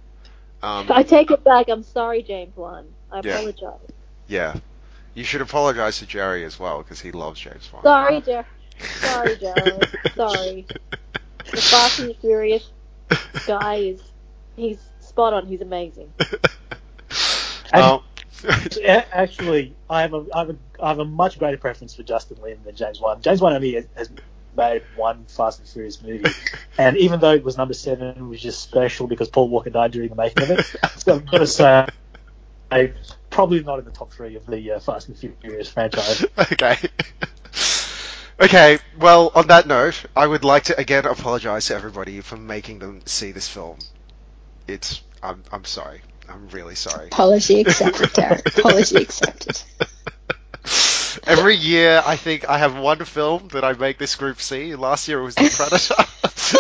Um, 0.62 0.86
I 0.90 1.02
take 1.02 1.30
it 1.30 1.44
back. 1.44 1.68
I'm 1.68 1.82
sorry, 1.82 2.22
James 2.22 2.56
Wan. 2.56 2.86
I 3.12 3.20
Yeah. 3.24 3.36
apologize. 3.36 3.80
yeah. 4.26 4.56
You 5.14 5.24
should 5.24 5.40
apologize 5.40 5.98
to 5.98 6.06
Jerry 6.06 6.44
as 6.44 6.60
well 6.60 6.78
because 6.82 7.00
he 7.00 7.10
loves 7.10 7.40
James 7.40 7.66
Bond. 7.68 7.82
Sorry, 7.82 8.20
Jer. 8.20 8.46
Sorry, 9.00 9.36
Jerry. 9.36 9.72
Sorry. 10.14 10.66
The 11.50 11.56
Fast 11.56 11.98
and 11.98 12.10
the 12.10 12.14
Furious 12.14 12.70
guy 13.46 13.74
is 13.76 14.02
he's 14.54 14.78
spot 15.00 15.32
on. 15.32 15.46
He's 15.46 15.60
amazing. 15.60 16.12
And- 17.72 17.82
Um, 17.82 18.02
Actually, 18.86 19.74
I 19.90 20.02
have 20.02 20.14
a 20.14 20.24
I 20.32 20.38
have 20.38 20.50
a 20.50 20.56
I 20.80 20.88
have 20.90 20.98
a 21.00 21.04
much 21.04 21.40
greater 21.40 21.56
preference 21.56 21.94
for 21.96 22.04
Justin 22.04 22.40
Lin 22.40 22.58
than 22.64 22.76
James 22.76 23.00
Wan. 23.00 23.20
James 23.20 23.40
Wan 23.40 23.52
only 23.54 23.72
has, 23.74 23.86
has 23.96 24.10
made 24.58 24.82
one 24.96 25.24
Fast 25.24 25.60
and 25.60 25.68
Furious 25.68 26.02
movie, 26.02 26.30
and 26.78 26.98
even 26.98 27.20
though 27.20 27.32
it 27.32 27.42
was 27.42 27.56
number 27.56 27.74
seven, 27.74 28.28
which 28.28 28.44
is 28.44 28.58
special 28.58 29.06
because 29.06 29.30
Paul 29.30 29.48
Walker 29.48 29.70
died 29.70 29.92
during 29.92 30.10
the 30.10 30.16
making 30.16 30.42
of 30.42 30.50
it, 30.50 30.66
so 30.96 31.14
I've 31.14 31.24
got 31.26 31.38
to 31.38 31.46
say, 31.46 31.86
I 32.70 32.92
probably 33.30 33.62
not 33.62 33.78
in 33.78 33.86
the 33.86 33.90
top 33.90 34.12
three 34.12 34.36
of 34.36 34.44
the 34.44 34.72
uh, 34.72 34.80
Fast 34.80 35.08
and 35.08 35.16
Furious 35.16 35.70
franchise. 35.70 36.26
okay. 36.52 36.76
Okay, 38.40 38.78
well, 39.00 39.32
on 39.34 39.48
that 39.48 39.66
note, 39.66 40.04
I 40.14 40.26
would 40.26 40.44
like 40.44 40.64
to 40.64 40.78
again 40.78 41.06
apologize 41.06 41.66
to 41.66 41.74
everybody 41.74 42.20
for 42.20 42.36
making 42.36 42.78
them 42.78 43.00
see 43.06 43.32
this 43.32 43.48
film. 43.48 43.78
It's, 44.68 45.02
I'm, 45.22 45.42
I'm 45.50 45.64
sorry. 45.64 46.02
I'm 46.28 46.48
really 46.48 46.74
sorry. 46.74 47.06
Apology 47.06 47.60
accepted, 47.60 48.12
Derek. 48.12 48.46
Apology 48.58 48.98
accepted. 48.98 49.60
Every 51.26 51.56
year, 51.56 52.02
I 52.04 52.16
think 52.16 52.48
I 52.48 52.58
have 52.58 52.78
one 52.78 53.04
film 53.04 53.48
that 53.48 53.64
I 53.64 53.72
make 53.72 53.98
this 53.98 54.14
group 54.16 54.40
see. 54.40 54.74
Last 54.74 55.08
year 55.08 55.20
it 55.20 55.24
was 55.24 55.34
The 55.34 55.50
Predator. 55.54 55.94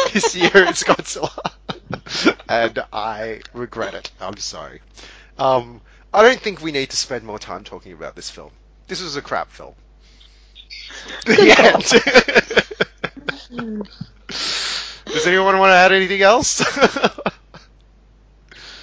this 0.12 0.34
year 0.36 0.50
it's 0.54 0.84
Godzilla. 0.84 1.30
and 2.48 2.78
I 2.92 3.40
regret 3.52 3.94
it. 3.94 4.10
I'm 4.20 4.36
sorry. 4.36 4.80
Um, 5.38 5.80
I 6.12 6.22
don't 6.22 6.40
think 6.40 6.62
we 6.62 6.72
need 6.72 6.90
to 6.90 6.96
spend 6.96 7.24
more 7.24 7.38
time 7.38 7.64
talking 7.64 7.92
about 7.92 8.16
this 8.16 8.30
film. 8.30 8.50
This 8.86 9.02
was 9.02 9.16
a 9.16 9.22
crap 9.22 9.50
film. 9.50 9.74
Does 15.08 15.26
anyone 15.26 15.58
want 15.58 15.70
to 15.70 15.74
add 15.74 15.92
anything 15.92 16.22
else? 16.22 16.62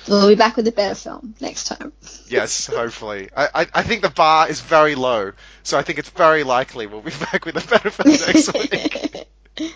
We'll 0.07 0.27
be 0.27 0.35
back 0.35 0.55
with 0.55 0.67
a 0.67 0.71
better 0.71 0.95
film 0.95 1.35
next 1.41 1.65
time. 1.65 1.91
yes, 2.27 2.67
hopefully. 2.67 3.29
I, 3.35 3.49
I, 3.53 3.67
I 3.73 3.83
think 3.83 4.01
the 4.01 4.09
bar 4.09 4.47
is 4.49 4.61
very 4.61 4.95
low, 4.95 5.31
so 5.63 5.77
I 5.77 5.81
think 5.81 5.99
it's 5.99 6.09
very 6.09 6.43
likely 6.43 6.87
we'll 6.87 7.01
be 7.01 7.11
back 7.31 7.45
with 7.45 7.57
a 7.57 7.67
better 7.67 7.89
film 7.89 8.15
next 8.15 8.53
week. 8.53 9.73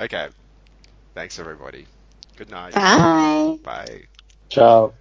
Okay. 0.00 0.28
Thanks, 1.14 1.38
everybody. 1.38 1.86
Good 2.36 2.50
night. 2.50 2.74
Bye. 2.74 3.58
Bye. 3.62 4.02
Ciao. 4.48 4.94